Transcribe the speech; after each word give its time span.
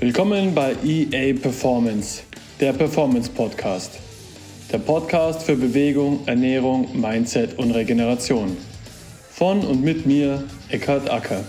Willkommen 0.00 0.54
bei 0.54 0.74
EA 0.82 1.38
Performance, 1.38 2.22
der 2.58 2.72
Performance 2.72 3.30
Podcast. 3.30 4.00
Der 4.72 4.78
Podcast 4.78 5.42
für 5.42 5.54
Bewegung, 5.54 6.26
Ernährung, 6.26 6.88
Mindset 6.98 7.58
und 7.58 7.72
Regeneration. 7.72 8.56
Von 9.28 9.60
und 9.60 9.84
mit 9.84 10.06
mir, 10.06 10.42
Eckhard 10.70 11.10
Acker. 11.10 11.44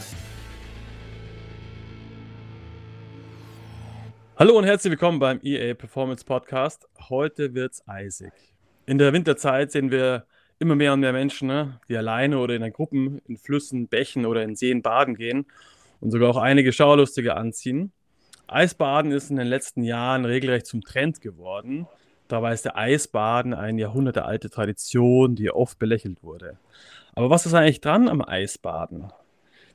Hallo 4.36 4.58
und 4.58 4.66
herzlich 4.66 4.92
willkommen 4.92 5.20
beim 5.20 5.40
EA 5.42 5.74
Performance 5.74 6.26
Podcast. 6.26 6.90
Heute 7.08 7.54
wird's 7.54 7.88
eisig. 7.88 8.34
In 8.86 8.98
der 8.98 9.14
Winterzeit 9.14 9.72
sehen 9.72 9.92
wir 9.92 10.26
immer 10.60 10.76
mehr 10.76 10.92
und 10.92 11.00
mehr 11.00 11.14
Menschen, 11.14 11.48
ne, 11.48 11.80
die 11.88 11.96
alleine 11.96 12.38
oder 12.38 12.54
in 12.56 12.74
Gruppen 12.74 13.22
in 13.30 13.38
Flüssen, 13.38 13.88
Bächen 13.88 14.26
oder 14.26 14.44
in 14.44 14.58
Seen 14.58 14.82
baden 14.82 15.16
gehen 15.16 15.46
und 16.02 16.12
sogar 16.12 16.30
auch 16.30 16.38
einige 16.38 16.74
Schaulustige 16.74 17.38
anziehen. 17.38 17.94
Eisbaden 18.52 19.12
ist 19.12 19.30
in 19.30 19.38
den 19.38 19.48
letzten 19.48 19.84
Jahren 19.84 20.26
regelrecht 20.26 20.66
zum 20.66 20.82
Trend 20.82 21.22
geworden. 21.22 21.88
Dabei 22.28 22.54
ist 22.54 22.66
der 22.66 22.78
Eisbaden 22.78 23.54
eine 23.54 23.80
jahrhundertealte 23.80 24.50
Tradition, 24.50 25.36
die 25.36 25.52
oft 25.52 25.80
belächelt 25.80 26.22
wurde. 26.22 26.58
Aber 27.14 27.30
was 27.30 27.46
ist 27.46 27.54
eigentlich 27.54 27.82
dran 27.82 28.10
am 28.10 28.22
Eisbaden? 28.22 29.12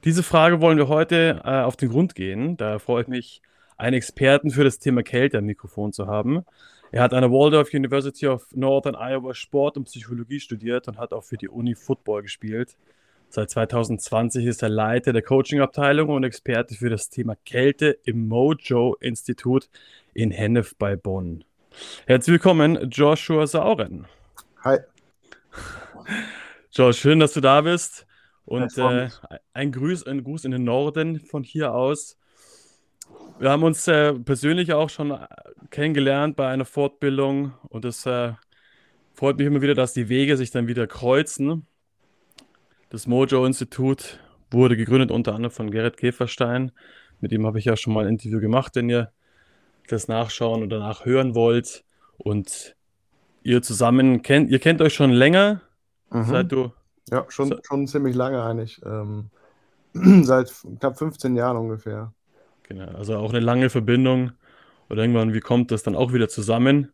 Diese 0.05 0.23
Frage 0.23 0.61
wollen 0.61 0.79
wir 0.79 0.89
heute 0.89 1.41
äh, 1.45 1.63
auf 1.63 1.77
den 1.77 1.89
Grund 1.89 2.15
gehen. 2.15 2.57
Da 2.57 2.79
freue 2.79 3.03
ich 3.03 3.09
mich, 3.09 3.43
einen 3.79 3.95
Experten 3.95 4.51
für 4.51 4.65
das 4.65 4.79
Thema 4.79 5.03
Kälte 5.03 5.39
am 5.39 5.45
Mikrofon 5.45 5.93
zu 5.93 6.07
haben. 6.07 6.45
Er 6.93 7.03
hat 7.03 7.13
an 7.13 7.23
der 7.23 7.31
Waldorf 7.31 7.73
University 7.75 8.27
of 8.27 8.47
Northern 8.55 8.95
Iowa 8.95 9.35
Sport 9.35 9.77
und 9.77 9.85
Psychologie 9.85 10.41
studiert 10.41 10.87
und 10.89 10.99
hat 10.99 11.13
auch 11.13 11.25
für 11.25 11.37
die 11.37 11.49
Uni 11.49 11.75
Football 11.75 12.23
gespielt. 12.23 12.77
Seit 13.29 13.51
2020 13.51 14.47
ist 14.47 14.63
er 14.63 14.69
Leiter 14.69 15.13
der 15.13 15.23
Coaching-Abteilung 15.23 16.09
und 16.09 16.25
Experte 16.25 16.75
für 16.75 16.89
das 16.89 17.11
Thema 17.11 17.37
Kälte 17.45 17.99
im 18.05 18.29
Mojo-Institut 18.29 19.69
in 20.15 20.31
Hennef 20.31 20.75
bei 20.77 20.97
Bonn. 20.97 21.45
Herzlich 22.07 22.35
willkommen, 22.35 22.89
Joshua 22.91 23.47
Sauren. 23.47 24.07
Hi. 24.65 24.79
Josh, 26.73 26.99
schön, 26.99 27.21
dass 27.21 27.33
du 27.33 27.41
da 27.41 27.61
bist. 27.61 28.07
Und 28.47 28.79
äh, 28.79 29.09
ein, 29.53 29.73
Gruß, 29.73 30.07
ein 30.07 30.23
Gruß 30.23 30.45
in 30.45 30.53
den 30.53 30.65
Norden 30.65 31.21
von 31.21 31.43
hier 31.43 31.75
aus. 31.75 32.17
Wir 33.39 33.51
haben 33.51 33.65
uns 33.65 33.87
äh, 33.89 34.15
persönlich 34.15 34.73
auch 34.73 34.89
schon 34.89 35.11
äh, 35.11 35.27
kennengelernt 35.71 36.37
bei 36.37 36.49
einer 36.49 36.65
Fortbildung 36.65 37.53
und 37.69 37.85
es 37.85 38.07
äh, 38.07 38.33
freut 39.15 39.37
mich 39.37 39.47
immer 39.47 39.63
wieder, 39.63 39.75
dass 39.75 39.93
die 39.93 40.09
Wege 40.09 40.37
sich 40.37 40.51
dann 40.53 40.69
wieder 40.69 40.87
kreuzen. 40.87 41.67
Das 42.89 43.09
Mojo-Institut 43.09 44.21
wurde 44.51 44.77
gegründet 44.77 45.11
unter 45.11 45.35
anderem 45.35 45.51
von 45.51 45.71
Gerrit 45.71 45.97
Käferstein. 45.97 46.71
Mit 47.21 47.33
ihm 47.33 47.45
habe 47.45 47.59
ich 47.59 47.65
ja 47.65 47.77
schon 47.77 47.93
mal 47.93 48.05
ein 48.05 48.13
Interview 48.13 48.41
gemacht, 48.41 48.77
wenn 48.77 48.89
ihr 48.89 49.11
das 49.89 50.07
nachschauen 50.07 50.63
oder 50.63 50.79
nachhören 50.79 51.35
wollt. 51.35 51.85
Und 52.17 52.77
ihr 53.43 53.63
zusammen 53.63 54.23
kennt, 54.23 54.51
ihr 54.51 54.61
kennt 54.61 54.81
euch 54.81 54.95
schon 54.95 55.11
länger, 55.11 55.63
mhm. 56.11 56.25
seit 56.25 56.53
du. 56.53 56.73
Ja, 57.11 57.27
schon, 57.29 57.59
schon 57.63 57.87
ziemlich 57.89 58.15
lange 58.15 58.43
eigentlich. 58.43 58.81
Ähm, 58.85 59.31
seit 60.25 60.53
knapp 60.79 60.97
15 60.97 61.35
Jahren 61.35 61.57
ungefähr. 61.57 62.13
Genau, 62.65 62.87
also 62.93 63.17
auch 63.17 63.31
eine 63.31 63.41
lange 63.41 63.69
Verbindung. 63.69 64.33
Und 64.89 64.99
irgendwann, 64.99 65.35
wie 65.35 65.41
kommt 65.41 65.73
das 65.73 65.83
dann 65.83 65.97
auch 65.97 66.13
wieder 66.13 66.29
zusammen? 66.29 66.93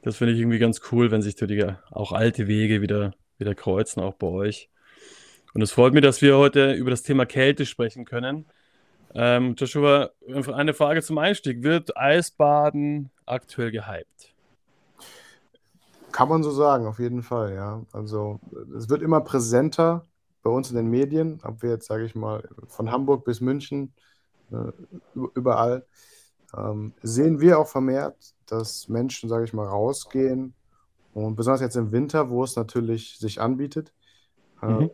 Das 0.00 0.16
finde 0.16 0.32
ich 0.32 0.40
irgendwie 0.40 0.58
ganz 0.58 0.80
cool, 0.90 1.10
wenn 1.10 1.20
sich 1.20 1.34
die 1.34 1.66
auch 1.90 2.12
alte 2.12 2.46
Wege 2.46 2.80
wieder, 2.80 3.12
wieder 3.36 3.54
kreuzen, 3.54 4.02
auch 4.02 4.14
bei 4.14 4.26
euch. 4.26 4.70
Und 5.58 5.62
es 5.62 5.72
freut 5.72 5.92
mich, 5.92 6.04
dass 6.04 6.22
wir 6.22 6.38
heute 6.38 6.74
über 6.74 6.92
das 6.92 7.02
Thema 7.02 7.26
Kälte 7.26 7.66
sprechen 7.66 8.04
können. 8.04 8.46
Ähm, 9.12 9.56
Joshua, 9.56 10.10
eine 10.54 10.72
Frage 10.72 11.02
zum 11.02 11.18
Einstieg. 11.18 11.64
Wird 11.64 11.96
Eisbaden 11.96 13.10
aktuell 13.26 13.72
gehypt? 13.72 14.32
Kann 16.12 16.28
man 16.28 16.44
so 16.44 16.52
sagen, 16.52 16.86
auf 16.86 17.00
jeden 17.00 17.24
Fall, 17.24 17.56
ja. 17.56 17.82
Also 17.92 18.38
es 18.76 18.88
wird 18.88 19.02
immer 19.02 19.20
präsenter 19.20 20.06
bei 20.44 20.50
uns 20.50 20.70
in 20.70 20.76
den 20.76 20.90
Medien, 20.90 21.40
ob 21.42 21.60
wir 21.60 21.70
jetzt, 21.70 21.88
sage 21.88 22.04
ich 22.04 22.14
mal, 22.14 22.48
von 22.68 22.92
Hamburg 22.92 23.24
bis 23.24 23.40
München 23.40 23.92
Ne, 24.50 24.72
überall, 25.34 25.84
ähm, 26.56 26.94
sehen 27.02 27.40
wir 27.40 27.58
auch 27.58 27.66
vermehrt, 27.66 28.16
dass 28.46 28.88
Menschen, 28.88 29.28
sage 29.28 29.44
ich 29.44 29.52
mal, 29.52 29.66
rausgehen 29.66 30.54
und 31.14 31.34
besonders 31.34 31.60
jetzt 31.60 31.76
im 31.76 31.90
Winter, 31.90 32.30
wo 32.30 32.44
es 32.44 32.54
natürlich 32.54 33.18
sich 33.18 33.40
anbietet, 33.40 33.92
äh, 34.62 34.66
mhm. 34.66 34.90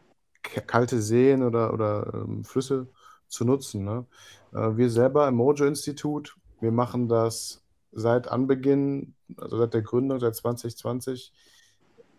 Kalte 0.66 1.00
Seen 1.00 1.42
oder, 1.42 1.72
oder 1.72 2.12
ähm, 2.14 2.44
Flüsse 2.44 2.86
zu 3.28 3.44
nutzen. 3.44 3.84
Ne? 3.84 4.06
Äh, 4.52 4.76
wir 4.76 4.90
selber 4.90 5.28
im 5.28 5.36
Mojo-Institut, 5.36 6.36
wir 6.60 6.72
machen 6.72 7.08
das 7.08 7.62
seit 7.92 8.28
Anbeginn, 8.28 9.14
also 9.36 9.58
seit 9.58 9.74
der 9.74 9.82
Gründung, 9.82 10.20
seit 10.20 10.34
2020, 10.36 11.32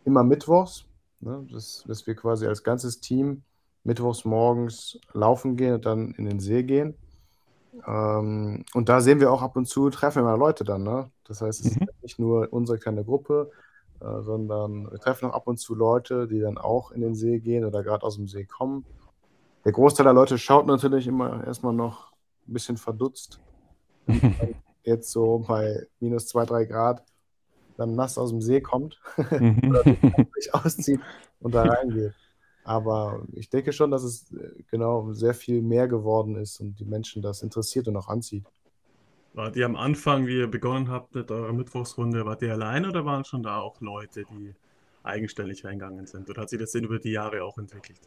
immer 0.04 0.24
mittwochs, 0.24 0.86
ne? 1.20 1.46
dass, 1.52 1.84
dass 1.88 2.08
wir 2.08 2.16
quasi 2.16 2.48
als 2.48 2.64
ganzes 2.64 3.00
Team 3.00 3.44
mittwochs 3.84 4.26
morgens 4.26 5.00
laufen 5.14 5.58
gehen 5.58 5.76
und 5.76 5.86
dann 5.86 6.12
in 6.12 6.26
den 6.26 6.40
See 6.40 6.64
gehen. 6.64 6.96
Ähm, 7.86 8.64
und 8.74 8.90
da 8.90 9.02
sehen 9.02 9.20
wir 9.20 9.32
auch 9.32 9.42
ab 9.42 9.56
und 9.56 9.68
zu, 9.68 9.90
treffen 9.90 10.24
wir 10.24 10.32
mal 10.32 10.40
Leute 10.40 10.64
dann. 10.64 10.84
Ne? 10.84 11.12
Das 11.26 11.42
heißt, 11.42 11.66
es 11.66 11.76
mhm. 11.76 11.88
ist 11.88 12.04
nicht 12.04 12.20
nur 12.20 12.52
unsere 12.52 12.78
kleine 12.78 13.04
Gruppe, 13.04 13.52
äh, 14.02 14.22
sondern 14.22 14.92
wir 14.92 15.00
treffen 15.00 15.30
auch 15.30 15.34
ab 15.34 15.48
und 15.48 15.58
zu 15.58 15.76
Leute, 15.76 16.28
die 16.28 16.40
dann 16.40 16.58
auch 16.58 16.92
in 16.92 17.02
den 17.02 17.16
See 17.16 17.40
gehen 17.40 17.66
oder 17.66 17.84
gerade 17.84 18.04
aus 18.04 18.16
dem 18.16 18.28
See 18.28 18.46
kommen. 18.46 18.86
Der 19.64 19.72
Großteil 19.72 20.04
der 20.04 20.14
Leute 20.14 20.38
schaut 20.38 20.68
natürlich 20.68 21.08
immer 21.08 21.46
erstmal 21.46 21.74
noch 21.74 22.12
ein 22.48 22.54
bisschen 22.54 22.78
verdutzt. 22.78 23.40
jetzt 24.84 25.12
so 25.12 25.44
bei 25.48 25.88
minus 26.00 26.28
zwei, 26.28 26.46
drei 26.46 26.66
Grad 26.66 27.04
dann 27.78 27.96
nass 27.96 28.18
aus 28.18 28.30
dem 28.30 28.42
See 28.42 28.62
kommt 28.62 29.00
mhm. 29.32 29.70
oder 29.70 29.84
sich 30.36 30.54
auszieht 30.54 31.02
und 31.40 31.54
da 31.54 31.64
reingeht. 31.64 32.14
Aber 32.64 33.24
ich 33.34 33.50
denke 33.50 33.74
schon, 33.74 33.92
dass 33.92 34.04
es 34.04 34.32
äh, 34.32 34.64
genau 34.72 35.14
sehr 35.14 35.34
viel 35.34 35.62
mehr 35.62 35.88
geworden 35.88 36.36
ist 36.36 36.60
und 36.60 36.80
die 36.80 36.86
Menschen 36.86 37.22
das 37.22 37.44
interessiert 37.44 37.88
und 37.88 37.98
auch 37.98 38.08
anzieht. 38.08 38.46
Wart 39.36 39.58
ihr 39.58 39.66
am 39.66 39.76
Anfang, 39.76 40.28
wie 40.28 40.38
ihr 40.38 40.48
begonnen 40.48 40.90
habt 40.90 41.14
mit 41.14 41.30
eurer 41.30 41.52
Mittwochsrunde, 41.52 42.26
wart 42.26 42.42
ihr 42.42 42.54
alleine 42.54 42.88
oder 42.88 43.04
waren 43.04 43.26
schon 43.26 43.44
da 43.44 43.58
auch 43.58 43.82
Leute, 43.82 44.24
die 44.32 44.56
eigenständig 45.04 45.66
reingegangen 45.66 46.08
sind? 46.08 46.30
Oder 46.30 46.44
hat 46.44 46.50
sich 46.50 46.60
das 46.60 46.72
denn 46.72 46.86
über 46.86 47.00
die 47.00 47.12
Jahre 47.12 47.44
auch 47.44 47.58
entwickelt? 47.58 48.00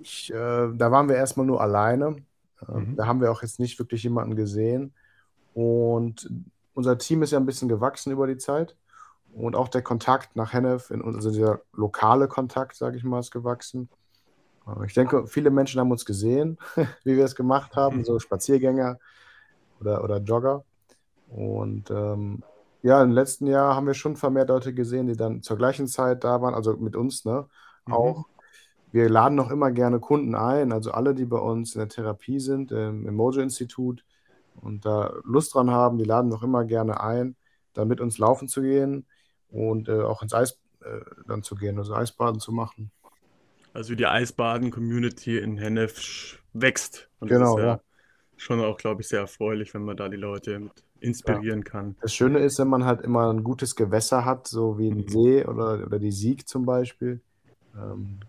Ich, 0.00 0.30
äh, 0.30 0.34
da 0.34 0.90
waren 0.90 1.08
wir 1.08 1.16
erstmal 1.16 1.46
nur 1.46 1.62
alleine. 1.62 2.16
Äh, 2.68 2.78
mhm. 2.78 2.94
Da 2.94 3.06
haben 3.06 3.22
wir 3.22 3.32
auch 3.32 3.40
jetzt 3.40 3.58
nicht 3.58 3.78
wirklich 3.78 4.02
jemanden 4.02 4.36
gesehen. 4.36 4.92
Und 5.54 6.30
unser 6.74 6.98
Team 6.98 7.22
ist 7.22 7.30
ja 7.30 7.38
ein 7.38 7.46
bisschen 7.46 7.70
gewachsen 7.70 8.12
über 8.12 8.26
die 8.26 8.36
Zeit. 8.36 8.76
Und 9.32 9.56
auch 9.56 9.68
der 9.68 9.80
Kontakt 9.80 10.36
nach 10.36 10.52
Hennef, 10.52 10.90
also 10.90 11.30
dieser 11.30 11.62
lokale 11.72 12.28
Kontakt, 12.28 12.76
sage 12.76 12.98
ich 12.98 13.04
mal, 13.04 13.20
ist 13.20 13.30
gewachsen. 13.30 13.88
Äh, 14.66 14.84
ich 14.84 14.92
denke, 14.92 15.26
viele 15.26 15.48
Menschen 15.48 15.80
haben 15.80 15.90
uns 15.90 16.04
gesehen, 16.04 16.58
wie 17.04 17.16
wir 17.16 17.24
es 17.24 17.34
gemacht 17.34 17.76
haben, 17.76 17.98
mhm. 17.98 18.04
so 18.04 18.18
Spaziergänger 18.18 18.98
oder, 19.80 20.04
oder 20.04 20.18
Jogger. 20.18 20.64
Und 21.28 21.90
ähm, 21.90 22.42
ja, 22.82 23.02
im 23.02 23.10
letzten 23.10 23.46
Jahr 23.46 23.74
haben 23.74 23.86
wir 23.86 23.94
schon 23.94 24.16
vermehrt 24.16 24.48
Leute 24.48 24.72
gesehen, 24.74 25.06
die 25.06 25.16
dann 25.16 25.42
zur 25.42 25.56
gleichen 25.56 25.86
Zeit 25.86 26.24
da 26.24 26.40
waren, 26.40 26.54
also 26.54 26.76
mit 26.76 26.96
uns, 26.96 27.24
ne? 27.24 27.46
Mhm. 27.86 27.92
Auch. 27.92 28.26
Wir 28.92 29.08
laden 29.08 29.36
noch 29.36 29.50
immer 29.50 29.70
gerne 29.70 30.00
Kunden 30.00 30.34
ein, 30.34 30.72
also 30.72 30.90
alle, 30.90 31.14
die 31.14 31.24
bei 31.24 31.38
uns 31.38 31.74
in 31.74 31.78
der 31.78 31.88
Therapie 31.88 32.40
sind, 32.40 32.72
im, 32.72 33.06
im 33.06 33.14
Mojo-Institut 33.14 34.04
und 34.56 34.84
da 34.84 35.12
Lust 35.22 35.54
dran 35.54 35.70
haben, 35.70 35.96
die 35.96 36.04
laden 36.04 36.28
noch 36.28 36.42
immer 36.42 36.64
gerne 36.64 37.00
ein, 37.00 37.36
da 37.72 37.84
mit 37.84 38.00
uns 38.00 38.18
laufen 38.18 38.48
zu 38.48 38.62
gehen 38.62 39.06
und 39.50 39.88
äh, 39.88 40.00
auch 40.00 40.22
ins 40.22 40.34
Eis 40.34 40.58
äh, 40.80 41.00
dann 41.28 41.44
zu 41.44 41.54
gehen, 41.54 41.78
also 41.78 41.94
Eisbaden 41.94 42.40
zu 42.40 42.50
machen. 42.50 42.90
Also 43.72 43.94
die 43.94 44.06
Eisbaden-Community 44.06 45.38
in 45.38 45.56
Hennef 45.56 46.38
wächst. 46.52 47.08
Und 47.20 47.28
genau, 47.28 47.58
ja, 47.58 47.64
ja. 47.64 47.80
Schon 48.40 48.58
auch, 48.60 48.78
glaube 48.78 49.02
ich, 49.02 49.08
sehr 49.08 49.20
erfreulich, 49.20 49.74
wenn 49.74 49.82
man 49.82 49.98
da 49.98 50.08
die 50.08 50.16
Leute 50.16 50.70
inspirieren 50.98 51.58
ja. 51.58 51.70
kann. 51.70 51.96
Das 52.00 52.14
Schöne 52.14 52.38
ist, 52.38 52.58
wenn 52.58 52.68
man 52.68 52.86
halt 52.86 53.02
immer 53.02 53.30
ein 53.30 53.44
gutes 53.44 53.76
Gewässer 53.76 54.24
hat, 54.24 54.48
so 54.48 54.78
wie 54.78 54.90
ein 54.90 55.02
mhm. 55.02 55.08
See 55.08 55.44
oder, 55.44 55.84
oder 55.84 55.98
die 55.98 56.10
Sieg 56.10 56.48
zum 56.48 56.64
Beispiel. 56.64 57.20
Ähm, 57.76 58.20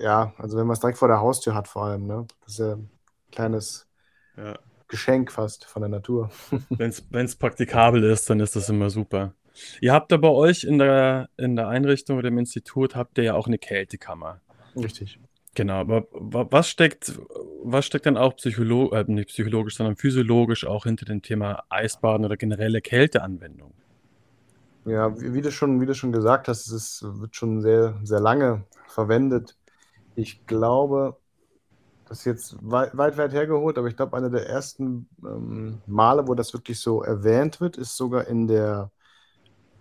ja, 0.00 0.32
also 0.38 0.56
wenn 0.56 0.68
man 0.68 0.74
es 0.74 0.80
direkt 0.80 0.98
vor 0.98 1.08
der 1.08 1.20
Haustür 1.20 1.56
hat, 1.56 1.66
vor 1.66 1.86
allem, 1.86 2.06
ne? 2.06 2.28
Das 2.44 2.52
ist 2.52 2.58
ja 2.60 2.74
ein 2.74 2.88
kleines 3.32 3.88
ja. 4.36 4.56
Geschenk 4.86 5.32
fast 5.32 5.64
von 5.64 5.82
der 5.82 5.88
Natur. 5.88 6.30
Wenn 6.70 7.24
es 7.24 7.34
praktikabel 7.34 8.04
ist, 8.04 8.30
dann 8.30 8.38
ist 8.38 8.54
das 8.54 8.68
immer 8.68 8.88
super. 8.88 9.34
Ihr 9.80 9.92
habt 9.92 10.12
da 10.12 10.16
bei 10.16 10.28
euch 10.28 10.62
in 10.62 10.78
der, 10.78 11.28
in 11.36 11.56
der 11.56 11.66
Einrichtung 11.66 12.18
oder 12.18 12.28
im 12.28 12.38
Institut 12.38 12.94
habt 12.94 13.18
ihr 13.18 13.24
ja 13.24 13.34
auch 13.34 13.48
eine 13.48 13.58
Kältekammer. 13.58 14.40
Richtig. 14.76 15.18
Genau, 15.54 15.74
aber 15.74 16.06
was 16.12 16.68
steckt, 16.68 17.18
was 17.64 17.86
steckt 17.86 18.06
dann 18.06 18.16
auch 18.16 18.36
psycholo 18.36 18.92
äh, 18.92 19.04
nicht 19.08 19.30
psychologisch, 19.30 19.76
sondern 19.76 19.96
physiologisch 19.96 20.66
auch 20.66 20.84
hinter 20.84 21.04
dem 21.04 21.22
Thema 21.22 21.64
Eisbaden 21.68 22.24
oder 22.24 22.36
generelle 22.36 22.80
Kälteanwendung? 22.80 23.72
Ja, 24.84 25.20
wie, 25.20 25.34
wie, 25.34 25.40
du 25.42 25.50
schon, 25.50 25.80
wie 25.80 25.86
du 25.86 25.94
schon 25.94 26.12
gesagt 26.12 26.48
hast, 26.48 26.68
es 26.68 27.02
wird 27.02 27.34
schon 27.36 27.60
sehr, 27.60 27.98
sehr 28.04 28.20
lange 28.20 28.64
verwendet. 28.86 29.56
Ich 30.14 30.46
glaube, 30.46 31.16
das 32.08 32.20
ist 32.20 32.24
jetzt 32.24 32.56
weit, 32.62 32.96
weit, 32.96 33.18
weit 33.18 33.32
hergeholt, 33.32 33.76
aber 33.76 33.88
ich 33.88 33.96
glaube, 33.96 34.16
einer 34.16 34.30
der 34.30 34.48
ersten 34.48 35.08
ähm, 35.22 35.82
Male, 35.86 36.26
wo 36.26 36.34
das 36.34 36.54
wirklich 36.54 36.80
so 36.80 37.02
erwähnt 37.02 37.60
wird, 37.60 37.76
ist 37.76 37.96
sogar 37.96 38.26
in 38.28 38.46
der, 38.46 38.90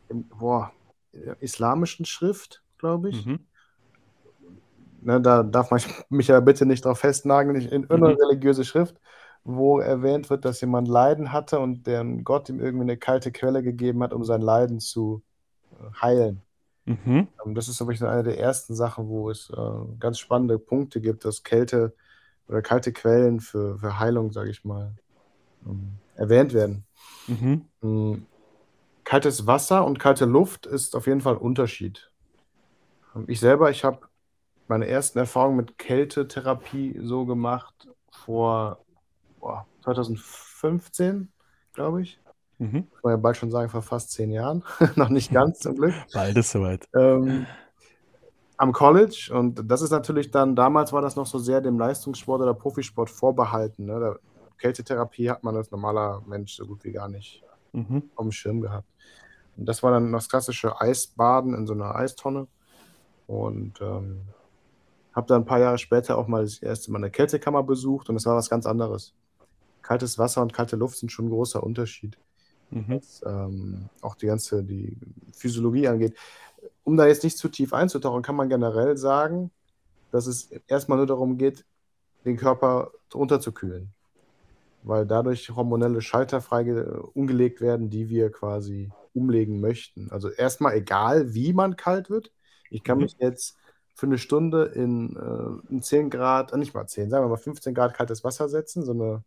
in, 0.09 0.27
boah, 0.27 0.73
in 1.13 1.25
der 1.25 1.41
islamischen 1.41 2.05
Schrift, 2.05 2.63
glaube 2.77 3.09
ich. 3.09 3.25
Mhm. 3.25 3.39
Ne, 5.07 5.21
da 5.21 5.41
darf 5.41 5.71
man 5.71 5.79
mich 6.09 6.27
ja 6.27 6.41
bitte 6.41 6.65
nicht 6.65 6.83
drauf 6.83 6.99
festnageln, 6.99 7.55
in 7.55 7.83
irgendeine 7.83 8.15
mhm. 8.15 8.21
religiöse 8.21 8.65
Schrift, 8.65 8.99
wo 9.45 9.79
erwähnt 9.79 10.29
wird, 10.29 10.43
dass 10.43 10.59
jemand 10.59 10.89
Leiden 10.89 11.31
hatte 11.31 11.59
und 11.59 11.87
deren 11.87 12.25
Gott 12.25 12.49
ihm 12.49 12.59
irgendwie 12.59 12.83
eine 12.83 12.97
kalte 12.97 13.31
Quelle 13.31 13.63
gegeben 13.63 14.03
hat, 14.03 14.11
um 14.11 14.25
sein 14.25 14.41
Leiden 14.41 14.81
zu 14.81 15.23
äh, 15.71 16.01
heilen. 16.01 16.41
Mhm. 16.83 17.29
Ähm, 17.45 17.55
das 17.55 17.69
ist, 17.69 17.77
glaube 17.77 17.93
ich, 17.93 18.03
eine 18.03 18.23
der 18.23 18.37
ersten 18.37 18.75
Sachen, 18.75 19.07
wo 19.07 19.29
es 19.29 19.49
äh, 19.49 19.95
ganz 19.97 20.19
spannende 20.19 20.59
Punkte 20.59 20.99
gibt, 20.99 21.23
dass 21.23 21.43
Kälte 21.43 21.93
oder 22.49 22.61
kalte 22.61 22.91
Quellen 22.91 23.39
für, 23.39 23.79
für 23.79 23.99
Heilung, 23.99 24.33
sage 24.33 24.49
ich 24.49 24.65
mal, 24.65 24.91
ähm, 25.65 25.93
erwähnt 26.17 26.53
werden. 26.53 26.83
Mhm. 27.27 27.61
Ähm, 27.81 28.25
kaltes 29.05 29.47
Wasser 29.47 29.85
und 29.85 29.99
kalte 29.99 30.25
Luft 30.25 30.65
ist 30.65 30.97
auf 30.97 31.07
jeden 31.07 31.21
Fall 31.21 31.35
ein 31.35 31.41
Unterschied. 31.41 32.11
Ähm, 33.15 33.23
ich 33.27 33.39
selber, 33.39 33.69
ich 33.71 33.85
habe 33.85 34.06
meine 34.69 34.87
ersten 34.87 35.19
Erfahrungen 35.19 35.57
mit 35.57 35.77
Kältetherapie 35.77 36.99
so 37.01 37.25
gemacht 37.25 37.87
vor 38.11 38.83
boah, 39.39 39.65
2015, 39.83 41.31
glaube 41.73 42.01
ich. 42.01 42.19
Mhm. 42.57 42.87
Ich 42.95 43.01
kann 43.01 43.11
ja 43.11 43.17
bald 43.17 43.37
schon 43.37 43.51
sagen, 43.51 43.69
vor 43.69 43.81
fast 43.81 44.11
zehn 44.11 44.31
Jahren. 44.31 44.63
Noch 44.95 45.09
nicht 45.09 45.31
ganz 45.31 45.59
zum 45.59 45.75
Glück. 45.75 45.93
Bald 46.13 46.37
ist 46.37 46.51
soweit. 46.51 46.87
Ähm, 46.95 47.45
am 48.57 48.71
College 48.71 49.29
und 49.33 49.69
das 49.69 49.81
ist 49.81 49.91
natürlich 49.91 50.31
dann, 50.31 50.55
damals 50.55 50.91
war 50.91 51.01
das 51.01 51.15
noch 51.15 51.27
so 51.27 51.37
sehr 51.37 51.61
dem 51.61 51.77
Leistungssport 51.77 52.41
oder 52.41 52.55
Profisport 52.55 53.09
vorbehalten. 53.09 53.85
Ne? 53.85 54.17
Kältetherapie 54.57 55.29
hat 55.29 55.43
man 55.43 55.55
als 55.55 55.69
normaler 55.69 56.23
Mensch 56.25 56.55
so 56.55 56.65
gut 56.65 56.83
wie 56.83 56.91
gar 56.91 57.07
nicht 57.07 57.43
mhm. 57.71 58.09
auf 58.15 58.25
dem 58.25 58.31
Schirm 58.31 58.61
gehabt. 58.61 58.87
Und 59.55 59.67
das 59.67 59.83
war 59.83 59.91
dann 59.91 60.11
das 60.11 60.29
klassische 60.29 60.79
Eisbaden 60.81 61.53
in 61.53 61.67
so 61.67 61.73
einer 61.73 61.95
Eistonne. 61.95 62.47
Und 63.27 63.79
ähm, 63.81 64.21
habe 65.17 65.27
dann 65.27 65.41
ein 65.41 65.45
paar 65.45 65.59
Jahre 65.59 65.77
später 65.77 66.17
auch 66.17 66.27
mal 66.27 66.43
das 66.43 66.59
erste 66.59 66.91
Mal 66.91 66.99
eine 66.99 67.11
Kältekammer 67.11 67.63
besucht 67.63 68.09
und 68.09 68.15
es 68.15 68.25
war 68.25 68.37
was 68.37 68.49
ganz 68.49 68.65
anderes. 68.65 69.13
Kaltes 69.81 70.17
Wasser 70.17 70.41
und 70.41 70.53
kalte 70.53 70.77
Luft 70.77 70.97
sind 70.97 71.11
schon 71.11 71.25
ein 71.25 71.31
großer 71.31 71.61
Unterschied. 71.61 72.17
Mhm. 72.69 72.85
Was 73.01 73.21
ähm, 73.25 73.89
auch 74.01 74.15
die 74.15 74.27
ganze 74.27 74.63
die 74.63 74.97
Physiologie 75.33 75.87
angeht 75.87 76.15
um 76.87 76.95
da 76.95 77.05
jetzt 77.05 77.25
nicht 77.25 77.37
zu 77.37 77.49
tief 77.49 77.73
einzutauchen, 77.73 78.21
kann 78.21 78.37
man 78.37 78.47
generell 78.47 78.95
sagen, 78.95 79.51
dass 80.11 80.25
es 80.25 80.51
erstmal 80.67 80.97
nur 80.97 81.05
darum 81.05 81.37
geht, 81.37 81.65
den 82.23 82.37
Körper 82.37 82.91
runterzukühlen. 83.13 83.89
Weil 84.83 85.05
dadurch 85.05 85.49
hormonelle 85.49 86.01
Schalter 86.01 86.39
frei 86.39 86.63
umgelegt 87.13 87.59
werden, 87.59 87.89
die 87.89 88.07
wir 88.07 88.31
quasi 88.31 88.89
umlegen 89.13 89.59
möchten. 89.59 90.09
Also 90.11 90.29
erstmal 90.29 90.75
egal, 90.75 91.33
wie 91.33 91.51
man 91.51 91.75
kalt 91.75 92.09
wird. 92.09 92.31
Ich 92.69 92.85
kann 92.85 92.99
mhm. 92.99 93.03
mich 93.03 93.17
jetzt 93.19 93.57
für 93.97 94.05
eine 94.05 94.19
Stunde 94.19 94.65
in, 94.75 95.15
äh, 95.15 95.71
in 95.73 95.81
10 95.81 96.11
Grad, 96.11 96.53
äh, 96.53 96.57
nicht 96.57 96.75
mal 96.75 96.85
10, 96.85 97.09
sagen 97.09 97.25
wir 97.25 97.29
mal 97.29 97.37
15 97.37 97.73
Grad 97.73 97.95
kaltes 97.95 98.23
Wasser 98.23 98.47
setzen, 98.47 98.85
so 98.85 98.91
eine 98.91 99.23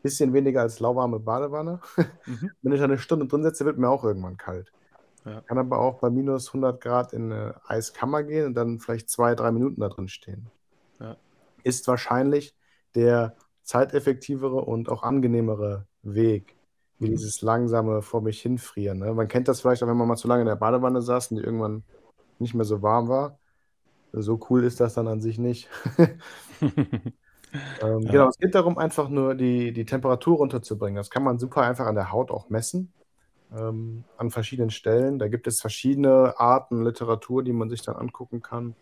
bisschen 0.00 0.32
weniger 0.32 0.60
als 0.60 0.78
lauwarme 0.78 1.18
Badewanne. 1.18 1.80
Mhm. 2.26 2.50
Wenn 2.62 2.72
ich 2.72 2.80
eine 2.80 2.96
Stunde 2.96 3.26
drin 3.26 3.42
setze, 3.42 3.66
wird 3.66 3.76
mir 3.76 3.90
auch 3.90 4.02
irgendwann 4.02 4.38
kalt. 4.38 4.72
Ja. 5.26 5.42
Kann 5.42 5.58
aber 5.58 5.78
auch 5.78 5.98
bei 5.98 6.08
minus 6.08 6.48
100 6.48 6.80
Grad 6.80 7.12
in 7.12 7.32
eine 7.32 7.56
Eiskammer 7.66 8.22
gehen 8.22 8.46
und 8.46 8.54
dann 8.54 8.78
vielleicht 8.78 9.10
zwei, 9.10 9.34
drei 9.34 9.50
Minuten 9.50 9.80
da 9.80 9.88
drin 9.88 10.08
stehen. 10.08 10.46
Ja. 11.00 11.16
Ist 11.64 11.86
wahrscheinlich 11.86 12.54
der 12.94 13.34
zeiteffektivere 13.62 14.56
und 14.56 14.88
auch 14.88 15.02
angenehmere 15.02 15.86
Weg, 16.02 16.56
wie 16.98 17.08
mhm. 17.08 17.10
dieses 17.10 17.42
langsame 17.42 18.00
vor 18.00 18.22
mich 18.22 18.40
hinfrieren. 18.40 19.00
Ne? 19.00 19.12
Man 19.12 19.28
kennt 19.28 19.48
das 19.48 19.60
vielleicht 19.60 19.82
auch, 19.82 19.88
wenn 19.88 19.96
man 19.96 20.08
mal 20.08 20.16
zu 20.16 20.28
lange 20.28 20.42
in 20.42 20.48
der 20.48 20.56
Badewanne 20.56 21.02
saß 21.02 21.32
und 21.32 21.38
die 21.38 21.42
irgendwann 21.42 21.82
nicht 22.38 22.54
mehr 22.54 22.64
so 22.64 22.80
warm 22.80 23.08
war. 23.08 23.38
So 24.16 24.40
cool 24.48 24.64
ist 24.64 24.80
das 24.80 24.94
dann 24.94 25.08
an 25.08 25.20
sich 25.20 25.38
nicht. 25.38 25.68
ähm, 25.98 26.80
ja. 27.80 27.98
Genau, 27.98 28.28
es 28.28 28.38
geht 28.38 28.54
darum, 28.54 28.78
einfach 28.78 29.08
nur 29.08 29.34
die, 29.34 29.72
die 29.72 29.84
Temperatur 29.84 30.36
runterzubringen. 30.38 30.96
Das 30.96 31.10
kann 31.10 31.24
man 31.24 31.38
super 31.38 31.62
einfach 31.62 31.86
an 31.86 31.94
der 31.94 32.12
Haut 32.12 32.30
auch 32.30 32.48
messen 32.50 32.92
ähm, 33.54 34.04
an 34.16 34.30
verschiedenen 34.30 34.70
Stellen. 34.70 35.18
Da 35.18 35.28
gibt 35.28 35.46
es 35.46 35.60
verschiedene 35.60 36.38
Arten 36.38 36.84
Literatur, 36.84 37.42
die 37.42 37.52
man 37.52 37.70
sich 37.70 37.82
dann 37.82 37.96
angucken 37.96 38.42
kann, 38.42 38.74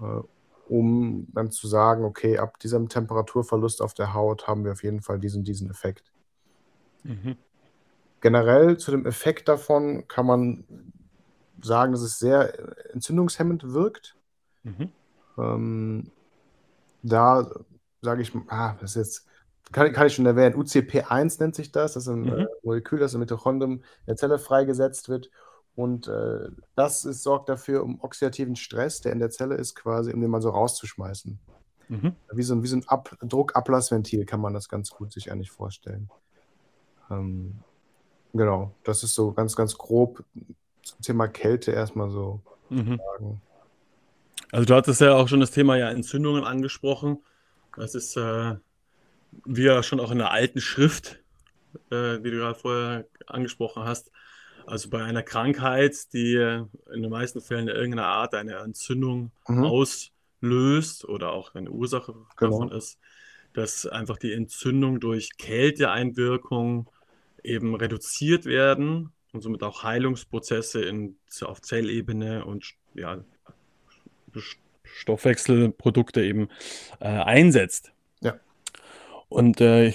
äh, 0.00 0.22
um 0.68 1.26
dann 1.32 1.50
zu 1.50 1.66
sagen, 1.68 2.04
okay, 2.04 2.38
ab 2.38 2.58
diesem 2.58 2.88
Temperaturverlust 2.88 3.82
auf 3.82 3.94
der 3.94 4.14
Haut 4.14 4.46
haben 4.46 4.64
wir 4.64 4.72
auf 4.72 4.82
jeden 4.82 5.02
Fall 5.02 5.18
diesen, 5.18 5.44
diesen 5.44 5.70
Effekt. 5.70 6.12
Mhm. 7.04 7.36
Generell 8.20 8.78
zu 8.78 8.90
dem 8.92 9.06
Effekt 9.06 9.48
davon 9.48 10.06
kann 10.06 10.26
man 10.26 10.64
sagen, 11.60 11.92
dass 11.92 12.02
es 12.02 12.18
sehr 12.18 12.92
entzündungshemmend 12.92 13.72
wirkt. 13.72 14.16
Mhm. 14.62 14.90
Ähm, 15.38 16.10
da 17.02 17.48
sage 18.00 18.22
ich, 18.22 18.32
ah, 18.48 18.76
das 18.80 18.90
ist 18.90 18.96
jetzt 18.96 19.26
kann, 19.72 19.92
kann 19.92 20.06
ich 20.06 20.14
schon 20.14 20.26
erwähnen, 20.26 20.54
UCP1 20.54 21.40
nennt 21.40 21.54
sich 21.54 21.72
das. 21.72 21.94
Das 21.94 22.04
ist 22.04 22.08
ein 22.08 22.22
mhm. 22.22 22.32
äh, 22.40 22.46
Molekül, 22.62 22.98
das 22.98 23.14
im 23.14 23.20
Mitochondrium 23.20 23.82
der 24.06 24.16
Zelle 24.16 24.38
freigesetzt 24.38 25.08
wird. 25.08 25.30
Und 25.74 26.06
äh, 26.08 26.50
das 26.76 27.04
ist, 27.06 27.22
sorgt 27.22 27.48
dafür, 27.48 27.82
um 27.82 28.00
oxidativen 28.02 28.56
Stress, 28.56 29.00
der 29.00 29.12
in 29.12 29.18
der 29.18 29.30
Zelle 29.30 29.54
ist, 29.54 29.74
quasi, 29.74 30.12
um 30.12 30.20
den 30.20 30.30
mal 30.30 30.42
so 30.42 30.50
rauszuschmeißen. 30.50 31.38
Mhm. 31.88 32.16
Wie 32.32 32.42
so 32.42 32.54
ein, 32.54 32.62
wie 32.62 32.66
so 32.66 32.76
ein 32.76 32.86
Ab 32.86 33.16
Druckablassventil 33.22 34.26
kann 34.26 34.40
man 34.40 34.52
das 34.52 34.68
ganz 34.68 34.90
gut 34.90 35.12
sich 35.12 35.32
eigentlich 35.32 35.50
vorstellen. 35.50 36.10
Ähm, 37.10 37.54
genau, 38.34 38.72
das 38.84 39.02
ist 39.02 39.14
so 39.14 39.32
ganz, 39.32 39.56
ganz 39.56 39.76
grob 39.78 40.22
zum 40.82 41.00
Thema 41.00 41.28
Kälte 41.28 41.72
erstmal 41.72 42.10
so 42.10 42.40
mhm. 42.68 42.98
sagen. 42.98 43.42
Also 44.52 44.66
du 44.66 44.74
hattest 44.74 45.00
ja 45.00 45.14
auch 45.14 45.28
schon 45.28 45.40
das 45.40 45.50
Thema 45.50 45.76
ja 45.76 45.90
Entzündungen 45.90 46.44
angesprochen. 46.44 47.18
Das 47.74 47.94
ist 47.94 48.16
äh, 48.16 48.54
wie 49.46 49.62
ja 49.62 49.82
schon 49.82 49.98
auch 49.98 50.10
in 50.10 50.18
der 50.18 50.30
alten 50.30 50.60
Schrift, 50.60 51.18
äh, 51.90 52.20
die 52.20 52.30
du 52.30 52.36
gerade 52.36 52.58
vorher 52.58 53.06
angesprochen 53.26 53.84
hast, 53.84 54.12
also 54.66 54.90
bei 54.90 55.02
einer 55.02 55.22
Krankheit, 55.22 56.12
die 56.12 56.34
in 56.36 57.02
den 57.02 57.10
meisten 57.10 57.40
Fällen 57.40 57.66
in 57.66 57.74
irgendeiner 57.74 58.06
Art 58.06 58.34
eine 58.34 58.56
Entzündung 58.56 59.32
mhm. 59.48 59.64
auslöst 59.64 61.04
oder 61.06 61.32
auch 61.32 61.54
eine 61.54 61.70
Ursache 61.70 62.14
genau. 62.36 62.60
davon 62.60 62.72
ist, 62.76 62.98
dass 63.54 63.86
einfach 63.86 64.18
die 64.18 64.32
Entzündung 64.32 65.00
durch 65.00 65.36
Kälteeinwirkung 65.36 66.90
eben 67.42 67.74
reduziert 67.74 68.44
werden 68.44 69.12
und 69.32 69.40
somit 69.40 69.62
auch 69.62 69.82
Heilungsprozesse 69.82 70.82
in, 70.82 71.16
auf 71.40 71.60
Zellebene 71.62 72.44
und 72.44 72.74
ja, 72.94 73.24
Stoffwechselprodukte 74.84 76.22
eben 76.22 76.48
äh, 77.00 77.08
einsetzt. 77.08 77.92
Und 79.32 79.60
äh, 79.60 79.94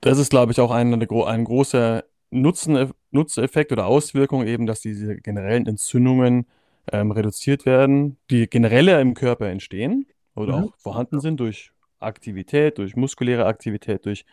das 0.00 0.18
ist, 0.18 0.30
glaube 0.30 0.52
ich, 0.52 0.60
auch 0.60 0.70
ein, 0.70 0.92
ein 0.92 1.44
großer 1.44 2.04
Nutzen, 2.30 2.92
Nutzeffekt 3.10 3.72
oder 3.72 3.86
Auswirkung 3.86 4.46
eben, 4.46 4.66
dass 4.66 4.80
diese 4.80 5.16
generellen 5.16 5.66
Entzündungen 5.66 6.46
ähm, 6.92 7.10
reduziert 7.10 7.66
werden, 7.66 8.16
die 8.30 8.48
generell 8.48 8.88
im 8.88 9.14
Körper 9.14 9.48
entstehen 9.48 10.06
oder 10.34 10.58
mhm. 10.58 10.64
auch 10.64 10.76
vorhanden 10.78 11.20
sind 11.20 11.40
durch 11.40 11.72
Aktivität, 11.98 12.78
durch 12.78 12.96
muskuläre 12.96 13.46
Aktivität, 13.46 14.06
durch 14.06 14.24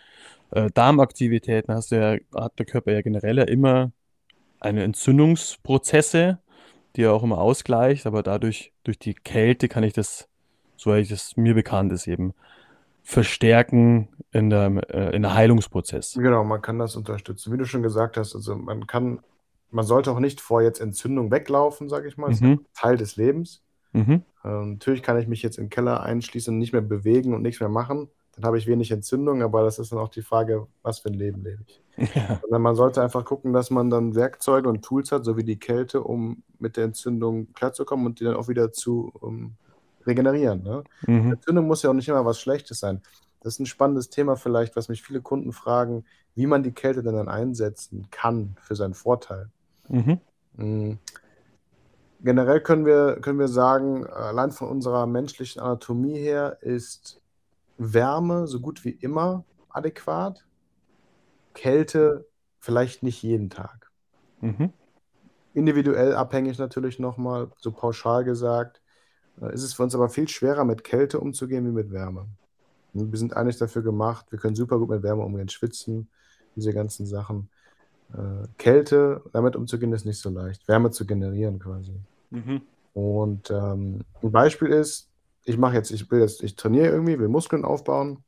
äh, 0.52 0.70
Darmaktivität. 0.74 1.68
Dann 1.68 1.78
hast 1.78 1.92
du 1.92 1.96
ja, 1.96 2.18
hat 2.40 2.58
der 2.60 2.66
Körper 2.66 2.94
ja 2.94 3.02
generell 3.02 3.38
immer 3.40 3.92
eine 4.60 4.84
Entzündungsprozesse, 4.84 6.40
die 6.98 7.04
er 7.04 7.14
auch 7.14 7.24
immer 7.24 7.38
ausgleicht, 7.38 8.06
aber 8.08 8.24
dadurch, 8.24 8.74
durch 8.84 8.98
die 8.98 9.14
Kälte 9.14 9.68
kann 9.68 9.84
ich 9.84 9.94
das, 9.94 10.28
soweit 10.76 11.10
es 11.12 11.38
mir 11.38 11.54
bekannt 11.54 11.92
ist, 11.92 12.08
eben 12.08 12.34
verstärken 13.04 14.10
in 14.32 14.50
der, 14.50 14.82
äh, 14.94 15.16
in 15.16 15.22
der 15.22 15.34
Heilungsprozess. 15.34 16.16
Genau, 16.16 16.44
man 16.44 16.62
kann 16.62 16.80
das 16.80 16.96
unterstützen. 16.96 17.54
Wie 17.54 17.58
du 17.58 17.66
schon 17.66 17.84
gesagt 17.84 18.18
hast, 18.18 18.36
also 18.36 18.56
man 18.56 18.86
kann, 18.88 19.20
man 19.70 19.86
sollte 19.86 20.12
auch 20.12 20.20
nicht 20.20 20.42
vor 20.42 20.62
jetzt 20.62 20.82
Entzündung 20.82 21.32
weglaufen, 21.32 21.88
sage 21.88 22.08
ich 22.08 22.18
mal. 22.18 22.32
Das 22.32 22.42
mhm. 22.42 22.54
ist 22.54 22.74
Teil 22.74 22.98
des 22.98 23.16
Lebens. 23.16 23.62
Mhm. 23.94 24.24
Ähm, 24.44 24.74
natürlich 24.74 25.04
kann 25.04 25.20
ich 25.20 25.28
mich 25.28 25.42
jetzt 25.42 25.58
im 25.58 25.70
Keller 25.70 26.04
einschließen 26.04 26.54
und 26.54 26.60
nicht 26.60 26.74
mehr 26.74 26.82
bewegen 26.82 27.34
und 27.34 27.44
nichts 27.44 27.62
mehr 27.62 27.70
machen. 27.70 28.10
Dann 28.38 28.46
habe 28.46 28.60
ich 28.60 28.68
wenig 28.68 28.92
Entzündung, 28.92 29.42
aber 29.42 29.64
das 29.64 29.80
ist 29.80 29.92
dann 29.92 29.98
auch 29.98 30.10
die 30.10 30.22
Frage, 30.22 30.68
was 30.84 31.00
für 31.00 31.10
ein 31.10 31.16
Leben 31.16 31.44
lebe 31.44 31.64
ich. 31.66 31.82
Ja. 32.14 32.40
man 32.60 32.76
sollte 32.76 33.02
einfach 33.02 33.26
gucken, 33.26 33.54
dass 33.54 33.72
man 33.72 33.90
dann 33.90 34.14
Werkzeuge 34.14 34.70
und 34.70 34.86
Tools 34.86 35.12
hat, 35.12 35.26
so 35.26 35.36
wie 35.36 35.44
die 35.44 35.58
Kälte, 35.58 36.04
um 36.04 36.44
mit 36.60 36.78
der 36.78 36.84
Entzündung 36.84 37.52
klarzukommen 37.54 38.06
und 38.06 38.20
die 38.20 38.24
dann 38.24 38.36
auch 38.36 38.48
wieder 38.48 38.72
zu 38.72 39.12
um, 39.20 39.56
regenerieren. 40.06 40.62
Ne? 40.62 40.84
Mhm. 41.08 41.32
Entzündung 41.32 41.66
muss 41.66 41.82
ja 41.82 41.90
auch 41.90 41.96
nicht 41.96 42.08
immer 42.08 42.24
was 42.24 42.40
Schlechtes 42.40 42.80
sein. 42.80 43.02
Das 43.42 43.56
ist 43.56 43.60
ein 43.60 43.66
spannendes 43.66 44.12
Thema 44.12 44.36
vielleicht, 44.36 44.76
was 44.76 44.90
mich 44.90 45.02
viele 45.02 45.22
Kunden 45.22 45.52
fragen, 45.54 46.06
wie 46.36 46.46
man 46.46 46.62
die 46.62 46.72
Kälte 46.72 47.02
denn 47.02 47.16
dann 47.16 47.30
einsetzen 47.30 48.08
kann 48.12 48.56
für 48.62 48.76
seinen 48.76 48.94
Vorteil. 48.94 49.50
Mhm. 49.90 50.20
Mhm. 50.56 51.00
Generell 52.22 52.62
können 52.62 52.86
wir, 52.86 53.18
können 53.22 53.40
wir 53.40 53.48
sagen, 53.48 54.06
allein 54.06 54.52
von 54.52 54.68
unserer 54.70 55.08
menschlichen 55.08 55.62
Anatomie 55.62 56.18
her 56.20 56.60
ist 56.62 57.22
Wärme 57.78 58.48
so 58.48 58.60
gut 58.60 58.84
wie 58.86 58.92
immer 58.92 59.46
adäquat. 59.70 60.46
Kälte 61.54 62.28
vielleicht 62.60 63.04
nicht 63.04 63.22
jeden 63.24 63.50
Tag. 63.50 63.90
Mhm. 64.42 64.74
Individuell 65.54 66.14
abhängig 66.14 66.60
natürlich 66.60 67.00
noch 67.00 67.18
mal, 67.18 67.52
so 67.58 67.72
pauschal 67.72 68.24
gesagt, 68.24 68.82
äh, 69.42 69.54
ist 69.54 69.64
es 69.64 69.74
für 69.74 69.84
uns 69.84 69.96
aber 69.96 70.10
viel 70.10 70.28
schwerer, 70.28 70.66
mit 70.66 70.84
Kälte 70.84 71.20
umzugehen 71.20 71.66
wie 71.66 71.72
mit 71.72 71.92
Wärme. 71.92 72.28
Wir 72.94 73.20
sind 73.20 73.36
eigentlich 73.36 73.58
dafür 73.58 73.84
gemacht, 73.84 74.32
wir 74.32 74.40
können 74.40 74.56
super 74.56 74.80
gut 74.80 74.90
mit 74.90 75.04
Wärme 75.04 75.24
umgehen, 75.24 75.50
schwitzen, 75.50 76.10
diese 76.56 76.74
ganzen 76.74 77.06
Sachen. 77.06 77.50
Äh, 78.14 78.48
Kälte, 78.58 79.22
damit 79.34 79.56
umzugehen, 79.56 79.94
ist 79.94 80.06
nicht 80.06 80.20
so 80.20 80.30
leicht. 80.30 80.68
Wärme 80.68 80.92
zu 80.92 81.06
generieren 81.06 81.60
quasi. 81.60 82.00
Mhm. 82.30 82.62
Und 82.94 83.52
ähm, 83.52 84.02
ein 84.24 84.32
Beispiel 84.32 84.70
ist, 84.70 85.07
ich 85.48 85.58
mache 85.58 85.76
jetzt, 85.76 85.92
ich 85.92 86.12
will 86.12 86.20
jetzt, 86.20 86.44
ich 86.44 86.58
trainiere 86.58 86.88
irgendwie, 86.88 87.18
will 87.18 87.30
Muskeln 87.30 87.64
aufbauen, 87.64 88.24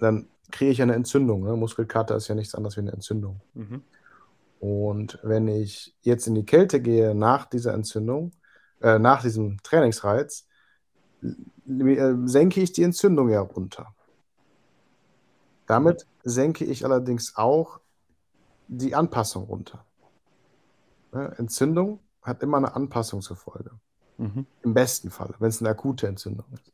dann 0.00 0.28
kriege 0.50 0.70
ich 0.70 0.82
eine 0.82 0.94
Entzündung. 0.94 1.44
Ne? 1.44 1.56
Muskelkater 1.56 2.14
ist 2.14 2.28
ja 2.28 2.34
nichts 2.34 2.54
anderes 2.54 2.76
wie 2.76 2.82
eine 2.82 2.92
Entzündung. 2.92 3.40
Mhm. 3.54 3.82
Und 4.60 5.18
wenn 5.22 5.48
ich 5.48 5.96
jetzt 6.02 6.26
in 6.26 6.34
die 6.34 6.44
Kälte 6.44 6.82
gehe 6.82 7.14
nach 7.14 7.46
dieser 7.46 7.72
Entzündung, 7.72 8.32
äh, 8.82 8.98
nach 8.98 9.22
diesem 9.22 9.62
Trainingsreiz, 9.62 10.46
äh, 11.22 12.14
senke 12.26 12.60
ich 12.60 12.72
die 12.72 12.82
Entzündung 12.82 13.30
ja 13.30 13.40
runter. 13.40 13.94
Damit 15.66 16.06
senke 16.22 16.66
ich 16.66 16.84
allerdings 16.84 17.34
auch 17.36 17.80
die 18.68 18.94
Anpassung 18.94 19.44
runter. 19.44 19.86
Ne? 21.12 21.34
Entzündung 21.38 22.00
hat 22.20 22.42
immer 22.42 22.58
eine 22.58 22.76
Anpassung 22.76 23.22
zur 23.22 23.36
Folge. 23.36 23.70
Mhm. 24.24 24.46
Im 24.62 24.74
besten 24.74 25.10
Fall, 25.10 25.34
wenn 25.38 25.48
es 25.50 25.60
eine 25.60 25.70
akute 25.70 26.06
Entzündung 26.06 26.46
ist. 26.54 26.72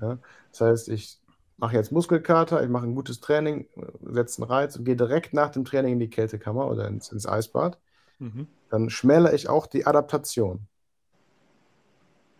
Ja? 0.00 0.18
Das 0.52 0.60
heißt, 0.60 0.88
ich 0.88 1.18
mache 1.56 1.74
jetzt 1.74 1.92
Muskelkater, 1.92 2.62
ich 2.62 2.68
mache 2.68 2.86
ein 2.86 2.94
gutes 2.94 3.20
Training, 3.20 3.66
setze 4.04 4.42
einen 4.42 4.50
Reiz 4.50 4.76
und 4.76 4.84
gehe 4.84 4.96
direkt 4.96 5.34
nach 5.34 5.50
dem 5.50 5.64
Training 5.64 5.94
in 5.94 6.00
die 6.00 6.10
Kältekammer 6.10 6.68
oder 6.68 6.86
ins, 6.88 7.10
ins 7.10 7.26
Eisbad. 7.26 7.78
Mhm. 8.18 8.46
Dann 8.70 8.90
schmälere 8.90 9.34
ich 9.34 9.48
auch 9.48 9.66
die 9.66 9.86
Adaptation. 9.86 10.66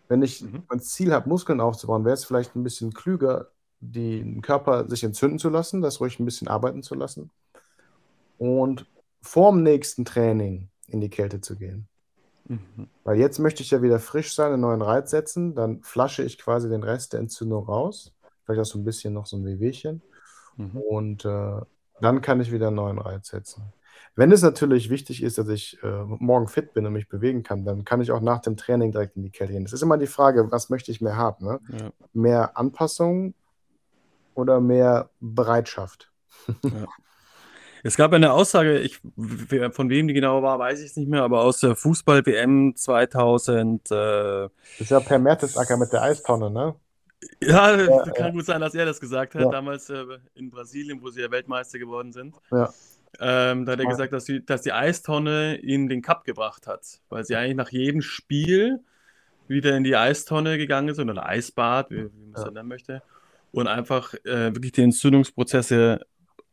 Wenn 0.07 0.21
ich 0.21 0.41
Mhm. 0.41 0.63
mein 0.69 0.79
Ziel 0.79 1.13
habe, 1.13 1.27
Muskeln 1.27 1.59
aufzubauen, 1.59 2.05
wäre 2.05 2.13
es 2.13 2.25
vielleicht 2.25 2.55
ein 2.55 2.63
bisschen 2.63 2.93
klüger, 2.93 3.51
den 3.79 4.41
Körper 4.41 4.87
sich 4.87 5.03
entzünden 5.03 5.39
zu 5.39 5.49
lassen, 5.49 5.81
das 5.81 5.99
ruhig 5.99 6.19
ein 6.19 6.25
bisschen 6.25 6.47
arbeiten 6.47 6.83
zu 6.83 6.95
lassen 6.95 7.31
und 8.37 8.85
vorm 9.21 9.63
nächsten 9.63 10.05
Training 10.05 10.69
in 10.87 11.01
die 11.01 11.09
Kälte 11.09 11.41
zu 11.41 11.55
gehen. 11.55 11.87
Mhm. 12.47 12.87
Weil 13.03 13.17
jetzt 13.19 13.39
möchte 13.39 13.61
ich 13.61 13.71
ja 13.71 13.81
wieder 13.81 13.99
frisch 13.99 14.33
sein, 14.33 14.51
einen 14.53 14.61
neuen 14.61 14.81
Reiz 14.81 15.11
setzen, 15.11 15.55
dann 15.55 15.81
flasche 15.81 16.23
ich 16.23 16.37
quasi 16.37 16.69
den 16.69 16.83
Rest 16.83 17.13
der 17.13 17.19
Entzündung 17.19 17.65
raus, 17.65 18.13
vielleicht 18.45 18.61
auch 18.61 18.65
so 18.65 18.79
ein 18.79 18.85
bisschen 18.85 19.13
noch 19.13 19.25
so 19.25 19.37
ein 19.37 19.45
Wehwehchen 19.45 20.01
Mhm. 20.57 20.77
und 20.77 21.25
äh, 21.25 21.61
dann 22.01 22.21
kann 22.21 22.41
ich 22.41 22.51
wieder 22.51 22.67
einen 22.67 22.77
neuen 22.77 22.97
Reiz 22.99 23.27
setzen. 23.27 23.61
Wenn 24.15 24.31
es 24.31 24.41
natürlich 24.41 24.89
wichtig 24.89 25.21
ist, 25.21 25.37
dass 25.37 25.47
ich 25.49 25.77
äh, 25.83 26.03
morgen 26.03 26.47
fit 26.47 26.73
bin 26.73 26.85
und 26.87 26.93
mich 26.93 27.07
bewegen 27.07 27.43
kann, 27.43 27.63
dann 27.63 27.85
kann 27.85 28.01
ich 28.01 28.11
auch 28.11 28.21
nach 28.21 28.39
dem 28.39 28.57
Training 28.57 28.91
direkt 28.91 29.15
in 29.15 29.23
die 29.23 29.29
Kälte 29.29 29.53
gehen. 29.53 29.65
Es 29.65 29.73
ist 29.73 29.83
immer 29.83 29.97
die 29.97 30.07
Frage, 30.07 30.51
was 30.51 30.69
möchte 30.71 30.91
ich 30.91 31.01
mehr 31.01 31.15
haben? 31.15 31.45
Ne? 31.45 31.59
Ja. 31.79 31.91
Mehr 32.13 32.57
Anpassung 32.57 33.35
oder 34.33 34.59
mehr 34.59 35.11
Bereitschaft? 35.19 36.11
Es 37.87 37.95
gab 37.95 38.11
eine 38.11 38.33
Aussage, 38.33 38.79
ich, 38.79 38.99
von 39.71 39.89
wem 39.89 40.09
die 40.09 40.13
genau 40.13 40.43
war, 40.43 40.59
weiß 40.59 40.81
ich 40.81 40.87
es 40.87 40.95
nicht 40.97 41.07
mehr, 41.09 41.23
aber 41.23 41.41
aus 41.41 41.61
der 41.61 41.73
Fußball-WM 41.73 42.75
2000. 42.75 43.89
Äh, 43.89 43.93
Das 43.93 44.51
ist 44.79 44.91
ja 44.91 44.99
Per 44.99 45.17
Mertesacker 45.19 45.77
mit 45.77 45.93
der 45.93 46.01
Eistonne, 46.01 46.51
ne? 46.51 46.75
ja, 47.41 47.77
Ja, 47.77 48.03
kann 48.11 48.33
gut 48.33 48.45
sein, 48.45 48.59
dass 48.59 48.75
er 48.75 48.85
das 48.85 48.99
gesagt 48.99 49.35
hat, 49.35 49.41
Ja. 49.43 49.49
damals 49.51 49.89
äh, 49.89 50.03
in 50.35 50.49
Brasilien, 50.51 51.01
wo 51.01 51.09
sie 51.11 51.21
ja 51.21 51.31
Weltmeister 51.31 51.79
geworden 51.79 52.11
sind. 52.11 52.35
Ja. 52.51 52.73
Ähm, 53.21 53.65
da 53.65 53.71
hat 53.71 53.79
er 53.79 53.85
Ja. 53.85 53.89
gesagt, 53.91 54.11
dass 54.11 54.25
die, 54.25 54.45
dass 54.45 54.63
die 54.63 54.73
Eistonne 54.73 55.57
ihnen 55.61 55.87
den 55.87 56.01
Cup 56.01 56.25
gebracht 56.25 56.67
hat, 56.67 56.99
weil 57.07 57.23
sie 57.23 57.37
eigentlich 57.37 57.55
nach 57.55 57.71
jedem 57.71 58.01
Spiel 58.01 58.81
wieder 59.47 59.77
in 59.77 59.85
die 59.85 59.95
Eistonne 59.95 60.57
gegangen 60.57 60.89
ist 60.89 60.99
oder 60.99 61.13
ein 61.13 61.19
Eisbad, 61.19 61.89
wie, 61.89 61.95
wie 61.95 62.25
man 62.25 62.33
es 62.33 62.39
Ja. 62.39 62.45
dann 62.45 62.53
nennen 62.55 62.67
möchte, 62.67 63.01
und 63.51 63.67
einfach 63.67 64.13
äh, 64.25 64.53
wirklich 64.53 64.73
die 64.73 64.81
Entzündungsprozesse 64.83 66.05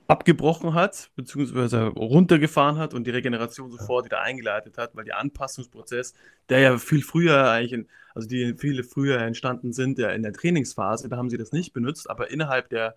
abgebrochen 0.06 0.75
hat, 0.75 1.11
beziehungsweise 1.16 1.87
runtergefahren 1.87 2.78
hat 2.78 2.92
und 2.92 3.06
die 3.06 3.11
Regeneration 3.11 3.70
sofort 3.70 4.04
wieder 4.04 4.20
eingeleitet 4.20 4.76
hat, 4.76 4.94
weil 4.94 5.04
der 5.04 5.18
Anpassungsprozess, 5.18 6.14
der 6.49 6.61
ja 6.61 6.78
viel 6.78 7.02
früher 7.02 7.50
eigentlich, 7.50 7.73
in, 7.73 7.88
also 8.14 8.28
die 8.28 8.54
viele 8.58 8.84
früher 8.84 9.18
entstanden 9.20 9.73
sind, 9.73 9.99
ja 9.99 10.11
in 10.11 10.23
der 10.23 10.32
Trainingsphase, 10.32 11.08
da 11.08 11.16
haben 11.16 11.30
sie 11.30 11.38
das 11.38 11.52
nicht 11.52 11.73
benutzt, 11.73 12.11
aber 12.11 12.30
innerhalb 12.30 12.68
der, 12.68 12.94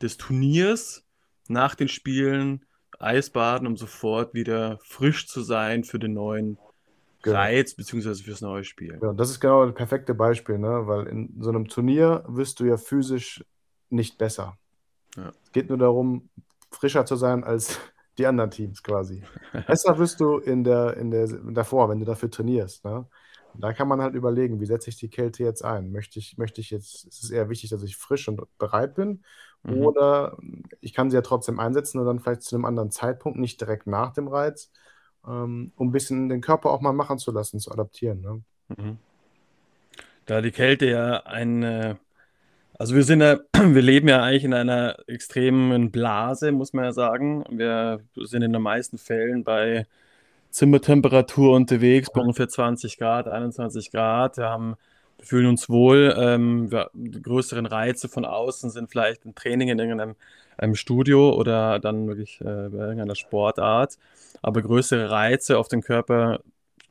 des 0.00 0.16
Turniers, 0.16 1.04
nach 1.48 1.74
den 1.74 1.88
Spielen, 1.88 2.64
Eisbaden, 2.98 3.66
um 3.66 3.76
sofort 3.76 4.34
wieder 4.34 4.78
frisch 4.82 5.28
zu 5.28 5.42
sein 5.42 5.84
für 5.84 5.98
den 5.98 6.14
neuen 6.14 6.58
Genau. 7.22 7.36
Reiz, 7.36 7.74
beziehungsweise 7.74 8.22
fürs 8.22 8.40
neue 8.40 8.62
Spiel. 8.62 8.98
Ja, 9.02 9.12
das 9.12 9.30
ist 9.30 9.40
genau 9.40 9.66
das 9.66 9.74
perfekte 9.74 10.14
Beispiel, 10.14 10.58
ne? 10.58 10.86
Weil 10.86 11.06
in 11.08 11.34
so 11.40 11.48
einem 11.50 11.66
Turnier 11.66 12.24
wirst 12.28 12.60
du 12.60 12.64
ja 12.64 12.76
physisch 12.76 13.44
nicht 13.90 14.18
besser. 14.18 14.56
Ja. 15.18 15.32
Es 15.44 15.52
geht 15.52 15.68
nur 15.68 15.78
darum, 15.78 16.28
frischer 16.70 17.04
zu 17.04 17.16
sein 17.16 17.44
als 17.44 17.78
die 18.18 18.26
anderen 18.26 18.50
Teams 18.50 18.82
quasi. 18.82 19.22
Besser 19.66 19.98
wirst 19.98 20.20
du 20.20 20.38
in 20.38 20.64
der, 20.64 20.96
in 20.96 21.10
der, 21.10 21.28
davor, 21.28 21.88
wenn 21.88 22.00
du 22.00 22.06
dafür 22.06 22.30
trainierst. 22.30 22.84
Ne? 22.84 23.06
Da 23.54 23.72
kann 23.72 23.88
man 23.88 24.00
halt 24.00 24.14
überlegen, 24.14 24.60
wie 24.60 24.66
setze 24.66 24.90
ich 24.90 24.96
die 24.96 25.08
Kälte 25.08 25.44
jetzt 25.44 25.64
ein? 25.64 25.92
Möchte 25.92 26.18
ich, 26.18 26.36
möchte 26.36 26.60
ich 26.60 26.70
jetzt, 26.70 27.06
ist 27.06 27.24
es 27.24 27.30
eher 27.30 27.48
wichtig, 27.48 27.70
dass 27.70 27.82
ich 27.82 27.96
frisch 27.96 28.28
und 28.28 28.40
bereit 28.58 28.94
bin? 28.94 29.22
Mhm. 29.62 29.82
Oder 29.82 30.36
ich 30.80 30.94
kann 30.94 31.10
sie 31.10 31.16
ja 31.16 31.22
trotzdem 31.22 31.60
einsetzen 31.60 31.98
und 31.98 32.06
dann 32.06 32.20
vielleicht 32.20 32.42
zu 32.42 32.56
einem 32.56 32.64
anderen 32.64 32.90
Zeitpunkt, 32.90 33.38
nicht 33.38 33.60
direkt 33.60 33.86
nach 33.86 34.12
dem 34.12 34.28
Reiz, 34.28 34.70
ähm, 35.26 35.72
um 35.76 35.88
ein 35.88 35.92
bisschen 35.92 36.28
den 36.28 36.40
Körper 36.40 36.70
auch 36.70 36.80
mal 36.80 36.92
machen 36.92 37.18
zu 37.18 37.32
lassen, 37.32 37.60
zu 37.60 37.70
adaptieren. 37.70 38.20
Ne? 38.20 38.42
Mhm. 38.76 38.98
Da 40.26 40.40
die 40.40 40.50
Kälte 40.50 40.86
ja 40.86 41.22
eine, 41.24 41.98
also 42.78 42.94
wir 42.94 43.02
sind 43.04 43.20
ja, 43.20 43.38
wir 43.52 43.82
leben 43.82 44.08
ja 44.08 44.22
eigentlich 44.22 44.44
in 44.44 44.54
einer 44.54 44.96
extremen 45.08 45.90
Blase, 45.90 46.52
muss 46.52 46.72
man 46.72 46.84
ja 46.86 46.92
sagen. 46.92 47.44
Wir 47.50 48.00
sind 48.16 48.42
in 48.42 48.52
den 48.52 48.62
meisten 48.62 48.98
Fällen 48.98 49.44
bei 49.44 49.86
Zimmertemperatur 50.50 51.54
unterwegs, 51.54 52.08
bei 52.12 52.20
ungefähr 52.20 52.48
20 52.48 52.98
Grad, 52.98 53.28
21 53.28 53.90
Grad. 53.90 54.38
Wir 54.38 54.48
haben, 54.48 54.76
wir 55.18 55.26
fühlen 55.26 55.46
uns 55.46 55.68
wohl. 55.68 56.14
Ähm, 56.16 56.70
wir, 56.70 56.90
die 56.94 57.20
größeren 57.20 57.66
Reize 57.66 58.08
von 58.08 58.24
außen 58.24 58.70
sind 58.70 58.90
vielleicht 58.90 59.26
ein 59.26 59.34
Training 59.34 59.68
in 59.68 59.78
irgendeinem 59.78 60.16
einem 60.58 60.74
Studio 60.74 61.32
oder 61.34 61.78
dann 61.78 62.08
wirklich 62.08 62.40
äh, 62.40 62.44
bei 62.44 62.78
irgendeiner 62.78 63.14
Sportart. 63.14 63.96
Aber 64.42 64.62
größere 64.62 65.10
Reize 65.10 65.58
auf 65.58 65.68
den 65.68 65.82
Körper 65.82 66.40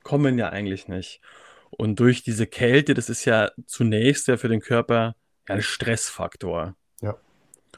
kommen 0.03 0.37
ja 0.39 0.49
eigentlich 0.49 0.87
nicht. 0.87 1.21
Und 1.69 1.99
durch 1.99 2.23
diese 2.23 2.47
Kälte, 2.47 2.93
das 2.93 3.09
ist 3.09 3.25
ja 3.25 3.51
zunächst 3.65 4.27
ja 4.27 4.37
für 4.37 4.47
den 4.47 4.61
Körper 4.61 5.15
ein 5.47 5.61
Stressfaktor. 5.61 6.75
Ja. 7.01 7.15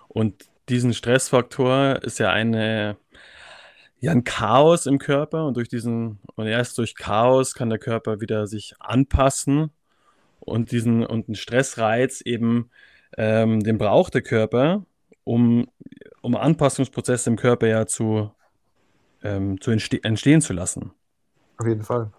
Und 0.07 0.45
diesen 0.69 0.93
Stressfaktor 0.93 2.03
ist 2.03 2.19
ja 2.19 2.29
eine, 2.31 2.97
ja 3.99 4.11
ein 4.11 4.23
Chaos 4.23 4.85
im 4.85 4.99
Körper 4.99 5.45
und 5.45 5.57
durch 5.57 5.69
diesen, 5.69 6.19
und 6.35 6.47
erst 6.47 6.77
durch 6.77 6.95
Chaos 6.95 7.53
kann 7.53 7.69
der 7.69 7.79
Körper 7.79 8.21
wieder 8.21 8.47
sich 8.47 8.75
anpassen 8.79 9.71
und 10.39 10.71
diesen, 10.71 11.05
und 11.05 11.27
einen 11.27 11.35
Stressreiz 11.35 12.21
eben, 12.21 12.69
ähm, 13.17 13.61
den 13.61 13.77
braucht 13.77 14.13
der 14.13 14.21
Körper, 14.21 14.85
um, 15.23 15.67
um 16.21 16.35
Anpassungsprozesse 16.35 17.29
im 17.29 17.35
Körper 17.35 17.67
ja 17.67 17.85
zu, 17.85 18.31
ähm, 19.23 19.59
zu 19.59 19.71
entste 19.71 20.03
entstehen 20.03 20.41
zu 20.41 20.53
lassen. 20.53 20.91
Auf 21.57 21.67
jeden 21.67 21.83
Fall. 21.83 22.11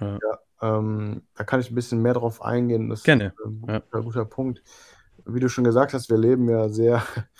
Ja. 0.00 0.18
Ja, 0.22 0.78
ähm, 0.78 1.22
da 1.34 1.44
kann 1.44 1.60
ich 1.60 1.70
ein 1.70 1.74
bisschen 1.74 2.00
mehr 2.00 2.14
drauf 2.14 2.42
eingehen. 2.42 2.88
Das 2.88 3.02
Gerne. 3.02 3.26
ist 3.26 3.44
ein 3.44 3.64
Ja. 3.68 3.78
guter, 3.80 4.02
guter 4.02 4.24
Punkt. 4.24 4.62
Wie 5.26 5.40
du 5.40 5.48
schon 5.48 5.64
gesagt 5.64 5.92
hast, 5.94 6.08
wir 6.10 6.18
leben 6.18 6.48
ja 6.48 6.68
sehr 6.68 7.02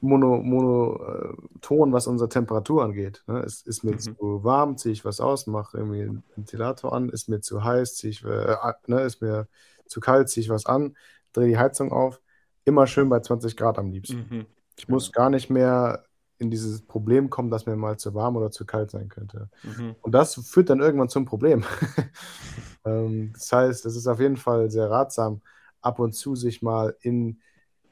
mono, 0.00 0.38
monoton, 0.42 1.92
was 1.92 2.06
unsere 2.06 2.28
Temperatur 2.28 2.84
angeht. 2.84 3.22
Ne? 3.26 3.40
Es 3.40 3.62
ist 3.62 3.84
mir 3.84 3.92
Mhm. 3.92 3.98
zu 3.98 4.44
warm, 4.44 4.76
ziehe 4.76 4.92
ich 4.92 5.04
was 5.04 5.20
aus, 5.20 5.46
mache 5.46 5.76
irgendwie 5.78 6.02
einen 6.02 6.22
Ventilator 6.36 6.92
an. 6.92 7.08
Ist 7.08 7.28
mir 7.28 7.40
zu 7.40 7.64
heiß, 7.64 7.96
ziehe 7.96 8.10
ich, 8.12 8.24
äh, 8.24 8.56
ne? 8.86 9.00
ist 9.02 9.20
mir 9.22 9.48
zu 9.86 10.00
kalt, 10.00 10.28
ziehe 10.28 10.42
ich 10.44 10.50
was 10.50 10.66
an, 10.66 10.96
drehe 11.32 11.48
die 11.48 11.58
Heizung 11.58 11.92
auf. 11.92 12.20
Immer 12.64 12.86
schön 12.86 13.08
bei 13.08 13.20
20 13.20 13.56
Grad 13.56 13.78
am 13.78 13.90
liebsten. 13.90 14.26
Mhm. 14.30 14.46
Ich 14.76 14.88
muss 14.88 15.10
gar 15.12 15.30
nicht 15.30 15.50
mehr 15.50 16.04
in 16.38 16.50
dieses 16.50 16.82
Problem 16.82 17.30
kommen, 17.30 17.50
dass 17.50 17.66
mir 17.66 17.74
mal 17.74 17.96
zu 17.98 18.14
warm 18.14 18.36
oder 18.36 18.50
zu 18.52 18.64
kalt 18.64 18.90
sein 18.92 19.08
könnte. 19.08 19.50
Mhm. 19.64 19.96
Und 20.02 20.12
das 20.12 20.34
führt 20.36 20.70
dann 20.70 20.80
irgendwann 20.80 21.08
zum 21.08 21.24
Problem. 21.24 21.64
ähm, 22.84 23.32
das 23.32 23.50
heißt, 23.50 23.86
es 23.86 23.96
ist 23.96 24.06
auf 24.06 24.20
jeden 24.20 24.36
Fall 24.36 24.70
sehr 24.70 24.88
ratsam, 24.90 25.40
ab 25.80 25.98
und 25.98 26.12
zu 26.12 26.34
sich 26.36 26.62
mal 26.62 26.96
in 27.00 27.40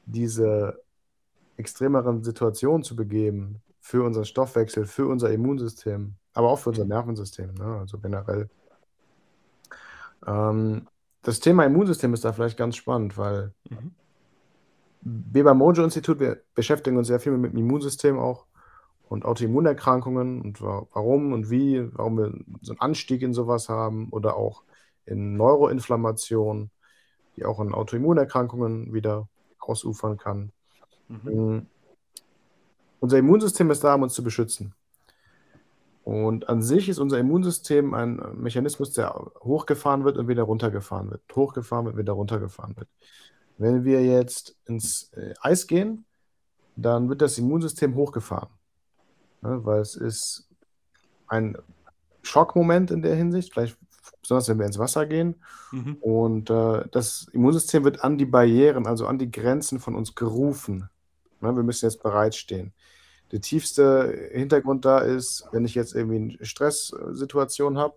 diese 0.05 0.81
extremeren 1.57 2.23
Situationen 2.23 2.83
zu 2.83 2.95
begeben 2.95 3.61
für 3.79 4.03
unseren 4.03 4.25
Stoffwechsel, 4.25 4.85
für 4.85 5.07
unser 5.07 5.31
Immunsystem, 5.31 6.15
aber 6.33 6.49
auch 6.49 6.59
für 6.59 6.69
unser. 6.69 6.85
Nervensystem, 6.85 7.53
ne? 7.55 7.77
also 7.79 7.97
generell. 7.99 8.49
Ähm, 10.25 10.87
das 11.23 11.39
Thema 11.39 11.65
Immunsystem 11.65 12.13
ist 12.13 12.25
da 12.25 12.33
vielleicht 12.33 12.57
ganz 12.57 12.75
spannend, 12.75 13.17
weil 13.17 13.53
Mhm. 13.69 13.95
wir 15.01 15.43
beim 15.43 15.57
Mojo-Institut, 15.57 16.19
wir 16.19 16.41
beschäftigen 16.55 16.97
uns 16.97 17.07
sehr 17.07 17.19
viel 17.19 17.33
mit 17.37 17.53
dem 17.53 17.59
Immunsystem 17.59 18.19
auch 18.19 18.45
und 19.09 19.25
Autoimmunerkrankungen 19.25 20.41
und 20.41 20.61
warum 20.61 21.33
und 21.33 21.49
wie, 21.49 21.87
warum 21.95 22.17
wir 22.17 22.33
so 22.61 22.73
einen 22.73 22.81
Anstieg 22.81 23.21
in 23.21 23.33
sowas 23.33 23.69
haben 23.69 24.09
oder 24.09 24.35
auch 24.35 24.63
in 25.05 25.37
Neuroinflammation, 25.37 26.71
die 27.37 27.45
auch 27.45 27.59
in 27.59 27.73
Autoimmunerkrankungen 27.73 28.93
wieder 28.93 29.29
ausufern 29.59 30.17
kann. 30.17 30.51
Mhm. 31.07 31.67
Unser 32.99 33.19
Immunsystem 33.19 33.69
ist 33.71 33.83
da, 33.83 33.95
um 33.95 34.03
uns 34.03 34.13
zu 34.13 34.23
beschützen. 34.23 34.73
Und 36.03 36.49
an 36.49 36.61
sich 36.61 36.89
ist 36.89 36.99
unser 36.99 37.19
Immunsystem 37.19 37.93
ein 37.93 38.21
Mechanismus, 38.35 38.93
der 38.93 39.13
hochgefahren 39.41 40.03
wird 40.05 40.17
und 40.17 40.27
wieder 40.27 40.43
runtergefahren 40.43 41.11
wird. 41.11 41.21
Hochgefahren 41.35 41.85
wird, 41.85 41.97
wieder 41.97 42.13
runtergefahren 42.13 42.75
wird. 42.77 42.87
Wenn 43.57 43.83
wir 43.83 44.03
jetzt 44.05 44.55
ins 44.65 45.11
äh, 45.13 45.33
Eis 45.41 45.67
gehen, 45.67 46.05
dann 46.75 47.09
wird 47.09 47.21
das 47.21 47.37
Immunsystem 47.37 47.95
hochgefahren. 47.95 48.49
Ne, 49.41 49.65
weil 49.65 49.81
es 49.81 49.95
ist 49.95 50.47
ein 51.27 51.57
Schockmoment 52.21 52.89
in 52.91 53.01
der 53.01 53.15
Hinsicht, 53.15 53.53
vielleicht 53.53 53.77
besonders 54.21 54.47
wenn 54.49 54.59
wir 54.59 54.65
ins 54.65 54.79
Wasser 54.79 55.05
gehen. 55.05 55.35
Mhm. 55.71 55.97
Und 56.01 56.49
äh, 56.49 56.85
das 56.91 57.27
Immunsystem 57.33 57.83
wird 57.83 58.03
an 58.03 58.17
die 58.17 58.25
Barrieren, 58.25 58.87
also 58.87 59.07
an 59.07 59.19
die 59.19 59.31
Grenzen 59.31 59.79
von 59.79 59.95
uns 59.95 60.15
gerufen. 60.15 60.89
Ne, 61.41 61.55
wir 61.55 61.63
müssen 61.63 61.85
jetzt 61.85 62.01
bereitstehen. 62.01 62.73
Der 63.31 63.41
tiefste 63.41 64.29
Hintergrund 64.31 64.85
da 64.85 64.99
ist, 64.99 65.47
wenn 65.51 65.65
ich 65.65 65.75
jetzt 65.75 65.93
irgendwie 65.93 66.37
eine 66.37 66.45
Stresssituation 66.45 67.77
habe, 67.77 67.95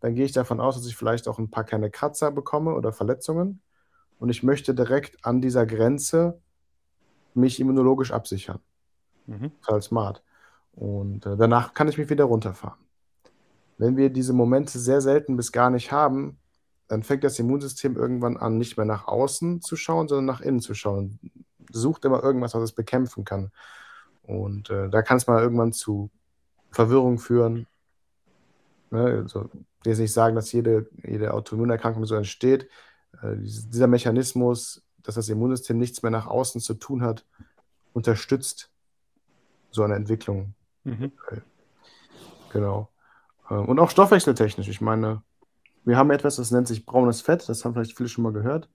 dann 0.00 0.14
gehe 0.14 0.24
ich 0.24 0.32
davon 0.32 0.60
aus, 0.60 0.74
dass 0.74 0.86
ich 0.86 0.96
vielleicht 0.96 1.28
auch 1.28 1.38
ein 1.38 1.50
paar 1.50 1.64
kleine 1.64 1.90
Kratzer 1.90 2.32
bekomme 2.32 2.74
oder 2.74 2.92
Verletzungen. 2.92 3.60
Und 4.18 4.28
ich 4.28 4.42
möchte 4.42 4.74
direkt 4.74 5.24
an 5.24 5.40
dieser 5.40 5.66
Grenze 5.66 6.40
mich 7.34 7.60
immunologisch 7.60 8.12
absichern. 8.12 8.58
Mhm. 9.26 9.52
Total 9.62 9.82
smart. 9.82 10.22
Und 10.72 11.26
äh, 11.26 11.36
danach 11.36 11.74
kann 11.74 11.88
ich 11.88 11.98
mich 11.98 12.10
wieder 12.10 12.24
runterfahren. 12.24 12.78
Wenn 13.82 13.96
wir 13.96 14.10
diese 14.10 14.32
Momente 14.32 14.78
sehr 14.78 15.00
selten 15.00 15.36
bis 15.36 15.50
gar 15.50 15.68
nicht 15.68 15.90
haben, 15.90 16.38
dann 16.86 17.02
fängt 17.02 17.24
das 17.24 17.40
Immunsystem 17.40 17.96
irgendwann 17.96 18.36
an, 18.36 18.56
nicht 18.56 18.76
mehr 18.76 18.86
nach 18.86 19.08
außen 19.08 19.60
zu 19.60 19.74
schauen, 19.74 20.06
sondern 20.06 20.26
nach 20.26 20.40
innen 20.40 20.60
zu 20.60 20.72
schauen. 20.72 21.18
Sucht 21.72 22.04
immer 22.04 22.22
irgendwas, 22.22 22.54
was 22.54 22.62
es 22.62 22.72
bekämpfen 22.72 23.24
kann. 23.24 23.50
Und 24.22 24.70
äh, 24.70 24.88
da 24.88 25.02
kann 25.02 25.16
es 25.16 25.26
mal 25.26 25.42
irgendwann 25.42 25.72
zu 25.72 26.10
Verwirrung 26.70 27.18
führen. 27.18 27.66
Ne? 28.92 29.20
Also, 29.24 29.46
ich 29.46 29.84
will 29.84 29.92
jetzt 29.92 29.98
nicht 29.98 30.12
sagen, 30.12 30.36
dass 30.36 30.52
jede, 30.52 30.88
jede 31.02 31.34
Autoimmunerkrankung 31.34 32.04
so 32.04 32.14
entsteht. 32.14 32.68
Äh, 33.20 33.34
dieser 33.38 33.88
Mechanismus, 33.88 34.84
dass 35.02 35.16
das 35.16 35.28
Immunsystem 35.28 35.76
nichts 35.76 36.04
mehr 36.04 36.12
nach 36.12 36.28
außen 36.28 36.60
zu 36.60 36.74
tun 36.74 37.02
hat, 37.02 37.26
unterstützt 37.94 38.70
so 39.72 39.82
eine 39.82 39.96
Entwicklung. 39.96 40.54
Mhm. 40.84 41.10
Genau. 42.52 42.91
Ähm, 43.52 43.66
und 43.66 43.78
auch 43.78 43.90
stoffwechseltechnisch. 43.90 44.68
Ich 44.68 44.80
meine, 44.80 45.22
wir 45.84 45.96
haben 45.96 46.10
etwas, 46.10 46.36
das 46.36 46.50
nennt 46.50 46.66
sich 46.66 46.86
braunes 46.86 47.20
Fett. 47.20 47.48
Das 47.48 47.64
haben 47.64 47.74
vielleicht 47.74 47.96
viele 47.96 48.08
schon 48.08 48.24
mal 48.24 48.32
gehört. 48.32 48.68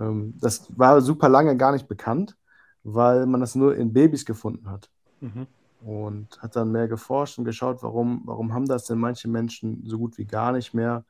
Ähm, 0.00 0.34
das 0.40 0.66
war 0.76 1.00
super 1.00 1.28
lange 1.28 1.56
gar 1.56 1.72
nicht 1.72 1.86
bekannt, 1.86 2.36
weil 2.82 3.26
man 3.26 3.40
das 3.40 3.54
nur 3.54 3.76
in 3.76 3.92
Babys 3.92 4.24
gefunden 4.24 4.70
hat. 4.70 4.90
Mhm. 5.20 5.46
Und 5.82 6.42
hat 6.42 6.56
dann 6.56 6.72
mehr 6.72 6.88
geforscht 6.88 7.38
und 7.38 7.44
geschaut, 7.44 7.82
warum, 7.82 8.22
warum 8.24 8.54
haben 8.54 8.66
das 8.66 8.84
denn 8.84 8.98
manche 8.98 9.28
Menschen 9.28 9.82
so 9.86 9.98
gut 9.98 10.18
wie 10.18 10.24
gar 10.24 10.52
nicht 10.52 10.74
mehr 10.74 11.04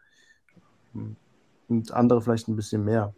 und 1.69 1.93
andere 1.93 2.21
vielleicht 2.21 2.49
ein 2.49 2.57
bisschen 2.57 2.85
mehr. 2.85 3.15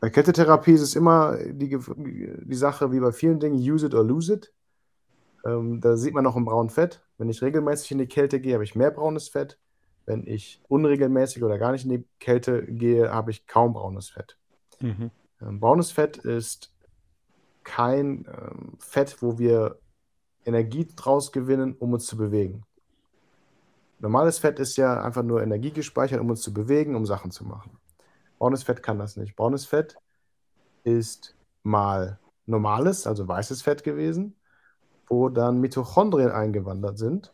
Bei 0.00 0.10
Kettetherapie 0.10 0.72
ist 0.72 0.80
es 0.80 0.96
immer 0.96 1.36
die, 1.36 1.76
die 1.76 2.54
Sache, 2.54 2.92
wie 2.92 3.00
bei 3.00 3.12
vielen 3.12 3.40
Dingen, 3.40 3.58
use 3.58 3.86
it 3.86 3.94
or 3.94 4.04
lose 4.04 4.32
it. 4.32 4.52
Ähm, 5.48 5.80
da 5.80 5.96
sieht 5.96 6.14
man 6.14 6.24
noch 6.24 6.36
im 6.36 6.44
braunen 6.44 6.70
Fett. 6.70 7.02
Wenn 7.16 7.28
ich 7.28 7.42
regelmäßig 7.42 7.92
in 7.92 7.98
die 7.98 8.06
Kälte 8.06 8.40
gehe, 8.40 8.54
habe 8.54 8.64
ich 8.64 8.74
mehr 8.74 8.90
braunes 8.90 9.28
Fett. 9.28 9.58
Wenn 10.06 10.26
ich 10.26 10.62
unregelmäßig 10.68 11.42
oder 11.42 11.58
gar 11.58 11.72
nicht 11.72 11.84
in 11.84 11.90
die 11.90 12.04
Kälte 12.18 12.64
gehe, 12.66 13.10
habe 13.10 13.30
ich 13.30 13.46
kaum 13.46 13.72
braunes 13.72 14.08
Fett. 14.08 14.38
Mhm. 14.80 15.10
Ähm, 15.40 15.60
braunes 15.60 15.90
Fett 15.90 16.16
ist 16.18 16.72
kein 17.64 18.26
ähm, 18.26 18.76
Fett, 18.78 19.22
wo 19.22 19.38
wir 19.38 19.78
Energie 20.44 20.88
draus 20.96 21.32
gewinnen, 21.32 21.76
um 21.78 21.92
uns 21.92 22.06
zu 22.06 22.16
bewegen. 22.16 22.62
Normales 23.98 24.38
Fett 24.38 24.60
ist 24.60 24.76
ja 24.76 25.02
einfach 25.02 25.24
nur 25.24 25.42
Energie 25.42 25.72
gespeichert, 25.72 26.20
um 26.20 26.30
uns 26.30 26.40
zu 26.40 26.54
bewegen, 26.54 26.94
um 26.94 27.04
Sachen 27.04 27.30
zu 27.30 27.44
machen. 27.44 27.78
Braunes 28.38 28.62
Fett 28.62 28.82
kann 28.82 28.98
das 28.98 29.16
nicht. 29.16 29.34
Braunes 29.34 29.66
Fett 29.66 29.96
ist 30.84 31.36
mal 31.64 32.18
normales, 32.46 33.06
also 33.06 33.26
weißes 33.26 33.62
Fett 33.62 33.82
gewesen 33.82 34.37
wo 35.08 35.28
dann 35.28 35.60
Mitochondrien 35.60 36.30
eingewandert 36.30 36.98
sind, 36.98 37.32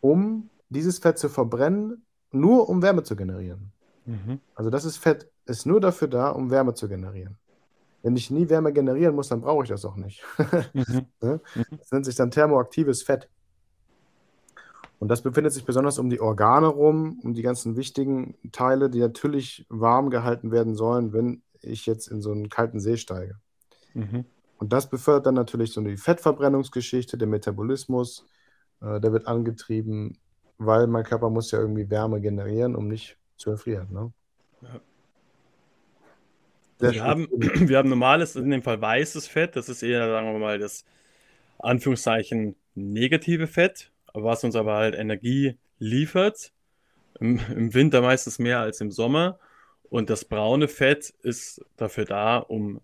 um 0.00 0.50
dieses 0.68 0.98
Fett 0.98 1.18
zu 1.18 1.28
verbrennen, 1.28 2.04
nur 2.32 2.68
um 2.68 2.82
Wärme 2.82 3.02
zu 3.02 3.16
generieren. 3.16 3.72
Mhm. 4.06 4.40
Also 4.54 4.70
das 4.70 4.84
ist 4.84 4.96
Fett 4.96 5.30
ist 5.46 5.66
nur 5.66 5.80
dafür 5.80 6.08
da, 6.08 6.30
um 6.30 6.50
Wärme 6.50 6.74
zu 6.74 6.88
generieren. 6.88 7.36
Wenn 8.02 8.16
ich 8.16 8.30
nie 8.30 8.48
Wärme 8.48 8.72
generieren 8.72 9.14
muss, 9.14 9.28
dann 9.28 9.42
brauche 9.42 9.64
ich 9.64 9.68
das 9.68 9.84
auch 9.84 9.96
nicht. 9.96 10.22
mhm. 10.72 11.06
Ne? 11.20 11.40
Mhm. 11.54 11.78
Das 11.78 11.90
nennt 11.90 12.06
sich 12.06 12.14
dann 12.14 12.30
thermoaktives 12.30 13.02
Fett. 13.02 13.28
Und 14.98 15.08
das 15.08 15.22
befindet 15.22 15.52
sich 15.52 15.64
besonders 15.64 15.98
um 15.98 16.10
die 16.10 16.20
Organe 16.20 16.66
rum, 16.66 17.20
um 17.22 17.34
die 17.34 17.42
ganzen 17.42 17.76
wichtigen 17.76 18.36
Teile, 18.52 18.90
die 18.90 19.00
natürlich 19.00 19.66
warm 19.68 20.10
gehalten 20.10 20.50
werden 20.50 20.74
sollen, 20.74 21.12
wenn 21.12 21.42
ich 21.62 21.86
jetzt 21.86 22.06
in 22.06 22.20
so 22.20 22.32
einen 22.32 22.48
kalten 22.48 22.80
See 22.80 22.96
steige. 22.96 23.36
Mhm. 23.94 24.24
Und 24.60 24.74
das 24.74 24.90
befördert 24.90 25.24
dann 25.24 25.34
natürlich 25.34 25.72
so 25.72 25.80
die 25.80 25.96
Fettverbrennungsgeschichte, 25.96 27.16
der 27.16 27.26
Metabolismus. 27.26 28.26
Äh, 28.82 29.00
der 29.00 29.10
wird 29.12 29.26
angetrieben, 29.26 30.18
weil 30.58 30.86
mein 30.86 31.02
Körper 31.02 31.30
muss 31.30 31.50
ja 31.50 31.58
irgendwie 31.58 31.88
Wärme 31.88 32.20
generieren, 32.20 32.76
um 32.76 32.86
nicht 32.86 33.16
zu 33.38 33.50
erfrieren. 33.50 33.88
Ne? 33.90 34.12
Ja. 34.60 34.80
Wir 36.92 37.02
haben, 37.02 37.26
wir 37.68 37.78
haben 37.78 37.88
normales, 37.88 38.36
in 38.36 38.50
dem 38.50 38.62
Fall 38.62 38.80
weißes 38.80 39.26
Fett. 39.28 39.56
Das 39.56 39.70
ist 39.70 39.82
eher, 39.82 40.06
sagen 40.06 40.30
wir 40.30 40.38
mal, 40.38 40.58
das 40.58 40.84
Anführungszeichen 41.58 42.54
negative 42.74 43.46
Fett, 43.46 43.90
was 44.12 44.44
uns 44.44 44.56
aber 44.56 44.74
halt 44.74 44.94
Energie 44.94 45.58
liefert. 45.78 46.52
Im, 47.18 47.40
Im 47.56 47.72
Winter 47.72 48.02
meistens 48.02 48.38
mehr 48.38 48.60
als 48.60 48.82
im 48.82 48.90
Sommer. 48.90 49.38
Und 49.88 50.10
das 50.10 50.26
braune 50.26 50.68
Fett 50.68 51.14
ist 51.22 51.64
dafür 51.78 52.04
da, 52.04 52.36
um 52.36 52.82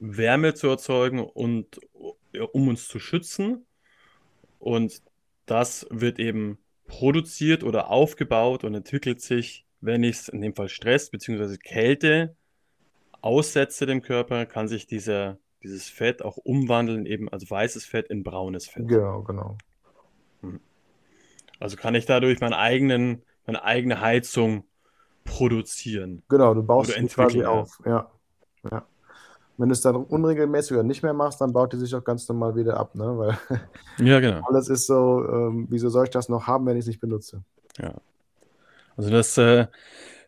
Wärme 0.00 0.54
zu 0.54 0.68
erzeugen 0.68 1.20
und 1.20 1.80
um 2.52 2.68
uns 2.68 2.88
zu 2.88 2.98
schützen. 2.98 3.66
Und 4.58 5.02
das 5.46 5.86
wird 5.90 6.18
eben 6.18 6.58
produziert 6.86 7.64
oder 7.64 7.90
aufgebaut 7.90 8.64
und 8.64 8.74
entwickelt 8.74 9.20
sich, 9.20 9.66
wenn 9.80 10.02
ich 10.02 10.16
es 10.16 10.28
in 10.28 10.40
dem 10.40 10.54
Fall 10.54 10.68
Stress 10.68 11.10
bzw. 11.10 11.56
Kälte 11.56 12.34
aussetze 13.20 13.86
dem 13.86 14.02
Körper, 14.02 14.46
kann 14.46 14.68
sich 14.68 14.86
dieser, 14.86 15.38
dieses 15.62 15.88
Fett 15.88 16.22
auch 16.22 16.36
umwandeln, 16.36 17.06
eben 17.06 17.28
als 17.28 17.50
weißes 17.50 17.84
Fett 17.84 18.08
in 18.08 18.22
braunes 18.22 18.68
Fett. 18.68 18.88
Genau, 18.88 19.22
genau. 19.22 19.58
Hm. 20.42 20.60
Also 21.58 21.76
kann 21.76 21.94
ich 21.94 22.06
dadurch 22.06 22.40
meinen 22.40 22.54
eigenen, 22.54 23.22
meine 23.46 23.64
eigene 23.64 24.00
Heizung 24.00 24.64
produzieren. 25.24 26.22
Genau, 26.28 26.54
du 26.54 26.62
baust 26.62 26.92
sie 26.92 27.06
quasi 27.06 27.44
auf, 27.44 27.80
ja. 27.84 28.10
ja. 28.70 28.86
Wenn 29.58 29.68
du 29.68 29.72
es 29.72 29.80
dann 29.80 29.96
unregelmäßig 29.96 30.72
oder 30.72 30.84
nicht 30.84 31.02
mehr 31.02 31.12
machst, 31.12 31.40
dann 31.40 31.52
baut 31.52 31.72
die 31.72 31.76
sich 31.76 31.94
auch 31.94 32.04
ganz 32.04 32.28
normal 32.28 32.54
wieder 32.54 32.78
ab, 32.78 32.94
ne? 32.94 33.18
Weil 33.18 33.38
ja, 34.06 34.20
genau. 34.20 34.46
alles 34.46 34.68
ist 34.68 34.86
so, 34.86 35.26
ähm, 35.28 35.66
wieso 35.68 35.88
soll 35.88 36.04
ich 36.04 36.10
das 36.10 36.28
noch 36.28 36.46
haben, 36.46 36.64
wenn 36.66 36.76
ich 36.76 36.82
es 36.82 36.86
nicht 36.86 37.00
benutze? 37.00 37.42
Ja. 37.78 37.94
Also 38.96 39.10
das, 39.10 39.36
äh, 39.36 39.66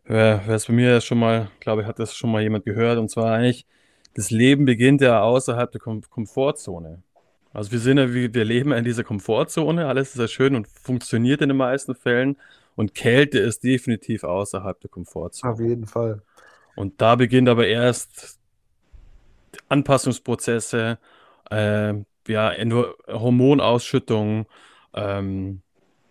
wer 0.05 0.49
es 0.49 0.67
bei 0.67 0.73
mir 0.73 1.01
schon 1.01 1.19
mal, 1.19 1.49
glaube 1.61 1.83
ich, 1.83 1.89
hat 1.89 2.01
das 2.01 2.15
schon 2.15 2.33
mal 2.33 2.43
jemand 2.43 2.65
gehört, 2.65 2.99
und 2.99 3.09
zwar 3.09 3.33
eigentlich, 3.33 3.67
das 4.15 4.31
Leben 4.31 4.65
beginnt 4.65 5.01
ja 5.01 5.23
außerhalb 5.23 5.71
der 5.71 5.81
Kom 5.81 6.03
Komfortzone. 6.11 7.03
Also 7.53 7.73
wir 7.73 7.79
sind 7.79 7.99
ja, 7.99 8.13
wie, 8.13 8.33
wir 8.33 8.45
leben 8.45 8.73
in 8.73 8.85
dieser 8.85 9.05
Komfortzone, 9.05 9.87
alles 9.87 10.11
ist 10.11 10.19
ja 10.19 10.29
schön 10.29 10.57
und 10.57 10.67
funktioniert 10.69 11.41
in 11.41 11.49
den 11.49 11.57
meisten 11.57 11.95
Fällen. 11.95 12.37
Und 12.77 12.95
Kälte 12.95 13.39
ist 13.39 13.63
definitiv 13.63 14.25
außerhalb 14.25 14.81
der 14.81 14.91
Komfortzone. 14.91 15.53
Auf 15.53 15.61
jeden 15.61 15.87
Fall. 15.87 16.23
Und 16.77 17.01
da 17.01 17.17
beginnt 17.17 17.49
aber 17.49 17.67
erst 17.67 18.40
Anpassungsprozesse, 19.71 20.99
äh, 21.51 21.95
ja, 22.29 22.53
Hormonausschüttung, 23.09 24.47
ähm, 24.95 25.63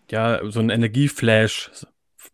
ja, 0.09 0.39
so 0.49 0.59
ein 0.59 0.69
Energieflash 0.69 1.71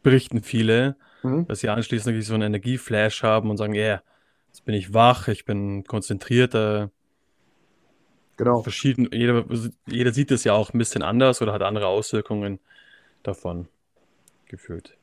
berichten 0.01 0.41
viele, 0.41 0.95
mhm. 1.23 1.45
dass 1.47 1.59
sie 1.59 1.69
anschließend 1.69 2.13
wirklich 2.13 2.27
so 2.27 2.33
einen 2.33 2.43
Energieflash 2.43 3.23
haben 3.23 3.49
und 3.49 3.57
sagen, 3.57 3.73
ja, 3.73 3.83
yeah, 3.83 4.03
jetzt 4.47 4.65
bin 4.65 4.75
ich 4.75 4.93
wach, 4.93 5.27
ich 5.27 5.45
bin 5.45 5.83
konzentrierter. 5.83 6.91
Genau. 8.37 8.61
Verschieden, 8.63 9.09
jeder, 9.11 9.45
jeder 9.87 10.13
sieht 10.13 10.31
es 10.31 10.43
ja 10.43 10.53
auch 10.53 10.73
ein 10.73 10.77
bisschen 10.77 11.03
anders 11.03 11.41
oder 11.41 11.53
hat 11.53 11.61
andere 11.61 11.87
Auswirkungen 11.87 12.59
davon 13.23 13.67
gefühlt. 14.47 14.97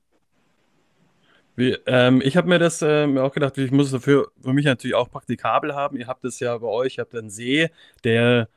Wie, 1.54 1.76
ähm, 1.86 2.22
ich 2.24 2.36
habe 2.36 2.48
mir 2.48 2.58
das 2.58 2.80
äh, 2.82 3.06
mir 3.06 3.22
auch 3.22 3.32
gedacht, 3.32 3.58
ich 3.58 3.70
muss 3.70 3.86
es 3.86 3.92
dafür 3.92 4.30
für 4.40 4.52
mich 4.52 4.64
natürlich 4.64 4.94
auch 4.94 5.10
praktikabel 5.10 5.74
haben. 5.74 5.96
Ihr 5.98 6.06
habt 6.06 6.24
es 6.24 6.40
ja 6.40 6.56
bei 6.56 6.66
euch, 6.66 6.98
ihr 6.98 7.02
habt 7.02 7.14
einen 7.14 7.30
See, 7.30 7.68
der 8.04 8.48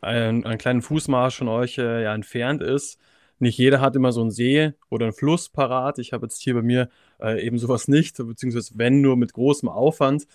einen, 0.00 0.46
einen 0.46 0.58
kleinen 0.58 0.82
Fußmarsch 0.82 1.38
von 1.38 1.48
euch 1.48 1.78
äh, 1.78 2.02
ja 2.04 2.14
entfernt 2.14 2.62
ist. 2.62 2.98
Nicht 3.38 3.58
jeder 3.58 3.80
hat 3.80 3.96
immer 3.96 4.12
so 4.12 4.20
einen 4.20 4.30
See 4.30 4.72
oder 4.88 5.06
einen 5.06 5.14
Fluss 5.14 5.48
parat. 5.48 5.98
Ich 5.98 6.12
habe 6.12 6.26
jetzt 6.26 6.40
hier 6.40 6.54
bei 6.54 6.62
mir 6.62 6.88
äh, 7.20 7.44
eben 7.44 7.58
sowas 7.58 7.88
nicht, 7.88 8.16
beziehungsweise 8.16 8.72
wenn 8.76 9.00
nur 9.00 9.16
mit 9.16 9.32
großem 9.32 9.68
Aufwand. 9.68 10.26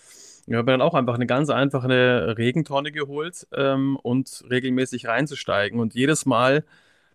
Ich 0.46 0.54
habe 0.54 0.64
mir 0.64 0.78
dann 0.78 0.82
auch 0.82 0.94
einfach 0.94 1.14
eine 1.14 1.26
ganz 1.26 1.50
einfache 1.50 2.36
Regentonne 2.38 2.92
geholt 2.92 3.46
ähm, 3.52 3.96
und 4.02 4.44
regelmäßig 4.50 5.06
reinzusteigen. 5.06 5.80
Und 5.80 5.94
jedes 5.94 6.26
Mal 6.26 6.64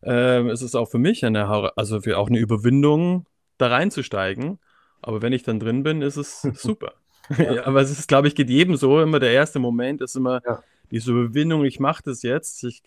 ähm, 0.04 0.50
ist 0.50 0.62
es 0.62 0.76
auch 0.76 0.90
für 0.90 1.00
mich 1.00 1.26
eine, 1.26 1.48
also 1.78 2.02
für 2.02 2.18
auch 2.18 2.28
eine 2.28 2.40
Überwindung, 2.40 3.26
da 3.58 3.68
reinzusteigen. 3.68 4.60
Aber 5.04 5.22
wenn 5.22 5.34
ich 5.34 5.44
dann 5.44 5.60
drin 5.60 5.84
bin, 5.84 6.02
ist 6.02 6.18
es 6.18 6.42
super. 6.56 6.94
Ja. 7.38 7.54
Ja, 7.54 7.66
aber 7.68 7.82
es 7.82 7.92
ist, 7.92 8.08
glaube 8.08 8.28
ich, 8.28 8.36
geht 8.36 8.50
jedem 8.50 8.76
so. 8.76 9.00
Immer 9.02 9.20
der 9.20 9.32
erste 9.32 9.60
Moment 9.60 10.02
ist 10.02 10.16
immer 10.16 10.42
Ja. 10.46 10.64
diese 10.92 11.12
Überwindung, 11.12 11.64
ich 11.64 11.80
mache 11.80 12.04
das 12.04 12.22
jetzt, 12.24 12.64
ich, 12.64 12.84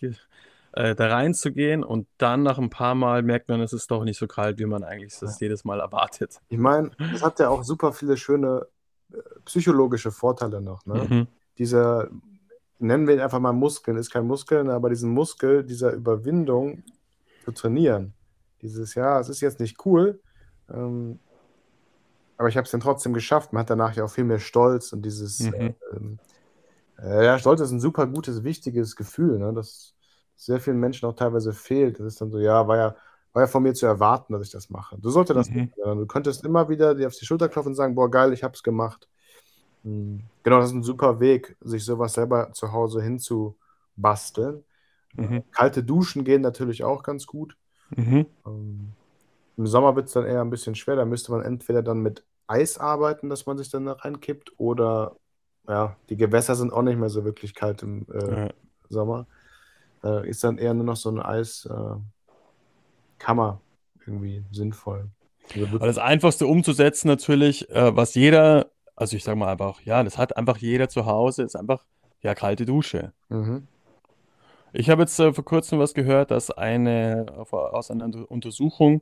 äh, 0.72 0.94
da 0.94 1.06
reinzugehen 1.08 1.82
und 1.82 2.06
dann 2.18 2.42
nach 2.42 2.58
ein 2.58 2.68
paar 2.68 2.94
Mal 2.94 3.22
merkt 3.22 3.48
man, 3.48 3.60
es 3.62 3.72
ist 3.72 3.90
doch 3.90 4.04
nicht 4.04 4.18
so 4.18 4.26
kalt, 4.26 4.58
wie 4.58 4.66
man 4.66 4.84
eigentlich 4.84 5.18
das 5.18 5.40
jedes 5.40 5.64
Mal 5.64 5.80
erwartet. 5.80 6.38
Ich 6.48 6.58
meine, 6.58 6.90
das 6.98 7.22
hat 7.22 7.38
ja 7.38 7.48
auch 7.48 7.64
super 7.64 7.92
viele 7.94 8.16
schöne 8.18 8.66
äh, 9.12 9.16
psychologische 9.46 10.10
Vorteile 10.10 10.60
noch. 10.60 10.84
Ne? 10.84 11.06
Mhm. 11.08 11.26
Dieser, 11.56 12.08
nennen 12.78 13.06
wir 13.06 13.14
ihn 13.14 13.20
einfach 13.20 13.40
mal 13.40 13.52
Muskeln, 13.54 13.96
ist 13.96 14.10
kein 14.10 14.26
Muskel, 14.26 14.68
aber 14.70 14.90
diesen 14.90 15.10
Muskel 15.12 15.64
dieser 15.64 15.92
Überwindung 15.92 16.82
zu 17.46 17.52
trainieren. 17.52 18.12
Dieses, 18.60 18.94
ja, 18.94 19.18
es 19.18 19.30
ist 19.30 19.40
jetzt 19.40 19.60
nicht 19.60 19.86
cool, 19.86 20.20
ähm, 20.70 21.20
aber 22.36 22.48
ich 22.48 22.56
habe 22.56 22.64
es 22.64 22.70
dann 22.70 22.80
trotzdem 22.80 23.12
geschafft. 23.14 23.52
Man 23.52 23.60
hat 23.60 23.70
danach 23.70 23.94
ja 23.96 24.04
auch 24.04 24.10
viel 24.10 24.24
mehr 24.24 24.38
Stolz 24.38 24.92
und 24.92 25.02
dieses, 25.02 25.40
Mhm. 25.40 25.54
äh, 25.54 25.74
äh, 27.02 27.24
ja, 27.24 27.38
Stolz 27.38 27.60
ist 27.60 27.70
ein 27.70 27.80
super 27.80 28.06
gutes, 28.06 28.44
wichtiges 28.44 28.96
Gefühl, 28.96 29.38
ne? 29.38 29.52
das 29.52 29.94
sehr 30.36 30.60
vielen 30.60 30.78
Menschen 30.78 31.08
auch 31.08 31.14
teilweise 31.14 31.52
fehlt. 31.52 31.98
Das 31.98 32.06
ist 32.06 32.20
dann 32.20 32.30
so, 32.30 32.38
ja, 32.38 32.66
war 32.68 32.76
ja, 32.76 32.96
war 33.32 33.42
ja 33.42 33.46
von 33.46 33.62
mir 33.62 33.74
zu 33.74 33.86
erwarten, 33.86 34.32
dass 34.32 34.42
ich 34.42 34.50
das 34.50 34.70
mache. 34.70 34.98
Du 34.98 35.10
solltest 35.10 35.36
das 35.36 35.50
Mhm. 35.50 35.56
nicht. 35.56 35.74
Sondern 35.76 35.98
du 35.98 36.06
könntest 36.06 36.44
immer 36.44 36.68
wieder 36.68 36.94
dir 36.94 37.06
auf 37.06 37.14
die 37.14 37.26
Schulter 37.26 37.48
klopfen 37.48 37.72
und 37.72 37.76
sagen, 37.76 37.94
boah, 37.94 38.10
geil, 38.10 38.32
ich 38.32 38.42
habe 38.42 38.54
es 38.54 38.62
gemacht. 38.62 39.08
Mhm. 39.82 40.22
Genau, 40.42 40.58
das 40.58 40.70
ist 40.70 40.74
ein 40.74 40.82
super 40.82 41.20
Weg, 41.20 41.56
sich 41.60 41.84
sowas 41.84 42.14
selber 42.14 42.52
zu 42.52 42.72
Hause 42.72 43.02
hinzubasteln. 43.02 44.64
Mhm. 45.14 45.42
Kalte 45.50 45.82
Duschen 45.82 46.24
gehen 46.24 46.42
natürlich 46.42 46.84
auch 46.84 47.02
ganz 47.02 47.26
gut. 47.26 47.56
Mhm. 47.90 48.26
Ähm, 48.46 48.92
Im 49.56 49.66
Sommer 49.66 49.96
wird 49.96 50.06
es 50.06 50.12
dann 50.12 50.26
eher 50.26 50.40
ein 50.40 50.50
bisschen 50.50 50.74
schwer. 50.74 50.96
Da 50.96 51.04
müsste 51.04 51.32
man 51.32 51.42
entweder 51.42 51.82
dann 51.82 52.00
mit 52.00 52.24
Eis 52.46 52.78
arbeiten, 52.78 53.28
dass 53.28 53.46
man 53.46 53.58
sich 53.58 53.70
dann 53.70 53.86
da 53.86 53.92
reinkippt, 53.92 54.52
oder 54.58 55.16
ja, 55.68 55.96
die 56.08 56.16
Gewässer 56.16 56.54
sind 56.54 56.72
auch 56.72 56.82
nicht 56.82 56.98
mehr 56.98 57.08
so 57.08 57.24
wirklich 57.24 57.54
kalt 57.54 57.82
im 57.82 58.06
äh, 58.12 58.44
Ja. 58.44 58.50
Sommer. 58.88 59.26
Da 60.02 60.20
ist 60.20 60.44
dann 60.44 60.58
eher 60.58 60.74
nur 60.74 60.84
noch 60.84 60.96
so 60.96 61.08
eine 61.08 61.24
Eiskammer 61.24 62.02
irgendwie 64.06 64.44
sinnvoll. 64.52 65.10
Also 65.54 65.78
das 65.78 65.98
Einfachste 65.98 66.46
umzusetzen 66.46 67.08
natürlich, 67.08 67.68
äh, 67.70 67.96
was 67.96 68.14
jeder, 68.14 68.70
also 68.94 69.16
ich 69.16 69.24
sage 69.24 69.38
mal 69.38 69.50
einfach, 69.50 69.80
ja, 69.80 70.02
das 70.04 70.18
hat 70.18 70.36
einfach 70.36 70.58
jeder 70.58 70.88
zu 70.88 71.06
Hause, 71.06 71.42
ist 71.42 71.56
einfach, 71.56 71.84
ja, 72.20 72.34
kalte 72.34 72.66
Dusche. 72.66 73.12
mhm. 73.28 73.66
Ich 74.72 74.90
habe 74.90 75.02
jetzt 75.02 75.18
äh, 75.18 75.32
vor 75.32 75.44
kurzem 75.44 75.78
was 75.78 75.94
gehört, 75.94 76.30
dass 76.30 76.50
eine 76.50 77.26
aus 77.50 77.90
einer 77.90 78.04
Unter- 78.04 78.30
Untersuchung, 78.30 79.00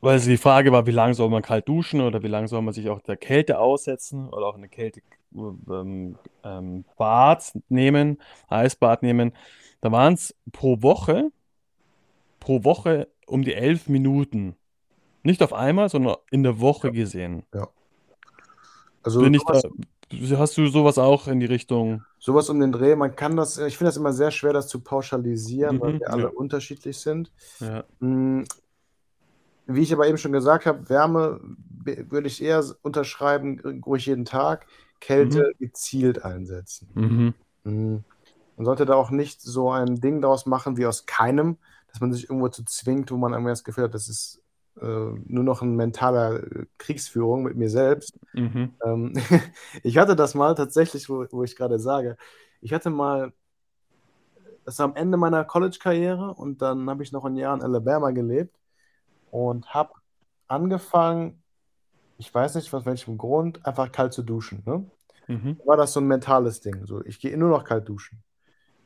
weil 0.00 0.20
die 0.20 0.36
Frage 0.36 0.72
war, 0.72 0.86
wie 0.86 0.90
lange 0.92 1.14
soll 1.14 1.28
man 1.30 1.42
kalt 1.42 1.68
duschen 1.68 2.00
oder 2.00 2.22
wie 2.22 2.28
lange 2.28 2.48
soll 2.48 2.62
man 2.62 2.74
sich 2.74 2.88
auch 2.88 3.00
der 3.02 3.16
Kälte 3.16 3.58
aussetzen 3.58 4.28
oder 4.28 4.46
auch 4.46 4.56
eine 4.56 4.68
Kälte 4.68 5.02
ähm, 5.34 6.18
ähm, 6.44 6.84
Bad 6.96 7.52
nehmen, 7.68 8.18
Eisbad 8.48 9.02
nehmen. 9.02 9.32
Da 9.80 9.92
waren 9.92 10.14
es 10.14 10.34
pro 10.52 10.82
Woche, 10.82 11.30
pro 12.40 12.64
Woche 12.64 13.08
um 13.26 13.42
die 13.44 13.54
elf 13.54 13.88
Minuten. 13.88 14.56
Nicht 15.24 15.42
auf 15.42 15.52
einmal, 15.54 15.88
sondern 15.90 16.16
in 16.30 16.42
der 16.44 16.60
Woche 16.60 16.90
Ja, 16.90 16.92
gesehen. 16.92 17.44
ja. 17.54 17.68
Also 19.02 19.20
Bin 19.20 19.34
ich 19.34 19.44
da, 19.46 19.62
hast 20.36 20.56
du 20.56 20.66
sowas 20.68 20.98
auch 20.98 21.26
in 21.28 21.40
die 21.40 21.46
Richtung? 21.46 22.04
sowas 22.18 22.48
um 22.50 22.60
den 22.60 22.72
Dreh, 22.72 22.96
man 22.96 23.14
kann 23.16 23.36
das, 23.36 23.58
ich 23.58 23.76
finde 23.78 23.88
das 23.88 23.96
immer 23.96 24.12
sehr 24.12 24.30
schwer, 24.30 24.52
das 24.52 24.68
zu 24.68 24.80
pauschalisieren, 24.80 25.80
weil 25.80 25.92
Mhm, 25.92 26.00
wir 26.00 26.12
alle 26.12 26.28
ja, 26.28 26.32
unterschiedlich 26.32 26.98
sind. 26.98 27.32
ja. 27.60 27.84
Wie 29.68 29.82
ich 29.82 29.92
aber 29.94 30.08
eben 30.08 30.18
schon 30.18 30.32
gesagt 30.32 30.66
habe, 30.66 30.88
Wärme 30.90 31.40
würde 31.84 32.28
ich 32.28 32.42
eher 32.42 32.64
unterschreiben, 32.82 33.82
ruhig 33.86 34.06
jeden 34.06 34.26
Tag, 34.26 34.66
Kälte 35.00 35.40
Mhm, 35.40 35.48
gezielt 35.58 36.24
einsetzen. 36.24 36.94
mhm, 36.94 37.32
Mm. 37.64 37.98
Man 38.56 38.64
sollte 38.66 38.86
da 38.86 38.94
auch 38.94 39.10
nicht 39.10 39.40
so 39.42 39.70
ein 39.72 39.96
Ding 40.00 40.20
daraus 40.22 40.46
machen 40.46 40.76
wie 40.78 40.86
aus 40.86 41.06
keinem, 41.06 41.58
dass 41.88 42.00
man 42.00 42.12
sich 42.12 42.24
irgendwo 42.24 42.48
zu 42.48 42.64
zwingt, 42.64 43.10
wo 43.12 43.16
man 43.18 43.32
irgendwie 43.32 43.50
das 43.50 43.64
Gefühl 43.64 43.84
hat, 43.84 43.94
das 43.94 44.08
ist 44.08 44.42
äh, 44.80 44.84
nur 44.86 45.44
noch 45.44 45.62
ein 45.62 45.76
mentaler 45.76 46.42
äh, 46.44 46.66
Kriegsführung 46.78 47.44
mit 47.44 47.56
mir 47.56 47.70
selbst. 47.70 48.18
mhm, 48.34 48.78
Ähm, 48.84 49.14
ich 49.84 49.98
hatte 49.98 50.16
das 50.16 50.34
mal 50.34 50.54
tatsächlich, 50.54 51.08
wo, 51.10 51.26
wo 51.32 51.44
ich 51.44 51.56
gerade 51.56 51.78
sage, 51.80 52.16
ich 52.62 52.72
hatte 52.74 52.90
mal, 52.90 53.32
das 54.64 54.78
war 54.78 54.86
am 54.86 54.96
Ende 54.96 55.16
meiner 55.16 55.44
College-Karriere 55.44 56.34
und 56.34 56.62
dann 56.62 56.88
habe 56.90 57.02
ich 57.02 57.12
noch 57.12 57.24
ein 57.24 57.36
Jahr 57.36 57.54
in 57.54 57.62
Alabama 57.62 58.10
gelebt 58.10 58.54
und 59.30 59.74
habe 59.74 59.92
angefangen, 60.48 61.42
ich 62.18 62.34
weiß 62.34 62.56
nicht 62.56 62.72
aus 62.74 62.86
welchem 62.86 63.18
Grund, 63.18 63.64
einfach 63.66 63.92
kalt 63.92 64.12
zu 64.12 64.22
duschen. 64.22 64.62
Ne? 64.66 64.90
mhm, 65.28 65.60
War 65.64 65.76
das 65.76 65.92
so 65.94 66.00
ein 66.00 66.06
mentales 66.08 66.60
Ding. 66.60 66.86
So, 66.86 67.04
ich 67.04 67.20
gehe 67.20 67.36
nur 67.38 67.50
noch 67.50 67.64
kalt 67.64 67.88
duschen. 67.88 68.22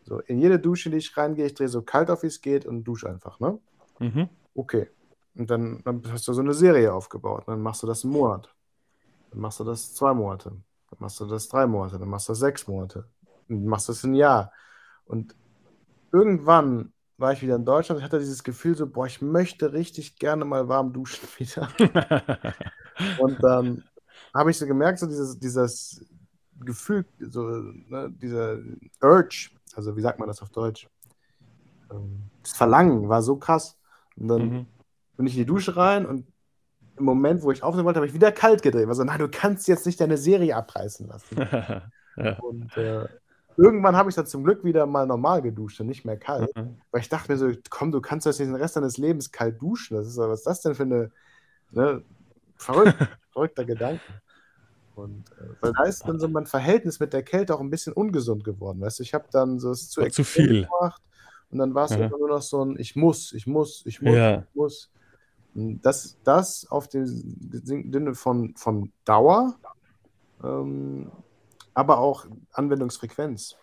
So, 0.05 0.21
in 0.21 0.39
jede 0.39 0.59
Dusche, 0.61 0.91
die 0.91 0.99
ich 0.99 1.17
reingehe, 1.17 1.47
ich 1.47 1.55
drehe 1.55 1.69
so 1.69 1.83
kalt 1.83 2.11
auf, 2.11 2.23
wie 2.23 2.29
es 2.29 2.41
geht 2.41 2.67
und 2.67 2.85
dusche 2.85 3.09
einfach. 3.11 3.41
Ne? 3.41 3.59
mhm, 4.01 4.29
Okay. 4.55 4.89
Und 5.35 5.51
dann, 5.51 5.83
dann 5.85 6.03
hast 6.13 6.29
du 6.29 6.33
so 6.35 6.43
eine 6.43 6.55
Serie 6.55 6.93
aufgebaut. 6.93 7.45
Dann 7.47 7.61
machst 7.63 7.83
du 7.83 7.87
das 7.87 8.05
einen 8.05 8.13
Monat. 8.13 8.55
Dann 9.31 9.41
machst 9.41 9.61
du 9.61 9.65
das 9.65 9.95
zwei 9.95 10.15
Monate. 10.15 10.51
Dann 10.51 10.99
machst 11.01 11.21
du 11.21 11.27
das 11.27 11.49
drei 11.49 11.67
Monate. 11.67 11.99
Dann 11.99 12.09
machst 12.09 12.29
du 12.29 12.33
das 12.33 12.41
sechs 12.41 12.67
Monate. 12.69 13.09
Dann 13.49 13.65
machst 13.67 13.89
du 13.89 13.93
das 13.93 14.05
ein 14.05 14.15
Jahr. 14.15 14.53
Und 15.07 15.37
irgendwann 16.13 16.93
war 17.23 17.33
ich 17.33 17.41
wieder 17.43 17.57
in 17.57 17.65
Deutschland. 17.65 17.99
Ich 18.01 18.05
hatte 18.05 18.19
dieses 18.19 18.45
Gefühl 18.45 18.77
so, 18.77 18.87
boah, 18.87 19.07
ich 19.07 19.23
möchte 19.23 19.73
richtig 19.73 20.19
gerne 20.19 20.45
mal 20.45 20.69
warm 20.69 20.93
duschen 20.93 21.27
wieder. 21.39 21.69
Und 23.19 23.43
dann 23.43 23.85
habe 24.35 24.51
ich 24.51 24.59
so 24.59 24.67
gemerkt, 24.67 24.99
so 24.99 25.07
dieses, 25.07 25.39
dieses 25.39 26.05
Gefühl, 26.61 27.07
so, 27.21 27.43
ne, 27.49 28.13
dieser 28.21 28.59
Urge, 29.01 29.51
also 29.75 29.97
wie 29.97 30.03
sagt 30.03 30.19
man 30.19 30.29
das 30.29 30.43
auf 30.43 30.51
Deutsch? 30.51 30.89
Ähm, 31.91 32.31
Das 32.43 32.53
Verlangen 32.53 33.09
war 33.09 33.23
so 33.23 33.37
krass. 33.37 33.79
Und 34.17 34.29
dann 34.29 34.43
mhm. 34.43 34.67
bin 35.17 35.27
ich 35.27 35.35
in 35.35 35.41
die 35.41 35.47
Dusche 35.47 35.77
rein 35.77 36.05
und 36.07 36.27
im 36.99 37.05
Moment, 37.07 37.43
wo 37.43 37.51
ich 37.51 37.63
aufnehmen 37.63 37.87
wollte, 37.87 37.99
habe 37.99 38.07
ich 38.07 38.15
wieder 38.15 38.33
kalt 38.33 38.63
gedreht. 38.63 38.87
Also, 38.89 39.05
nein, 39.05 39.19
du 39.19 39.29
kannst 39.29 39.67
jetzt 39.67 39.87
nicht 39.87 40.01
deine 40.01 40.19
Serie 40.19 40.57
abreißen 40.57 41.09
lassen. 41.09 41.37
Ja. 42.17 42.39
Und 42.41 42.77
äh, 42.77 43.09
irgendwann 43.57 43.97
habe 43.97 44.09
ich 44.11 44.17
dann 44.17 44.27
zum 44.27 44.45
Glück 44.45 44.65
wieder 44.65 44.87
mal 44.87 45.07
normal 45.07 45.43
geduscht 45.43 45.81
und 45.81 45.87
nicht 45.87 46.05
mehr 46.05 46.17
kalt. 46.17 46.55
Mhm. 46.57 46.77
Weil 46.91 47.01
ich 47.01 47.09
dachte 47.09 47.31
mir 47.33 47.39
so, 47.39 47.51
komm, 47.71 47.93
du 47.93 48.01
kannst 48.01 48.27
jetzt 48.27 48.39
nicht 48.41 48.49
den 48.49 48.57
Rest 48.57 48.77
deines 48.77 48.99
Lebens 48.99 49.31
kalt 49.33 49.61
duschen. 49.61 49.97
Das 49.97 50.07
ist, 50.07 50.17
was 50.19 50.41
ist 50.41 50.47
das 50.47 50.61
denn 50.63 50.75
für 50.75 50.83
eine 50.85 51.11
ne, 51.71 52.03
verrückt, 52.57 52.97
verrückter 53.33 53.65
Gedanke. 53.65 54.01
Und 54.95 55.31
äh, 55.33 55.45
weil 55.61 55.73
da 55.73 55.85
ist 55.85 56.07
dann 56.07 56.19
so 56.19 56.29
mein 56.29 56.47
Verhältnis 56.47 57.01
mit 57.01 57.13
der 57.13 57.23
Kälte 57.23 57.55
auch 57.55 57.61
ein 57.61 57.71
bisschen 57.71 57.93
ungesund 57.95 58.45
geworden. 58.45 58.81
Weißt 58.81 58.99
du, 58.99 59.03
ich 59.03 59.15
habe 59.15 59.25
dann 59.33 59.59
so 59.59 59.71
es 59.71 59.89
zu 59.89 60.07
zu 60.09 60.23
viel. 60.25 60.65
gemacht 60.65 61.03
und 61.51 61.59
dann 61.59 61.75
war 61.75 61.87
es 61.87 61.93
Ja. 61.93 62.07
immer 62.07 62.19
nur 62.19 62.29
noch 62.29 62.43
so 62.43 62.63
ein 62.65 62.79
Ich 62.79 62.95
muss, 62.97 63.33
ich 63.33 63.47
muss, 63.47 63.85
ich 63.87 64.03
muss, 64.03 64.15
Ja. 64.15 64.39
ich 64.41 64.55
muss. 64.55 64.91
Und 65.55 65.81
Das, 65.83 66.17
das 66.25 66.67
auf 66.71 66.89
dem 66.89 67.07
Sinne 67.07 68.15
von, 68.15 68.55
von 68.57 68.93
Dauer, 69.05 69.55
ähm, 70.43 71.11
aber 71.75 71.99
auch 71.99 72.27
Anwendungsfrequenz. 72.53 73.57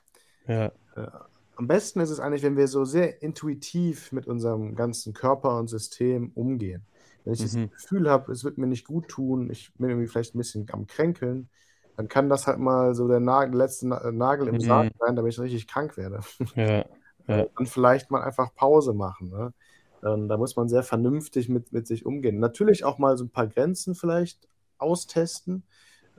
Ja. 0.48 0.66
Äh, 0.96 1.08
am 1.56 1.68
besten 1.68 2.00
ist 2.00 2.10
es 2.10 2.20
eigentlich, 2.20 2.44
wenn 2.44 2.56
wir 2.58 2.68
so 2.68 2.86
sehr 2.86 3.22
intuitiv 3.22 4.12
mit 4.12 4.28
unserem 4.28 4.76
ganzen 4.76 5.14
Körper 5.14 5.58
und 5.60 5.68
System 5.68 6.32
umgehen. 6.34 6.84
Wenn 7.26 7.34
ich 7.34 7.42
das 7.42 7.54
Mhm. 7.54 7.70
Gefühl 7.72 8.10
habe, 8.10 8.32
es 8.32 8.44
wird 8.44 8.58
mir 8.58 8.68
nicht 8.68 8.88
gut 8.88 9.10
tun, 9.10 9.50
ich 9.52 9.74
bin 9.76 9.90
irgendwie 9.90 10.08
vielleicht 10.08 10.36
ein 10.36 10.38
bisschen 10.38 10.66
am 10.72 10.88
Kränkeln, 10.88 11.50
dann 11.98 12.08
kann 12.08 12.30
das 12.30 12.48
halt 12.48 12.60
mal 12.60 12.96
so 12.96 13.10
der 13.10 13.20
Nagel, 13.20 13.58
letzte 13.58 13.88
Na- 13.90 14.10
Nagel 14.12 14.48
im 14.48 14.62
Sarg 14.62 14.86
Mhm. 14.94 14.98
sein, 15.00 15.16
damit 15.18 15.34
ich 15.34 15.40
richtig 15.40 15.68
krank 15.68 15.98
werde. 15.98 16.22
Ja. 16.56 16.86
Ja. 17.28 17.46
Dann 17.56 17.68
vielleicht 17.68 18.10
mal 18.10 18.24
einfach 18.24 18.56
Pause 18.56 18.94
machen. 18.94 19.30
Ne? 19.30 19.54
Da 20.02 20.38
muss 20.38 20.56
man 20.56 20.68
sehr 20.70 20.82
vernünftig 20.82 21.50
mit, 21.50 21.74
mit 21.74 21.86
sich 21.86 22.06
umgehen. 22.06 22.40
Natürlich 22.40 22.86
auch 22.86 22.98
mal 22.98 23.18
so 23.18 23.26
ein 23.26 23.30
paar 23.30 23.48
Grenzen 23.48 23.94
vielleicht 23.96 24.48
austesten, 24.80 25.64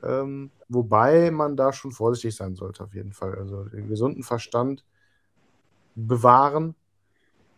ähm, 0.03 0.51
wobei 0.69 1.31
man 1.31 1.57
da 1.57 1.73
schon 1.73 1.93
vorsichtig 1.93 2.37
sein 2.37 2.55
sollte, 2.57 2.85
auf 2.85 2.95
jeden 2.95 3.13
Fall. 3.13 3.35
Also 3.37 3.65
den 3.65 3.89
gesunden 3.89 4.23
Verstand 4.23 4.85
bewahren 5.95 6.75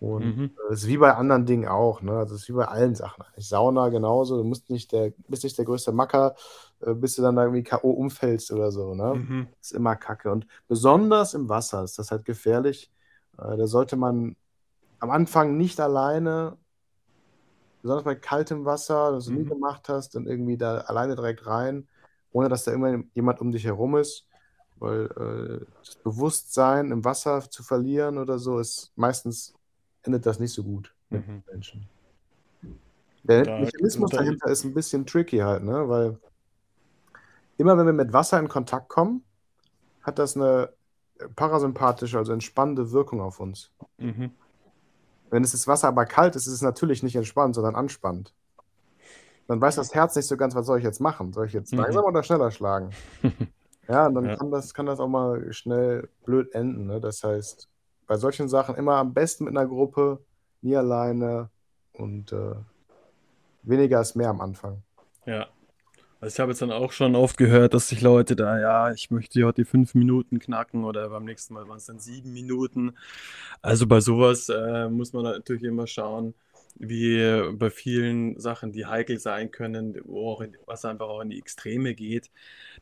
Und 0.00 0.36
mhm. 0.36 0.50
das 0.68 0.82
ist 0.82 0.88
wie 0.88 0.96
bei 0.98 1.14
anderen 1.14 1.46
Dingen 1.46 1.68
auch, 1.68 2.02
ne? 2.02 2.12
Also, 2.18 2.34
es 2.34 2.42
ist 2.42 2.48
wie 2.48 2.54
bei 2.54 2.66
allen 2.66 2.96
Sachen 2.96 3.22
eigentlich. 3.22 3.48
Sauna 3.48 3.88
genauso, 3.88 4.36
du 4.36 4.42
musst 4.44 4.68
nicht 4.68 4.90
der 4.90 5.12
bist 5.28 5.44
nicht 5.44 5.56
der 5.58 5.64
größte 5.64 5.92
Macker, 5.92 6.34
äh, 6.80 6.92
bis 6.94 7.14
du 7.14 7.22
dann 7.22 7.36
da 7.36 7.44
irgendwie 7.44 7.62
K.O. 7.62 7.90
umfällst 7.90 8.50
oder 8.50 8.72
so, 8.72 8.94
ne? 8.94 9.14
Mhm. 9.14 9.48
Ist 9.60 9.72
immer 9.72 9.94
Kacke. 9.94 10.32
Und 10.32 10.48
besonders 10.66 11.34
im 11.34 11.48
Wasser 11.48 11.84
ist 11.84 12.00
das 12.00 12.10
halt 12.10 12.24
gefährlich. 12.24 12.90
Äh, 13.38 13.56
da 13.56 13.66
sollte 13.68 13.96
man 13.96 14.34
am 14.98 15.10
Anfang 15.10 15.56
nicht 15.56 15.78
alleine, 15.80 16.56
besonders 17.82 18.04
bei 18.04 18.16
kaltem 18.16 18.64
Wasser, 18.64 19.12
das 19.12 19.26
du 19.26 19.32
nie 19.32 19.44
mhm. 19.44 19.50
gemacht 19.50 19.88
hast, 19.88 20.16
dann 20.16 20.26
irgendwie 20.26 20.56
da 20.56 20.78
alleine 20.78 21.14
direkt 21.14 21.46
rein, 21.46 21.86
ohne 22.32 22.48
dass 22.48 22.64
da 22.64 22.72
immer 22.72 23.02
jemand 23.14 23.40
um 23.40 23.50
dich 23.50 23.64
herum 23.64 23.96
ist. 23.96 24.26
Weil 24.76 25.06
äh, 25.06 25.66
das 25.84 25.94
Bewusstsein 25.96 26.90
im 26.90 27.04
Wasser 27.04 27.48
zu 27.48 27.62
verlieren 27.62 28.18
oder 28.18 28.38
so 28.38 28.58
ist 28.58 28.92
meistens 28.96 29.54
endet 30.02 30.26
das 30.26 30.40
nicht 30.40 30.52
so 30.52 30.64
gut 30.64 30.92
mit 31.10 31.26
mhm. 31.26 31.42
Menschen. 31.50 31.88
Der 33.22 33.44
da, 33.44 33.60
Mechanismus 33.60 34.10
da, 34.10 34.18
dahinter 34.18 34.48
ist 34.50 34.64
ein 34.64 34.74
bisschen 34.74 35.06
tricky 35.06 35.38
halt, 35.38 35.62
ne? 35.62 35.88
Weil 35.88 36.18
immer 37.58 37.78
wenn 37.78 37.86
wir 37.86 37.92
mit 37.92 38.12
Wasser 38.12 38.40
in 38.40 38.48
Kontakt 38.48 38.88
kommen, 38.88 39.22
hat 40.02 40.18
das 40.18 40.36
eine 40.36 40.70
parasympathische, 41.36 42.18
also 42.18 42.32
entspannende 42.32 42.90
Wirkung 42.90 43.20
auf 43.20 43.38
uns. 43.38 43.70
Mhm. 43.98 44.32
Wenn 45.30 45.44
es 45.44 45.52
das 45.52 45.68
Wasser 45.68 45.88
aber 45.88 46.04
kalt 46.04 46.36
ist, 46.36 46.46
ist 46.46 46.54
es 46.54 46.62
natürlich 46.62 47.02
nicht 47.02 47.16
entspannt, 47.16 47.54
sondern 47.54 47.76
anspannt. 47.76 48.34
Dann 49.48 49.60
weiß 49.60 49.76
das 49.76 49.94
Herz 49.94 50.16
nicht 50.16 50.26
so 50.26 50.36
ganz, 50.36 50.54
was 50.54 50.66
soll 50.66 50.78
ich 50.78 50.84
jetzt 50.84 51.00
machen? 51.00 51.32
Soll 51.32 51.46
ich 51.46 51.52
jetzt 51.52 51.72
mhm. 51.72 51.80
langsam 51.80 52.04
oder 52.04 52.22
schneller 52.22 52.50
schlagen? 52.50 52.90
ja, 53.88 54.06
und 54.06 54.14
dann 54.14 54.24
ja. 54.26 54.36
Kann, 54.36 54.50
das, 54.50 54.72
kann 54.74 54.86
das 54.86 55.00
auch 55.00 55.08
mal 55.08 55.52
schnell 55.52 56.08
blöd 56.24 56.54
enden. 56.54 56.86
Ne? 56.86 57.00
Das 57.00 57.22
heißt, 57.22 57.68
bei 58.06 58.16
solchen 58.16 58.48
Sachen 58.48 58.76
immer 58.76 58.96
am 58.96 59.12
besten 59.14 59.44
mit 59.44 59.56
einer 59.56 59.66
Gruppe, 59.66 60.18
nie 60.60 60.76
alleine 60.76 61.50
und 61.92 62.32
äh, 62.32 62.54
weniger 63.62 64.00
ist 64.00 64.14
mehr 64.14 64.30
am 64.30 64.40
Anfang. 64.40 64.82
Ja. 65.26 65.48
Also 66.20 66.34
ich 66.34 66.40
habe 66.40 66.52
jetzt 66.52 66.62
dann 66.62 66.70
auch 66.70 66.92
schon 66.92 67.16
oft 67.16 67.36
gehört, 67.36 67.74
dass 67.74 67.88
sich 67.88 68.00
Leute 68.00 68.36
da, 68.36 68.60
ja, 68.60 68.92
ich 68.92 69.10
möchte 69.10 69.42
heute 69.42 69.62
die 69.62 69.68
fünf 69.68 69.96
Minuten 69.96 70.38
knacken 70.38 70.84
oder 70.84 71.08
beim 71.08 71.24
nächsten 71.24 71.52
Mal 71.52 71.66
waren 71.66 71.78
es 71.78 71.86
dann 71.86 71.98
sieben 71.98 72.32
Minuten. 72.32 72.94
Also 73.60 73.88
bei 73.88 73.98
sowas 73.98 74.48
äh, 74.48 74.88
muss 74.88 75.12
man 75.12 75.24
natürlich 75.24 75.64
immer 75.64 75.88
schauen, 75.88 76.34
wie 76.74 77.52
bei 77.52 77.70
vielen 77.70 78.38
Sachen, 78.40 78.72
die 78.72 78.86
heikel 78.86 79.18
sein 79.18 79.50
können, 79.50 80.00
wo 80.04 80.32
auch 80.32 80.40
in, 80.40 80.56
was 80.66 80.84
einfach 80.84 81.08
auch 81.08 81.20
in 81.20 81.30
die 81.30 81.38
Extreme 81.38 81.94
geht, 81.94 82.30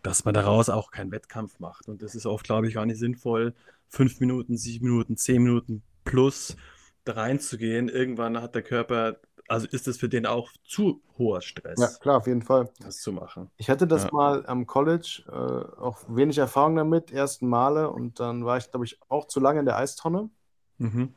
dass 0.03 0.25
man 0.25 0.35
daraus 0.35 0.69
auch 0.69 0.91
keinen 0.91 1.11
Wettkampf 1.11 1.59
macht. 1.59 1.89
Und 1.89 2.03
das 2.03 2.15
ist 2.15 2.27
oft, 2.27 2.45
glaube 2.45 2.69
ich, 2.69 2.75
gar 2.75 2.87
nicht 2.87 2.99
sinnvoll, 2.99 3.55
fünf 3.89 4.21
Minuten, 4.21 4.57
sieben 4.57 4.87
Minuten, 4.87 5.17
zehn 5.17 5.43
Minuten 5.43 5.83
plus 6.05 6.57
da 7.05 7.13
reinzugehen. 7.13 7.89
Irgendwann 7.89 8.41
hat 8.41 8.55
der 8.55 8.63
Körper, 8.63 9.17
also 9.49 9.67
ist 9.67 9.89
es 9.89 9.99
für 9.99 10.09
den 10.09 10.27
auch 10.27 10.51
zu 10.65 11.03
hoher 11.19 11.43
Stress. 11.43 11.79
Ja, 11.79 11.89
klar, 12.01 12.19
auf 12.19 12.27
jeden 12.27 12.43
Fall. 12.43 12.71
Das 12.79 13.01
zu 13.01 13.13
machen. 13.13 13.51
Ich 13.57 13.69
hatte 13.69 13.87
das 13.87 14.05
ja. 14.05 14.11
mal 14.13 14.47
am 14.47 14.67
College, 14.67 15.25
äh, 15.29 15.81
auch 15.81 15.99
wenig 16.09 16.39
Erfahrung 16.39 16.77
damit, 16.77 17.11
ersten 17.11 17.49
Male 17.49 17.91
und 17.91 18.21
dann 18.21 18.45
war 18.45 18.57
ich, 18.57 18.71
glaube 18.71 18.87
ich, 18.87 18.99
auch 19.09 19.27
zu 19.27 19.41
lange 19.41 19.61
in 19.61 19.67
der 19.67 19.77
Eistonne. 19.77 20.31
Mhm. 20.79 21.15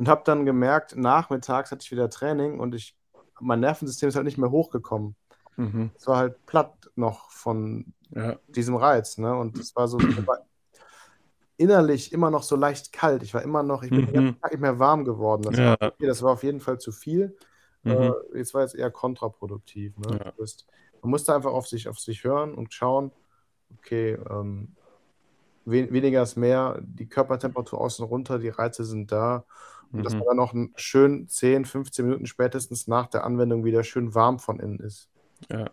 Und 0.00 0.08
habe 0.08 0.22
dann 0.24 0.46
gemerkt, 0.46 0.96
nachmittags 0.96 1.70
hatte 1.70 1.82
ich 1.82 1.90
wieder 1.90 2.08
Training 2.08 2.58
und 2.58 2.74
ich, 2.74 2.96
mein 3.38 3.60
Nervensystem 3.60 4.08
ist 4.08 4.16
halt 4.16 4.24
nicht 4.24 4.38
mehr 4.38 4.50
hochgekommen. 4.50 5.14
Mhm. 5.58 5.90
Es 5.94 6.06
war 6.06 6.16
halt 6.16 6.46
platt 6.46 6.90
noch 6.96 7.30
von 7.30 7.92
ja. 8.08 8.38
diesem 8.48 8.76
Reiz. 8.76 9.18
Ne? 9.18 9.36
Und 9.36 9.58
es 9.58 9.76
war 9.76 9.88
so, 9.88 9.98
innerlich 11.58 12.14
immer 12.14 12.30
noch 12.30 12.44
so 12.44 12.56
leicht 12.56 12.94
kalt. 12.94 13.22
Ich 13.22 13.34
war 13.34 13.42
immer 13.42 13.62
noch, 13.62 13.82
ich 13.82 13.90
bin 13.90 14.06
mhm. 14.10 14.36
nicht 14.50 14.60
mehr 14.60 14.78
warm 14.78 15.04
geworden. 15.04 15.42
Das, 15.42 15.58
ja. 15.58 15.78
war, 15.78 15.92
okay, 15.92 16.06
das 16.06 16.22
war 16.22 16.32
auf 16.32 16.44
jeden 16.44 16.60
Fall 16.60 16.78
zu 16.78 16.92
viel. 16.92 17.36
Mhm. 17.82 17.90
Äh, 17.92 18.12
jetzt 18.38 18.54
war 18.54 18.64
es 18.64 18.72
eher 18.72 18.90
kontraproduktiv. 18.90 19.98
Ne? 19.98 20.18
Ja. 20.18 20.32
Ist, 20.42 20.66
man 21.02 21.10
musste 21.10 21.34
einfach 21.34 21.52
auf 21.52 21.68
sich, 21.68 21.90
auf 21.90 21.98
sich 21.98 22.24
hören 22.24 22.54
und 22.54 22.72
schauen, 22.72 23.12
okay, 23.76 24.18
ähm, 24.30 24.76
we 25.66 25.92
weniger 25.92 26.22
ist 26.22 26.36
mehr, 26.36 26.80
die 26.80 27.06
Körpertemperatur 27.06 27.78
außen 27.78 28.06
runter, 28.06 28.38
die 28.38 28.48
Reize 28.48 28.86
sind 28.86 29.12
da. 29.12 29.44
Und 29.92 30.00
mhm. 30.00 30.02
dass 30.04 30.14
man 30.14 30.24
dann 30.26 30.36
noch 30.36 30.54
schön 30.76 31.28
10, 31.28 31.64
15 31.64 32.04
Minuten 32.04 32.26
spätestens 32.26 32.86
nach 32.86 33.06
der 33.08 33.24
Anwendung 33.24 33.64
wieder 33.64 33.84
schön 33.84 34.14
warm 34.14 34.38
von 34.38 34.60
innen 34.60 34.78
ist. 34.80 35.08
Ja. 35.50 35.70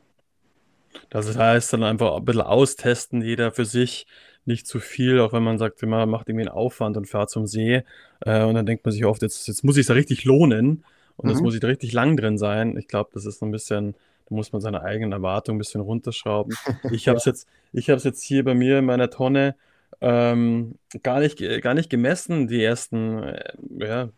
Das 1.10 1.38
heißt 1.38 1.73
dann 1.73 1.84
einfach 1.84 2.15
ein 2.15 2.25
bisschen 2.25 2.41
austesten, 2.41 3.21
jeder 3.21 3.51
für 3.51 3.65
sich, 3.65 4.08
nicht 4.45 4.65
zu 4.65 4.80
viel, 4.80 5.19
auch 5.19 5.34
wenn 5.34 5.43
man 5.43 5.58
sagt, 5.58 5.82
man 5.84 6.10
macht 6.10 6.30
irgendwie 6.30 6.47
einen 6.47 6.56
Aufwand 6.56 6.95
und 6.97 7.06
fährt 7.06 7.30
zum 7.30 7.45
See. 7.45 7.84
Äh, 8.21 8.43
und 8.43 8.56
dann 8.56 8.65
denkt 8.65 8.86
man 8.86 8.93
sich 8.93 9.06
oft, 9.06 9.21
jetzt, 9.21 9.47
jetzt 9.47 9.63
muss 9.63 9.77
ich 9.77 9.86
da 9.86 9.93
richtig 9.93 10.23
lohnen 10.23 10.86
und 11.17 11.30
jetzt 11.30 11.39
mhm. 11.39 11.45
muss 11.45 11.53
ich 11.53 11.60
da 11.60 11.67
richtig 11.67 11.91
lang 11.91 12.15
drin 12.15 12.38
sein. 12.38 12.77
Ich 12.77 12.88
glaube, 12.88 13.10
das 13.13 13.25
ist 13.25 13.39
so 13.39 13.45
ein 13.45 13.51
bisschen, 13.51 13.93
da 14.27 14.36
muss 14.36 14.53
man 14.53 14.62
seine 14.62 14.82
eigenen 14.84 15.12
Erwartungen 15.12 15.58
ein 15.58 15.60
bisschen 15.60 15.82
runterschrauben. 15.82 16.56
Ich 16.91 17.08
habe 17.10 17.17
es 17.17 17.25
jetzt, 17.25 17.47
ich 17.73 17.89
habe 17.89 17.97
es 17.97 18.06
jetzt 18.06 18.23
hier 18.23 18.43
bei 18.43 18.56
mir 18.56 18.80
in 18.80 18.86
meiner 18.86 19.10
Tonne 19.10 19.56
ähm, 20.01 20.75
gar 21.03 21.19
nicht, 21.19 21.39
gar 21.62 21.73
nicht 21.73 21.89
gemessen, 21.89 22.47
die 22.47 22.63
ersten, 22.63 23.23
äh, 23.23 23.53
ja, 23.79 24.10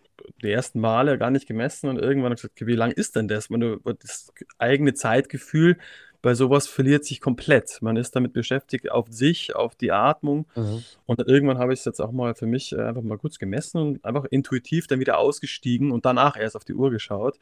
die 0.44 0.52
ersten 0.52 0.80
Male 0.80 1.18
gar 1.18 1.32
nicht 1.32 1.48
gemessen 1.48 1.90
und 1.90 1.98
irgendwann 1.98 2.32
habe 2.32 2.36
ich 2.36 2.42
gesagt, 2.42 2.56
okay, 2.58 2.68
wie 2.68 2.76
lang 2.76 2.92
ist 2.92 3.16
denn 3.16 3.28
das? 3.28 3.50
Man, 3.50 3.80
das 3.84 4.32
eigene 4.58 4.94
Zeitgefühl 4.94 5.78
bei 6.22 6.34
sowas 6.36 6.68
verliert 6.68 7.06
sich 7.06 7.22
komplett. 7.22 7.82
Man 7.82 7.96
ist 7.96 8.16
damit 8.16 8.34
beschäftigt 8.34 8.92
auf 8.92 9.08
sich, 9.10 9.56
auf 9.56 9.76
die 9.76 9.92
Atmung. 9.92 10.48
Mhm. 10.56 10.84
Und 11.06 11.20
irgendwann 11.22 11.60
habe 11.60 11.74
ich 11.74 11.80
es 11.80 11.86
jetzt 11.86 12.02
auch 12.02 12.12
mal 12.12 12.36
für 12.36 12.46
mich 12.46 12.74
äh, 12.74 12.82
einfach 12.82 13.02
mal 13.02 13.18
kurz 13.18 13.40
gemessen 13.40 13.78
und 13.78 14.06
einfach 14.06 14.26
intuitiv 14.26 14.88
dann 14.88 15.00
wieder 15.00 15.18
ausgestiegen 15.18 15.92
und 15.92 16.06
danach 16.06 16.38
erst 16.38 16.56
auf 16.58 16.66
die 16.66 16.74
Uhr 16.74 16.92
geschaut. 16.92 17.40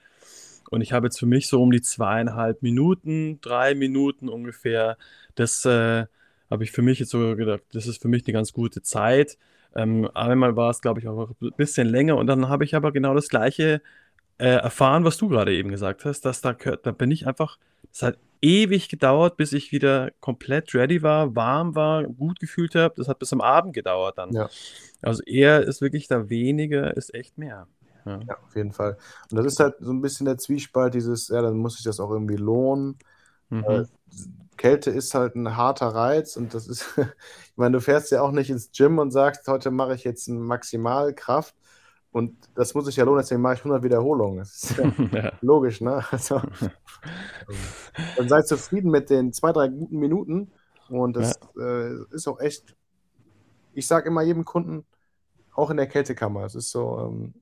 Und 0.70 0.82
ich 0.82 0.92
habe 0.92 1.08
jetzt 1.08 1.18
für 1.18 1.26
mich 1.26 1.48
so 1.48 1.62
um 1.62 1.72
die 1.72 1.82
zweieinhalb 1.82 2.62
Minuten, 2.62 3.40
drei 3.42 3.74
Minuten 3.74 4.30
ungefähr. 4.30 4.98
Das 5.34 5.66
äh, 5.66 6.06
habe 6.50 6.64
ich 6.64 6.72
für 6.72 6.82
mich 6.82 7.00
jetzt 7.00 7.12
so 7.12 7.36
gedacht, 7.36 7.64
das 7.74 7.88
ist 7.88 8.02
für 8.02 8.08
mich 8.08 8.26
eine 8.26 8.34
ganz 8.34 8.54
gute 8.54 8.82
Zeit. 8.82 9.38
Ähm, 9.76 10.10
einmal 10.14 10.56
war 10.56 10.70
es, 10.70 10.82
glaube 10.82 11.00
ich, 11.00 11.08
auch 11.08 11.30
ein 11.30 11.52
bisschen 11.58 11.88
länger 11.88 12.18
und 12.18 12.28
dann 12.28 12.50
habe 12.50 12.64
ich 12.64 12.76
aber 12.76 12.92
genau 12.92 13.14
das 13.14 13.30
Gleiche 13.30 13.82
äh, 14.38 14.48
erfahren, 14.48 15.04
was 15.04 15.18
du 15.18 15.28
gerade 15.28 15.54
eben 15.54 15.70
gesagt 15.70 16.06
hast, 16.06 16.22
dass 16.22 16.42
da, 16.42 16.54
da 16.54 16.92
bin 16.92 17.12
ich 17.12 17.28
einfach, 17.28 17.58
es 17.92 18.02
hat 18.04 18.18
ewig 18.42 18.90
gedauert, 18.90 19.38
bis 19.38 19.54
ich 19.54 19.72
wieder 19.72 20.12
komplett 20.20 20.74
ready 20.74 21.02
war, 21.02 21.36
warm 21.36 21.76
war, 21.76 22.04
gut 22.04 22.40
gefühlt 22.40 22.76
habe. 22.76 22.94
Das 22.98 23.08
hat 23.08 23.20
bis 23.20 23.34
am 23.34 23.42
Abend 23.42 23.74
gedauert 23.74 24.18
dann. 24.18 24.32
Ja. 24.32 24.50
Also 25.02 25.24
eher 25.24 25.62
ist 25.64 25.82
wirklich 25.82 26.08
da 26.08 26.30
weniger, 26.30 26.96
ist 26.96 27.14
echt 27.14 27.38
mehr. 27.38 27.68
Ja. 28.06 28.20
ja. 28.28 28.38
auf 28.42 28.56
jeden 28.56 28.72
Fall. 28.72 28.98
Und 29.32 29.38
das 29.38 29.46
ist 29.46 29.60
halt 29.60 29.76
so 29.80 29.92
ein 29.92 30.02
bisschen 30.02 30.26
der 30.26 30.38
Zwiespalt, 30.38 30.94
dieses, 30.94 31.28
ja, 31.30 31.42
dann 31.42 31.58
muss 31.58 31.76
sich 31.76 31.84
das 31.84 32.00
auch 32.00 32.12
irgendwie 32.12 32.38
lohnen. 32.38 32.98
Mhm. 33.50 33.64
Äh, 33.64 33.86
Kälte 34.58 34.92
ist 34.92 35.14
halt 35.14 35.36
ein 35.36 35.56
harter 35.56 35.88
Reiz 35.88 36.36
und 36.36 36.54
das 36.54 36.68
ist, 36.68 36.86
ich 36.98 37.58
meine, 37.58 37.78
du 37.78 37.82
fährst 37.82 38.12
ja 38.12 38.22
auch 38.22 38.32
nicht 38.32 38.50
ins 38.50 38.72
Gym 38.72 39.00
und 39.00 39.12
sagst, 39.12 39.48
heute 39.48 39.72
mache 39.72 39.96
ich 39.96 40.04
jetzt 40.04 40.28
eine 40.28 40.40
Maximalkraft, 40.40 41.56
und 42.18 42.36
das 42.56 42.74
muss 42.74 42.86
sich 42.86 42.96
ja 42.96 43.04
lohnen, 43.04 43.20
deswegen 43.20 43.42
mache 43.42 43.56
ich 43.56 43.60
100 43.60 43.84
Wiederholungen. 43.84 44.40
Das 44.40 44.64
ist 44.64 44.78
ja, 44.78 44.92
ja. 45.12 45.32
logisch, 45.42 45.82
ne? 45.82 46.04
Also, 46.10 46.42
dann 48.18 48.28
seid 48.28 48.48
zufrieden 48.48 48.90
mit 48.90 49.12
den 49.12 49.34
zwei, 49.34 49.52
drei 49.52 49.68
guten 49.68 50.00
Minuten. 50.00 50.52
Und 50.90 51.16
das 51.16 51.40
ja. 51.56 51.64
äh, 51.64 51.96
ist 52.12 52.28
auch 52.28 52.40
echt, 52.40 52.76
ich 53.74 53.86
sage 53.86 54.08
immer 54.08 54.24
jedem 54.24 54.46
Kunden, 54.46 54.86
auch 55.54 55.70
in 55.70 55.78
der 55.78 55.88
Kältekammer, 55.88 56.46
es 56.46 56.56
ist 56.56 56.72
so, 56.72 57.00
ähm, 57.00 57.34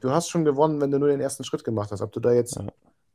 du 0.00 0.10
hast 0.10 0.30
schon 0.30 0.46
gewonnen, 0.46 0.80
wenn 0.80 0.90
du 0.90 0.98
nur 0.98 1.08
den 1.08 1.20
ersten 1.20 1.44
Schritt 1.44 1.64
gemacht 1.64 1.90
hast. 1.90 2.00
Ob 2.00 2.12
du 2.12 2.20
da 2.20 2.32
jetzt. 2.32 2.58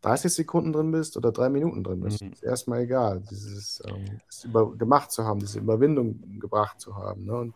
30 0.06 0.32
Sekunden 0.32 0.72
drin 0.72 0.92
bist 0.92 1.18
oder 1.18 1.32
drei 1.32 1.50
Minuten 1.50 1.84
drin 1.84 2.02
bist, 2.02 2.22
mhm. 2.22 2.32
ist 2.32 2.44
erstmal 2.44 2.82
egal. 2.82 3.24
Dieses 3.30 3.82
ähm, 3.88 4.20
über, 4.44 4.76
gemacht 4.78 5.12
zu 5.12 5.24
haben, 5.24 5.40
diese 5.40 5.60
Überwindung 5.60 6.40
gebracht 6.40 6.80
zu 6.80 6.96
haben. 6.96 7.26
Ne? 7.26 7.36
Und 7.36 7.56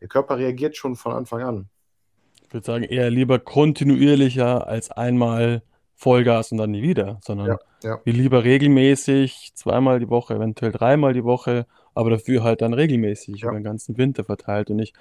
der 0.00 0.08
Körper 0.08 0.36
reagiert 0.36 0.76
schon 0.76 0.96
von 0.96 1.12
Anfang 1.12 1.42
an. 1.42 1.68
Ich 2.42 2.52
würde 2.52 2.66
sagen, 2.66 2.84
eher 2.84 3.08
lieber 3.10 3.38
kontinuierlicher 3.38 4.66
als 4.66 4.90
einmal 4.90 5.62
Vollgas 5.94 6.52
und 6.52 6.58
dann 6.58 6.72
nie 6.72 6.82
wieder, 6.82 7.20
sondern 7.22 7.46
ja, 7.46 7.58
ja. 7.82 8.00
wie 8.04 8.12
lieber 8.12 8.44
regelmäßig, 8.44 9.52
zweimal 9.54 10.00
die 10.00 10.10
Woche, 10.10 10.34
eventuell 10.34 10.72
dreimal 10.72 11.14
die 11.14 11.24
Woche, 11.24 11.66
aber 11.94 12.10
dafür 12.10 12.42
halt 12.42 12.62
dann 12.62 12.74
regelmäßig 12.74 13.40
ja. 13.40 13.48
über 13.48 13.58
den 13.58 13.64
ganzen 13.64 13.96
Winter 13.96 14.24
verteilt 14.24 14.70
und 14.70 14.76
nicht 14.76 14.94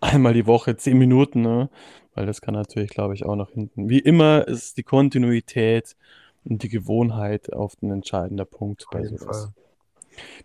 einmal 0.00 0.34
die 0.34 0.46
Woche 0.46 0.76
zehn 0.76 0.98
Minuten, 0.98 1.42
ne? 1.42 1.70
Weil 2.18 2.26
das 2.26 2.40
kann 2.40 2.54
natürlich, 2.54 2.90
glaube 2.90 3.14
ich, 3.14 3.24
auch 3.24 3.36
nach 3.36 3.52
hinten. 3.52 3.88
Wie 3.88 4.00
immer 4.00 4.48
ist 4.48 4.76
die 4.76 4.82
Kontinuität 4.82 5.94
und 6.44 6.64
die 6.64 6.68
Gewohnheit 6.68 7.52
oft 7.52 7.80
ein 7.80 7.92
entscheidender 7.92 8.44
Punkt 8.44 8.86
bei 8.90 9.04
sowas. 9.04 9.52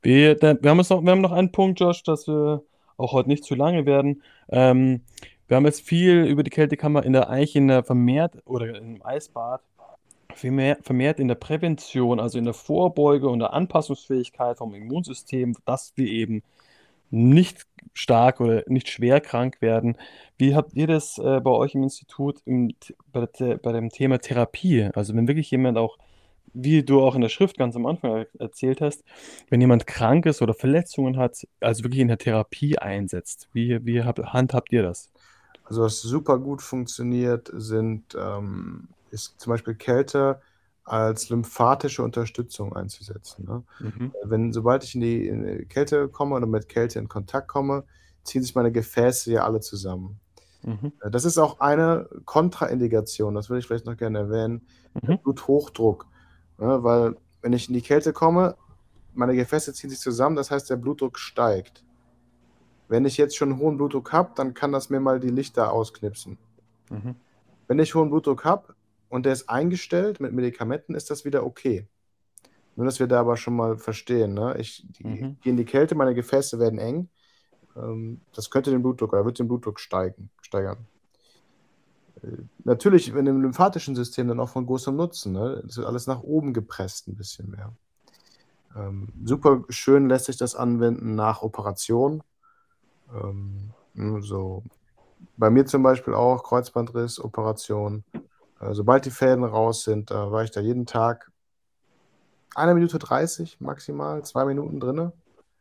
Wir, 0.04 0.36
da, 0.36 0.56
wir, 0.62 0.70
haben 0.70 0.78
noch, 0.78 1.04
wir 1.04 1.12
haben 1.12 1.22
noch 1.22 1.32
einen 1.32 1.52
Punkt, 1.52 1.80
Josh, 1.80 2.04
dass 2.04 2.28
wir 2.28 2.62
auch 2.98 3.14
heute 3.14 3.30
nicht 3.30 3.44
zu 3.44 3.56
lange 3.56 3.88
werden. 3.88 4.22
Ähm, 4.50 5.02
wir 5.48 5.58
haben 5.58 5.66
jetzt 5.66 5.82
viel 5.82 6.26
über 6.26 6.44
die 6.44 6.52
Kältekammer 6.52 7.04
in 7.04 7.14
der 7.14 7.30
eigentlich 7.30 7.56
in 7.56 7.70
der 7.70 7.84
vermehrt 7.84 8.38
oder 8.46 8.78
im 8.78 9.04
Eisbad 9.04 9.62
vermehrt, 10.36 10.86
vermehrt 10.86 11.20
in 11.20 11.28
der 11.28 11.36
Prävention, 11.36 12.20
also 12.20 12.38
in 12.38 12.46
der 12.46 12.54
Vorbeuge 12.54 13.30
und 13.30 13.40
der 13.40 13.54
Anpassungsfähigkeit 13.54 14.60
vom 14.60 14.76
Immunsystem, 14.76 15.56
dass 15.66 15.94
wir 15.96 16.06
eben 16.06 16.44
nicht 17.14 17.68
stark 17.94 18.42
oder 18.42 18.64
nicht 18.66 18.90
schwer 18.90 19.22
krank 19.22 19.62
werden. 19.62 19.98
Wie 20.38 20.56
habt 20.56 20.74
ihr 20.74 20.88
das 20.88 21.20
äh, 21.20 21.40
bei 21.42 21.52
euch 21.52 21.76
im 21.76 21.84
Institut 21.84 22.42
im, 22.46 22.74
bei, 23.12 23.28
bei 23.62 23.72
dem 23.72 23.90
Thema 23.90 24.18
Therapie? 24.18 24.90
Also 24.96 25.16
wenn 25.16 25.28
wirklich 25.28 25.52
jemand 25.52 25.78
auch, 25.78 25.98
wie 26.56 26.82
du 26.82 27.02
auch 27.02 27.14
in 27.14 27.22
der 27.22 27.30
Schrift 27.30 27.58
ganz 27.60 27.76
am 27.76 27.86
Anfang 27.86 28.26
erzählt 28.40 28.82
hast, 28.82 29.04
wenn 29.50 29.62
jemand 29.62 29.86
krank 29.86 30.26
ist 30.26 30.42
oder 30.42 30.56
Verletzungen 30.56 31.18
hat, 31.18 31.48
also 31.60 31.84
wirklich 31.84 32.02
in 32.02 32.08
der 32.08 32.18
Therapie 32.18 32.80
einsetzt. 32.80 33.48
Wie, 33.54 33.86
wie 33.86 34.02
hab, 34.02 34.18
handhabt 34.34 34.72
ihr 34.72 34.82
das? 34.82 35.12
Also 35.66 35.84
was 35.84 36.02
super 36.02 36.40
gut 36.40 36.64
funktioniert, 36.64 37.52
sind 37.54 38.18
ähm, 38.20 38.88
ist 39.12 39.40
zum 39.40 39.52
Beispiel 39.52 39.76
Kälte 39.76 40.42
als 40.86 41.30
lymphatische 41.30 42.04
Unterstützung 42.04 42.76
einzusetzen. 42.76 43.46
Ne? 43.46 43.64
Mhm. 43.80 44.14
Wenn, 44.24 44.54
sobald 44.54 44.84
ich 44.84 44.96
in 44.96 45.02
die, 45.02 45.28
in 45.28 45.44
die, 45.44 45.66
Kälte 45.66 46.10
komme 46.10 46.36
oder 46.36 46.46
mit 46.46 46.68
Kälte 46.68 47.00
in 47.00 47.08
Kontakt 47.08 47.48
komme, 47.48 47.86
ziehen 48.24 48.44
sich 48.44 48.56
meine 48.56 48.72
Gefäße 48.72 49.32
ja 49.32 49.46
alle 49.46 49.62
zusammen. 49.62 50.20
Mhm. 50.64 50.92
Äh, 51.02 51.10
das 51.10 51.26
ist 51.26 51.38
auch 51.38 51.60
eine 51.60 52.10
Kontraindikation, 52.26 53.36
das 53.36 53.50
würde 53.50 53.60
ich 53.60 53.68
vielleicht 53.68 53.86
noch 53.86 53.98
gerne 53.98 54.20
erwähnen, 54.20 54.66
mhm. 55.02 55.20
Bluthochdruck. 55.20 56.08
Ne? 56.58 56.84
Weil 56.84 57.16
wenn 57.42 57.54
ich 57.54 57.68
in 57.70 57.74
die 57.74 57.82
Kälte 57.82 58.12
komme, 58.12 58.56
meine 59.14 59.36
Gefäße 59.36 59.74
ziehen 59.74 59.90
sich 59.90 60.00
zusammen, 60.00 60.36
das 60.36 60.52
heißt, 60.52 60.70
der 60.70 60.76
Blutdruck 60.76 61.20
steigt. 61.20 61.84
Wenn 62.90 63.06
ich 63.06 63.18
jetzt 63.18 63.38
schon 63.38 63.58
hohen 63.58 63.78
Blutdruck 63.78 64.12
habe, 64.12 64.32
dann 64.36 64.54
kann 64.54 64.72
das 64.72 64.90
mir 64.90 65.00
mal 65.00 65.20
die 65.20 65.30
Lichter 65.30 65.72
ausknipsen. 65.72 66.38
Mhm. 66.90 67.16
Wenn 67.68 67.80
ich 67.80 67.96
hohen 67.96 68.10
Blutdruck 68.10 68.44
habe, 68.44 68.76
und 69.14 69.28
der 69.28 69.34
ist 69.34 69.48
eingestellt 69.48 70.20
mit 70.20 70.34
Medikamenten, 70.34 70.96
ist 70.96 71.12
das 71.12 71.24
wieder 71.24 71.46
okay. 71.46 71.88
Nur, 72.76 72.88
dass 72.88 73.00
wir 73.00 73.06
da 73.06 73.20
aber 73.20 73.38
schon 73.38 73.56
mal 73.56 73.78
verstehen. 73.78 74.34
Ne? 74.34 74.56
Ich 74.58 74.88
mhm. 75.02 75.38
gehe 75.40 75.52
in 75.52 75.58
die 75.58 75.66
Kälte, 75.66 75.94
meine 75.94 76.16
Gefäße 76.16 76.58
werden 76.58 76.80
eng. 76.80 77.10
Ähm, 77.76 78.22
das 78.34 78.50
könnte 78.50 78.72
den 78.72 78.82
Blutdruck 78.82 79.14
oder 79.14 79.24
wird 79.24 79.38
den 79.38 79.48
Blutdruck 79.48 79.80
steigen, 79.80 80.32
steigern. 80.42 80.88
Äh, 82.24 82.38
natürlich 82.64 83.10
in 83.10 83.26
dem 83.26 83.40
lymphatischen 83.40 83.96
System 83.96 84.30
dann 84.30 84.40
auch 84.40 84.50
von 84.50 84.66
großem 84.66 84.96
Nutzen. 84.96 85.34
Ne? 85.34 85.62
Das 85.64 85.78
wird 85.78 85.86
alles 85.86 86.08
nach 86.08 86.24
oben 86.24 86.52
gepresst, 86.52 87.08
ein 87.08 87.16
bisschen 87.16 87.52
mehr. 87.52 87.72
Ähm, 88.76 89.10
super 89.24 89.64
schön 89.70 90.10
lässt 90.10 90.26
sich 90.26 90.38
das 90.38 90.56
anwenden 90.56 91.14
nach 91.14 91.44
Operation. 91.44 92.24
Ähm, 93.14 93.74
so. 94.22 94.64
Bei 95.38 95.52
mir 95.52 95.68
zum 95.68 95.84
Beispiel 95.84 96.16
auch 96.16 96.44
Kreuzbandriss, 96.44 97.24
Operation. 97.24 98.04
Äh, 98.64 98.74
sobald 98.74 99.06
die 99.06 99.12
Fäden 99.12 99.44
raus 99.44 99.84
sind, 99.84 100.12
äh, 100.12 100.32
war 100.32 100.44
ich 100.44 100.52
da 100.52 100.62
jeden 100.62 100.86
Tag 100.86 101.32
eine 102.56 102.74
Minute 102.74 103.00
30 103.00 103.60
maximal, 103.62 104.24
zwei 104.24 104.46
Minuten 104.46 104.80
drin. 104.80 105.12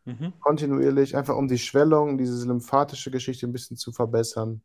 Mhm. 0.05 0.33
Kontinuierlich, 0.41 1.17
einfach 1.17 1.37
um 1.37 1.49
die 1.49 1.59
Schwellung, 1.59 2.19
diese 2.19 2.47
lymphatische 2.47 3.11
Geschichte 3.11 3.47
ein 3.47 3.53
bisschen 3.53 3.77
zu 3.77 3.93
verbessern 3.93 4.63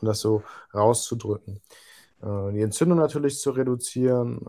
und 0.00 0.06
das 0.06 0.20
so 0.20 0.42
rauszudrücken. 0.72 1.60
Äh, 2.22 2.52
die 2.52 2.62
Entzündung 2.62 2.98
natürlich 2.98 3.38
zu 3.38 3.50
reduzieren, 3.50 4.40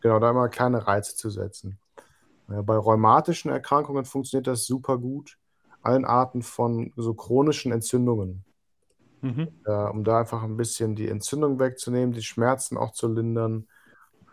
genau, 0.00 0.20
da 0.20 0.30
immer 0.30 0.48
kleine 0.48 0.86
Reize 0.86 1.16
zu 1.16 1.28
setzen. 1.28 1.78
Bei 2.46 2.76
rheumatischen 2.76 3.50
Erkrankungen 3.50 4.04
funktioniert 4.04 4.46
das 4.46 4.66
super 4.66 4.98
gut. 4.98 5.38
Allen 5.82 6.04
Arten 6.04 6.42
von 6.42 6.92
so 6.96 7.14
chronischen 7.14 7.72
Entzündungen. 7.72 8.44
Mhm. 9.24 9.48
Äh, 9.64 9.70
um 9.70 10.04
da 10.04 10.20
einfach 10.20 10.42
ein 10.42 10.58
bisschen 10.58 10.94
die 10.94 11.08
Entzündung 11.08 11.58
wegzunehmen, 11.58 12.12
die 12.12 12.22
Schmerzen 12.22 12.76
auch 12.76 12.92
zu 12.92 13.08
lindern. 13.08 13.66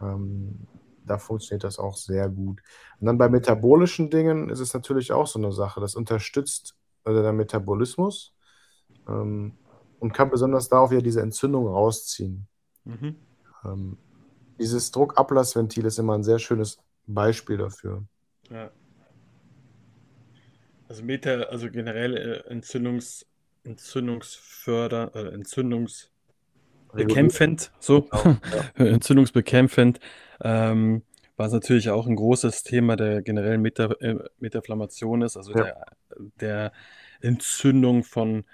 Ähm, 0.02 0.68
da 1.06 1.18
funktioniert 1.18 1.64
das 1.64 1.80
auch 1.80 1.96
sehr 1.96 2.28
gut. 2.28 2.62
Und 3.00 3.08
dann 3.08 3.18
bei 3.18 3.30
metabolischen 3.30 4.10
Dingen 4.10 4.50
ist 4.50 4.60
es 4.60 4.74
natürlich 4.74 5.14
auch 5.14 5.28
so 5.28 5.40
eine 5.40 5.54
Sache. 5.54 5.80
Das 5.80 5.96
unterstützt 5.96 6.76
äh, 7.06 7.14
der 7.14 7.32
Metabolismus 7.32 8.36
ähm, 9.08 9.54
und 10.02 10.14
kann 10.14 10.30
besonders 10.30 10.68
darauf 10.68 10.92
wieder 10.92 11.02
diese 11.02 11.22
Entzündung 11.22 11.68
rausziehen. 11.68 12.48
Mhm. 12.84 13.16
Ähm, 13.64 13.98
dieses 14.60 14.92
Druckablassventil 14.92 15.86
ist 15.86 16.00
immer 16.00 16.16
ein 16.16 16.24
sehr 16.24 16.38
schönes 16.40 16.80
Beispiel 17.08 17.58
dafür. 17.58 18.04
Ja. 18.50 18.72
Also 20.90 21.04
Meta, 21.06 21.44
also 21.44 21.72
generell 21.72 22.18
äh, 22.18 22.50
Entzündungs, 22.50 23.26
entzündungsförder, 23.64 25.12
äh, 25.16 25.34
entzündungsbekämpfend, 25.34 27.72
so, 27.80 28.02
genau, 28.02 28.38
ja. 28.78 28.86
entzündungsbekämpfend, 28.86 30.00
ähm, 30.44 31.04
was 31.38 31.52
natürlich 31.52 31.90
auch 31.90 32.08
ein 32.08 32.16
großes 32.16 32.64
Thema 32.64 32.96
der 32.96 33.22
generellen 33.22 33.62
Meta, 33.62 33.92
äh, 34.00 34.16
Metaflammation 34.40 35.22
ist, 35.22 35.38
also 35.38 35.54
ja. 35.54 35.64
der, 35.64 35.86
der 36.40 36.72
Entzündung 37.22 38.04
von, 38.04 38.46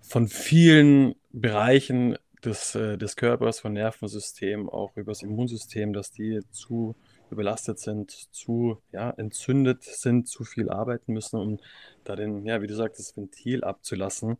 von 0.00 0.28
vielen 0.28 1.14
Bereichen 1.32 2.16
des, 2.44 2.74
äh, 2.74 2.96
des 2.96 3.16
Körpers, 3.16 3.60
von 3.60 3.72
Nervensystem, 3.72 4.68
auch 4.68 4.96
über 4.96 5.12
das 5.12 5.22
Immunsystem, 5.22 5.92
dass 5.92 6.10
die 6.10 6.40
zu 6.50 6.96
überlastet 7.30 7.78
sind, 7.78 8.10
zu 8.10 8.78
ja, 8.92 9.10
entzündet 9.10 9.82
sind, 9.82 10.28
zu 10.28 10.44
viel 10.44 10.70
arbeiten 10.70 11.12
müssen, 11.12 11.38
um 11.38 11.58
da 12.04 12.16
den, 12.16 12.44
ja, 12.44 12.62
wie 12.62 12.66
du 12.66 12.74
sagst, 12.74 12.98
das 12.98 13.16
Ventil 13.16 13.64
abzulassen. 13.64 14.38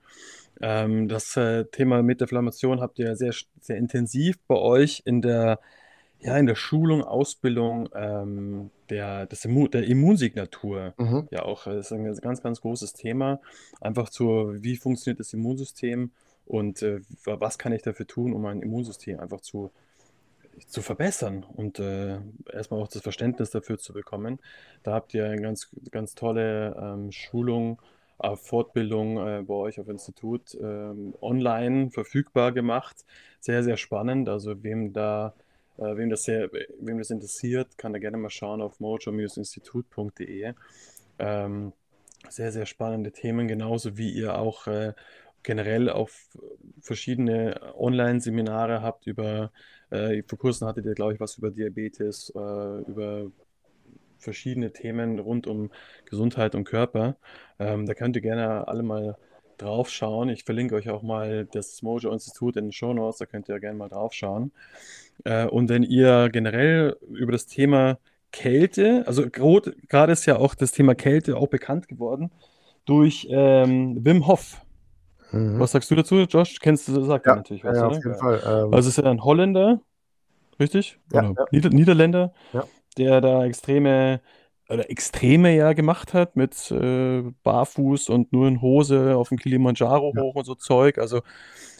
Ähm, 0.61 1.09
das 1.09 1.37
äh, 1.37 1.64
Thema 1.66 2.03
Metaflammation 2.03 2.81
habt 2.81 2.99
ihr 2.99 3.16
sehr, 3.16 3.35
sehr 3.61 3.77
intensiv 3.77 4.38
bei 4.46 4.57
euch 4.57 5.03
in 5.05 5.20
der, 5.22 5.61
ja, 6.20 6.37
in 6.38 6.46
der 6.46 6.55
Schulung, 6.55 7.03
Ausbildung 7.03 7.88
ähm, 7.94 8.70
der, 8.88 9.27
des 9.27 9.44
Immun, 9.44 9.70
der 9.70 9.85
Immunsignatur. 9.85 10.94
Mhm. 10.96 11.29
Ja, 11.31 11.42
auch 11.42 11.64
das 11.64 11.87
ist 11.87 11.92
ein 11.92 12.05
ganz, 12.20 12.42
ganz 12.42 12.61
großes 12.61 12.92
Thema. 12.94 13.40
Einfach 13.81 14.09
zu, 14.09 14.55
wie 14.62 14.77
funktioniert 14.77 15.20
das 15.20 15.33
Immunsystem 15.33 16.12
und 16.46 16.83
äh, 16.83 17.01
was 17.25 17.59
kann 17.59 17.72
ich 17.72 17.83
dafür 17.83 18.07
tun, 18.07 18.33
um 18.33 18.42
mein 18.42 18.62
Immunsystem 18.62 19.18
einfach 19.18 19.40
zu 19.40 19.72
zu 20.66 20.83
verbessern 20.83 21.45
und 21.55 21.79
äh, 21.79 22.19
erstmal 22.53 22.81
auch 22.81 22.88
das 22.88 23.03
Verständnis 23.03 23.51
dafür 23.51 23.79
zu 23.79 23.92
bekommen. 23.92 24.38
Da 24.83 24.92
habt 24.92 25.14
ihr 25.14 25.27
eine 25.27 25.40
ganz, 25.40 25.69
ganz 25.90 26.14
tolle 26.14 26.77
ähm, 26.81 27.12
Schulung, 27.12 27.81
äh, 28.19 28.37
Fortbildung 28.37 29.19
äh, 29.19 29.42
bei 29.42 29.55
euch 29.55 29.81
auf 29.81 29.88
Institut 29.88 30.57
ähm, 30.61 31.14
online 31.21 31.90
verfügbar 31.90 32.53
gemacht. 32.53 33.05
Sehr, 33.40 33.62
sehr 33.62 33.77
spannend. 33.77 34.29
Also 34.29 34.62
wem 34.62 34.92
da, 34.92 35.35
äh, 35.77 35.97
wem 35.97 36.11
das 36.11 36.25
sehr, 36.25 36.51
wem 36.81 36.99
das 36.99 37.11
interessiert, 37.11 37.77
kann 37.77 37.92
da 37.92 37.99
gerne 37.99 38.16
mal 38.16 38.31
schauen 38.31 38.62
auf 38.62 38.81
mojo-institut.de. 38.81 40.55
Ähm, 41.19 41.73
sehr, 42.29 42.53
sehr 42.53 42.66
spannende 42.66 43.12
Themen, 43.12 43.47
genauso 43.47 43.97
wie 43.97 44.11
ihr 44.11 44.38
auch 44.38 44.66
äh, 44.66 44.95
generell 45.46 45.88
auf 45.88 46.28
verschiedene 46.80 47.61
Online-Seminare 47.78 48.82
habt 48.82 49.06
über, 49.06 49.52
äh, 49.90 50.22
vor 50.26 50.38
kurzem 50.38 50.66
hattet 50.66 50.87
ihr, 50.87 50.94
glaube 50.94 51.14
ich, 51.14 51.20
was 51.20 51.38
über 51.38 51.52
Diabetes, 51.52 52.32
äh, 52.35 52.80
über 52.90 53.30
verschiedene 54.18 54.72
Themen 54.72 55.20
rund 55.20 55.46
um 55.46 55.70
Gesundheit 56.04 56.56
und 56.56 56.64
Körper. 56.64 57.16
Ähm, 57.61 57.87
da 57.87 57.94
könnt 57.94 58.16
ihr 58.16 58.22
gerne 58.22 58.66
alle 58.66 58.82
mal 58.82 59.16
drauf 59.56 59.88
schauen. 59.88 60.30
Ich 60.30 60.42
verlinke 60.42 60.74
euch 60.74 60.90
auch 60.90 61.02
mal 61.02 61.46
das 61.46 61.80
Mojo 61.80 62.11
Institut 62.12 62.56
in 62.56 62.66
den 62.66 62.72
Show 62.72 62.92
Notes, 62.92 63.18
da 63.18 63.26
könnt 63.26 63.48
ihr 63.48 63.61
gerne 63.61 63.78
mal 63.78 63.88
drauf 63.88 64.12
schauen. 64.12 64.50
Äh, 65.24 65.46
und 65.46 65.68
wenn 65.68 65.85
ihr 65.85 66.28
generell 66.30 66.96
über 67.09 67.30
das 67.30 67.46
Thema 67.46 67.98
Kälte, 68.32 69.04
also 69.06 69.22
gerade 69.30 70.12
ist 70.12 70.26
ja 70.26 70.38
auch 70.38 70.56
das 70.56 70.72
Thema 70.72 70.96
Kälte 70.96 71.37
auch 71.37 71.46
bekannt 71.46 71.87
geworden 71.87 72.32
durch 72.85 73.28
ähm, 73.30 74.04
Wim 74.04 74.26
Hof. 74.26 74.65
Mhm. 75.33 75.59
Was 75.59 75.73
sagst 75.73 75.91
du 75.91 75.95
dazu, 75.95 76.17
Josh? 76.17 76.59
Kennst 76.61 76.89
du, 76.89 77.03
sagt 77.05 77.27
ja, 77.27 77.37
natürlich 77.37 77.65
was, 77.65 77.77
ja, 77.77 77.87
auf 77.87 77.95
jeden. 77.95 78.15
Fall. 78.15 78.41
Ähm, 78.45 78.75
also 78.75 78.89
es 78.89 78.99
ist 78.99 79.05
ja 79.05 79.11
ein 79.11 79.25
Holländer, 79.25 79.81
richtig? 80.61 80.99
Ja, 81.12 81.23
ja. 81.23 81.35
Nieder 81.51 81.71
Niederländer, 81.71 82.33
der 82.97 83.21
da 83.21 83.45
extreme 83.45 84.21
oder 84.69 84.91
Extreme 84.91 85.55
ja 85.55 85.73
gemacht 85.75 86.12
hat 86.12 86.35
mit 86.37 86.71
äh, 86.71 87.23
Barfuß 87.45 88.09
und 88.09 88.33
nur 88.33 88.49
in 88.49 88.61
Hose 88.61 89.17
auf 89.17 89.29
dem 89.29 89.39
Kilimanjaro 89.39 90.12
hoch 90.19 90.35
und 90.35 90.45
so 90.45 90.55
Zeug. 90.55 90.99
Also 90.99 91.23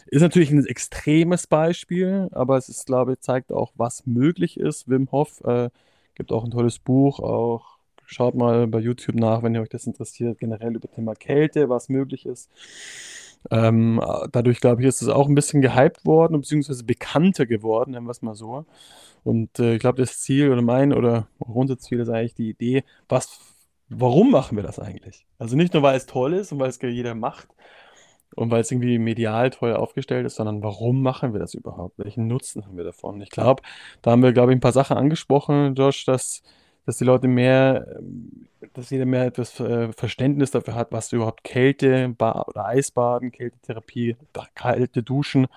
ist 0.05 0.21
natürlich 0.21 0.51
ein 0.51 0.65
extremes 0.65 1.47
Beispiel, 1.47 2.29
aber 2.31 2.57
es 2.57 2.69
ist, 2.69 2.85
glaube 2.85 3.13
ich, 3.13 3.19
zeigt 3.19 3.51
auch, 3.51 3.73
was 3.75 4.05
möglich 4.05 4.57
ist. 4.57 4.89
Wim 4.89 5.11
Hof 5.11 5.41
äh, 5.43 5.69
gibt 6.15 6.31
auch 6.31 6.45
ein 6.45 6.51
tolles 6.51 6.79
Buch, 6.79 7.19
auch 7.19 7.77
schaut 8.05 8.35
mal 8.35 8.67
bei 8.67 8.79
YouTube 8.79 9.17
nach, 9.17 9.43
wenn 9.43 9.53
ihr 9.53 9.61
euch 9.61 9.69
das 9.69 9.85
interessiert, 9.85 10.39
generell 10.39 10.75
über 10.75 10.89
Thema 10.89 11.13
Kälte, 11.13 11.67
was 11.67 11.89
möglich 11.89 12.25
ist. 12.25 12.49
Ähm, 13.51 14.01
dadurch, 14.31 14.59
glaube 14.59 14.81
ich, 14.81 14.87
ist 14.87 15.01
es 15.01 15.07
auch 15.09 15.27
ein 15.27 15.35
bisschen 15.35 15.61
gehypt 15.61 16.05
worden, 16.05 16.39
beziehungsweise 16.39 16.83
bekannter 16.83 17.45
geworden, 17.45 17.91
nennen 17.91 18.05
wir 18.05 18.11
es 18.11 18.21
mal 18.21 18.35
so. 18.35 18.65
Und 19.23 19.59
äh, 19.59 19.75
ich 19.75 19.79
glaube, 19.79 20.01
das 20.01 20.19
Ziel 20.19 20.51
oder 20.51 20.61
mein 20.61 20.93
oder 20.93 21.27
unser 21.39 21.77
Ziel 21.77 21.99
ist 21.99 22.09
eigentlich 22.09 22.35
die 22.35 22.49
Idee, 22.49 22.83
was, 23.09 23.39
warum 23.89 24.31
machen 24.31 24.57
wir 24.57 24.63
das 24.63 24.79
eigentlich? 24.79 25.25
Also 25.37 25.55
nicht 25.55 25.73
nur, 25.73 25.83
weil 25.83 25.97
es 25.97 26.05
toll 26.05 26.33
ist 26.33 26.51
und 26.51 26.59
weil 26.59 26.69
es 26.69 26.79
jeder 26.81 27.15
macht 27.15 27.47
und 28.35 28.51
weil 28.51 28.61
es 28.61 28.71
irgendwie 28.71 28.99
medial 28.99 29.49
toll 29.49 29.73
aufgestellt 29.75 30.25
ist, 30.25 30.35
sondern 30.35 30.61
warum 30.63 31.01
machen 31.01 31.33
wir 31.33 31.39
das 31.39 31.53
überhaupt? 31.53 31.97
Welchen 31.97 32.27
Nutzen 32.27 32.65
haben 32.65 32.77
wir 32.77 32.83
davon? 32.83 33.21
Ich 33.21 33.29
glaube, 33.29 33.63
da 34.01 34.11
haben 34.11 34.23
wir, 34.23 34.33
glaube 34.33 34.51
ich, 34.51 34.57
ein 34.57 34.61
paar 34.61 34.71
Sachen 34.73 34.97
angesprochen, 34.97 35.75
Josh, 35.75 36.05
dass 36.05 36.43
dass 36.87 36.97
die 36.97 37.03
Leute 37.03 37.27
mehr, 37.27 37.85
dass 38.73 38.89
jeder 38.89 39.05
mehr 39.05 39.25
etwas 39.25 39.59
äh, 39.59 39.91
Verständnis 39.91 40.51
dafür 40.51 40.73
hat, 40.73 40.91
was 40.93 41.11
überhaupt 41.11 41.43
Kälte 41.43 42.15
oder 42.17 42.65
Eisbaden, 42.65 43.31
Kältetherapie, 43.31 44.15
kalte 44.55 45.03
Duschen 45.03 45.47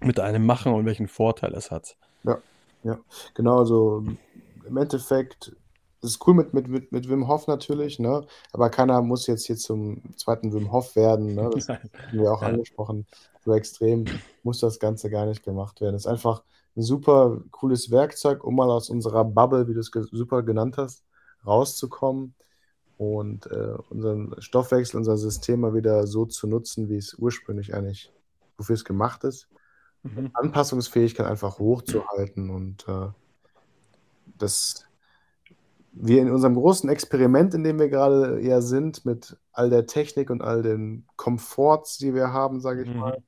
mit 0.00 0.20
einem 0.20 0.44
machen 0.44 0.74
und 0.74 0.84
welchen 0.84 1.08
Vorteil 1.08 1.54
es 1.54 1.70
hat. 1.70 1.96
Ja, 2.24 2.38
ja, 2.84 2.98
genau. 3.32 3.60
Also 3.60 4.04
im 4.68 4.76
Endeffekt 4.76 5.56
das 6.02 6.10
ist 6.10 6.26
cool 6.26 6.34
mit, 6.34 6.52
mit, 6.52 6.66
mit, 6.66 6.90
mit 6.90 7.08
Wim 7.08 7.28
Hof 7.28 7.46
natürlich, 7.46 8.00
ne? 8.00 8.26
Aber 8.52 8.70
keiner 8.70 9.00
muss 9.02 9.28
jetzt 9.28 9.46
hier 9.46 9.56
zum 9.56 10.02
zweiten 10.16 10.52
Wim 10.52 10.72
Hof 10.72 10.96
werden, 10.96 11.36
ne? 11.36 11.48
Das 11.54 11.68
haben 11.68 11.90
wir 12.10 12.32
auch 12.32 12.42
ja. 12.42 12.48
angesprochen. 12.48 13.06
So 13.44 13.52
extrem 13.54 14.04
muss 14.42 14.60
das 14.60 14.78
Ganze 14.78 15.10
gar 15.10 15.26
nicht 15.26 15.42
gemacht 15.42 15.80
werden. 15.80 15.96
Es 15.96 16.02
ist 16.02 16.10
einfach 16.10 16.42
ein 16.76 16.82
super 16.82 17.42
cooles 17.50 17.90
Werkzeug, 17.90 18.44
um 18.44 18.56
mal 18.56 18.70
aus 18.70 18.88
unserer 18.88 19.24
Bubble, 19.24 19.68
wie 19.68 19.74
du 19.74 19.80
es 19.80 19.90
super 20.10 20.42
genannt 20.42 20.76
hast, 20.78 21.04
rauszukommen 21.44 22.34
und 22.96 23.46
äh, 23.46 23.74
unseren 23.90 24.34
Stoffwechsel, 24.40 24.96
unser 24.96 25.16
System 25.16 25.60
mal 25.60 25.74
wieder 25.74 26.06
so 26.06 26.24
zu 26.24 26.46
nutzen, 26.46 26.88
wie 26.88 26.96
es 26.96 27.14
ursprünglich 27.14 27.74
eigentlich, 27.74 28.12
wofür 28.56 28.74
es 28.74 28.84
gemacht 28.84 29.24
ist. 29.24 29.48
Mhm. 30.02 30.30
Anpassungsfähigkeit 30.34 31.26
einfach 31.26 31.58
hochzuhalten 31.58 32.50
und 32.50 32.86
äh, 32.88 33.08
das 34.38 34.86
wir 35.92 36.22
in 36.22 36.30
unserem 36.30 36.54
großen 36.54 36.88
Experiment, 36.88 37.54
in 37.54 37.64
dem 37.64 37.78
wir 37.78 37.88
gerade 37.88 38.40
ja 38.40 38.60
sind, 38.60 39.04
mit 39.04 39.36
all 39.52 39.70
der 39.70 39.86
Technik 39.86 40.30
und 40.30 40.42
all 40.42 40.62
den 40.62 41.06
Komforts, 41.16 41.98
die 41.98 42.14
wir 42.14 42.32
haben, 42.32 42.60
sage 42.60 42.82
ich 42.82 42.88
mhm. 42.88 43.00
mal, 43.00 43.22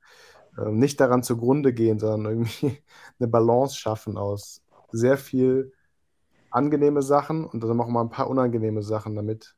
äh, 0.57 0.71
nicht 0.71 0.99
daran 0.99 1.23
zugrunde 1.23 1.73
gehen, 1.73 1.99
sondern 1.99 2.31
irgendwie 2.31 2.77
eine 3.19 3.27
Balance 3.27 3.75
schaffen 3.75 4.17
aus 4.17 4.61
sehr 4.91 5.17
viel 5.17 5.73
angenehme 6.49 7.01
Sachen 7.01 7.45
und 7.45 7.63
dann 7.63 7.79
auch 7.79 7.87
mal 7.87 8.01
ein 8.01 8.09
paar 8.09 8.29
unangenehme 8.29 8.81
Sachen, 8.81 9.15
damit 9.15 9.55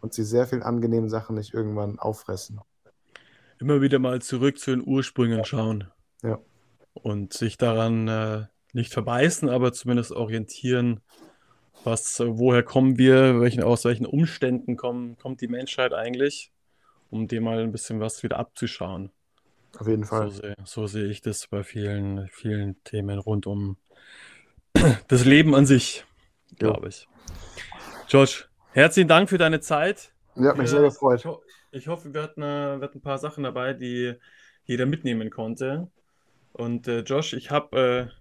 uns 0.00 0.14
die 0.14 0.22
sehr 0.22 0.46
vielen 0.46 0.62
angenehmen 0.62 1.08
Sachen 1.08 1.36
nicht 1.36 1.52
irgendwann 1.52 1.98
auffressen. 1.98 2.60
Immer 3.58 3.80
wieder 3.80 3.98
mal 3.98 4.20
zurück 4.22 4.58
zu 4.58 4.70
den 4.70 4.86
Ursprüngen 4.86 5.44
schauen. 5.44 5.88
Ja. 6.22 6.38
Und 6.94 7.32
sich 7.32 7.56
daran 7.56 8.08
äh, 8.08 8.46
nicht 8.72 8.92
verbeißen, 8.92 9.48
aber 9.48 9.72
zumindest 9.72 10.12
orientieren, 10.12 11.00
was, 11.84 12.20
äh, 12.20 12.26
woher 12.28 12.62
kommen 12.62 12.98
wir, 12.98 13.40
welchen, 13.40 13.62
aus 13.62 13.84
welchen 13.84 14.06
Umständen 14.06 14.76
kommen, 14.76 15.16
kommt 15.18 15.40
die 15.40 15.48
Menschheit 15.48 15.92
eigentlich, 15.92 16.52
um 17.10 17.28
dem 17.28 17.44
mal 17.44 17.58
ein 17.58 17.72
bisschen 17.72 18.00
was 18.00 18.22
wieder 18.22 18.38
abzuschauen. 18.38 19.10
Auf 19.78 19.88
jeden 19.88 20.04
Fall. 20.04 20.30
So 20.30 20.40
sehe, 20.40 20.56
so 20.64 20.86
sehe 20.86 21.06
ich 21.06 21.22
das 21.22 21.46
bei 21.46 21.62
vielen, 21.62 22.28
vielen 22.28 22.82
Themen 22.84 23.18
rund 23.18 23.46
um 23.46 23.76
das 25.08 25.24
Leben 25.24 25.54
an 25.54 25.66
sich, 25.66 26.04
glaube 26.58 26.88
ich. 26.88 27.08
George, 28.08 28.44
herzlichen 28.72 29.08
Dank 29.08 29.30
für 29.30 29.38
deine 29.38 29.60
Zeit. 29.60 30.12
Ja, 30.36 30.54
mich 30.54 30.70
sehr 30.70 30.82
gefreut. 30.82 31.20
Ich, 31.20 31.26
ho 31.26 31.42
ich 31.72 31.88
hoffe, 31.88 32.12
wir 32.12 32.22
hatten, 32.22 32.42
äh, 32.42 32.78
wir 32.78 32.82
hatten, 32.82 32.98
ein 32.98 33.02
paar 33.02 33.18
Sachen 33.18 33.44
dabei, 33.44 33.72
die 33.72 34.14
jeder 34.64 34.86
mitnehmen 34.86 35.30
konnte. 35.30 35.90
Und 36.52 36.86
äh, 36.86 37.00
Josh, 37.00 37.32
ich 37.32 37.50
habe 37.50 38.10
äh, 38.10 38.14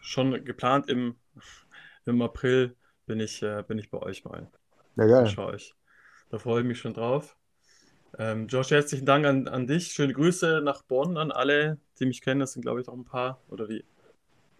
schon 0.00 0.44
geplant, 0.44 0.88
im, 0.88 1.16
im 2.04 2.20
April 2.22 2.76
bin 3.06 3.20
ich, 3.20 3.42
äh, 3.42 3.62
bin 3.66 3.78
ich 3.78 3.90
bei 3.90 3.98
euch 3.98 4.24
mal. 4.24 4.48
Ja, 4.96 5.06
geil. 5.06 5.26
Schau 5.26 5.52
ich. 5.52 5.74
Da 6.30 6.38
freue 6.38 6.60
ich 6.60 6.66
mich 6.66 6.78
schon 6.78 6.94
drauf. 6.94 7.36
Ähm, 8.18 8.46
Josh, 8.48 8.70
herzlichen 8.70 9.06
Dank 9.06 9.26
an, 9.26 9.48
an 9.48 9.66
dich. 9.66 9.92
Schöne 9.92 10.12
Grüße 10.12 10.60
nach 10.62 10.82
Bonn 10.82 11.16
an 11.16 11.30
alle, 11.30 11.78
die 11.98 12.06
mich 12.06 12.22
kennen. 12.22 12.40
Das 12.40 12.52
sind, 12.52 12.62
glaube 12.62 12.80
ich, 12.80 12.88
auch 12.88 12.94
ein 12.94 13.04
paar. 13.04 13.40
Oder 13.48 13.66
die 13.66 13.84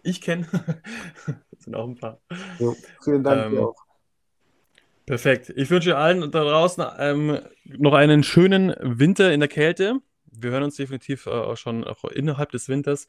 ich 0.03 0.21
kenne. 0.21 0.47
das 1.51 1.59
sind 1.63 1.75
auch 1.75 1.87
ein 1.87 1.95
paar. 1.95 2.19
Jo, 2.59 2.75
vielen 3.03 3.23
Dank 3.23 3.53
ähm, 3.53 3.59
auch. 3.59 3.75
Perfekt. 5.05 5.53
Ich 5.55 5.69
wünsche 5.69 5.97
allen 5.97 6.31
da 6.31 6.43
draußen 6.43 6.85
ähm, 6.99 7.39
noch 7.65 7.93
einen 7.93 8.23
schönen 8.23 8.75
Winter 8.79 9.31
in 9.33 9.39
der 9.39 9.49
Kälte. 9.49 9.99
Wir 10.25 10.51
hören 10.51 10.63
uns 10.63 10.75
definitiv 10.75 11.25
äh, 11.25 11.31
auch 11.31 11.57
schon 11.57 11.83
auch 11.83 12.03
innerhalb 12.05 12.51
des 12.51 12.69
Winters. 12.69 13.07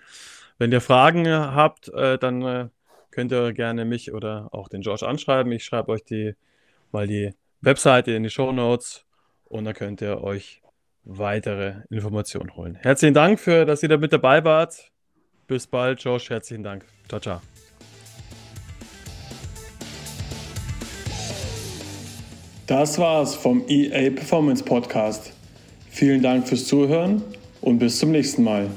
Wenn 0.58 0.72
ihr 0.72 0.80
Fragen 0.80 1.28
habt, 1.28 1.88
äh, 1.88 2.18
dann 2.18 2.42
äh, 2.42 2.68
könnt 3.10 3.32
ihr 3.32 3.52
gerne 3.52 3.84
mich 3.84 4.12
oder 4.12 4.48
auch 4.52 4.68
den 4.68 4.82
George 4.82 5.06
anschreiben. 5.06 5.52
Ich 5.52 5.64
schreibe 5.64 5.92
euch 5.92 6.04
die 6.04 6.34
mal 6.92 7.06
die 7.06 7.32
Webseite 7.60 8.12
in 8.12 8.22
die 8.22 8.30
Show 8.30 8.52
Notes 8.52 9.04
und 9.44 9.64
dann 9.64 9.74
könnt 9.74 10.00
ihr 10.00 10.22
euch 10.22 10.62
weitere 11.04 11.82
Informationen 11.90 12.54
holen. 12.54 12.76
Herzlichen 12.76 13.14
Dank 13.14 13.40
für, 13.40 13.64
dass 13.64 13.82
ihr 13.82 13.88
da 13.88 13.96
mit 13.96 14.12
dabei 14.12 14.44
wart. 14.44 14.90
Bis 15.46 15.66
bald, 15.66 16.02
Josh. 16.02 16.28
Herzlichen 16.30 16.62
Dank. 16.62 16.84
Ciao, 17.08 17.20
ciao. 17.20 17.40
Das 22.66 22.98
war's 22.98 23.34
vom 23.34 23.64
EA 23.66 24.10
Performance 24.10 24.62
Podcast. 24.62 25.32
Vielen 25.88 26.22
Dank 26.22 26.46
fürs 26.46 26.66
Zuhören 26.66 27.22
und 27.62 27.78
bis 27.78 27.98
zum 27.98 28.10
nächsten 28.10 28.44
Mal. 28.44 28.68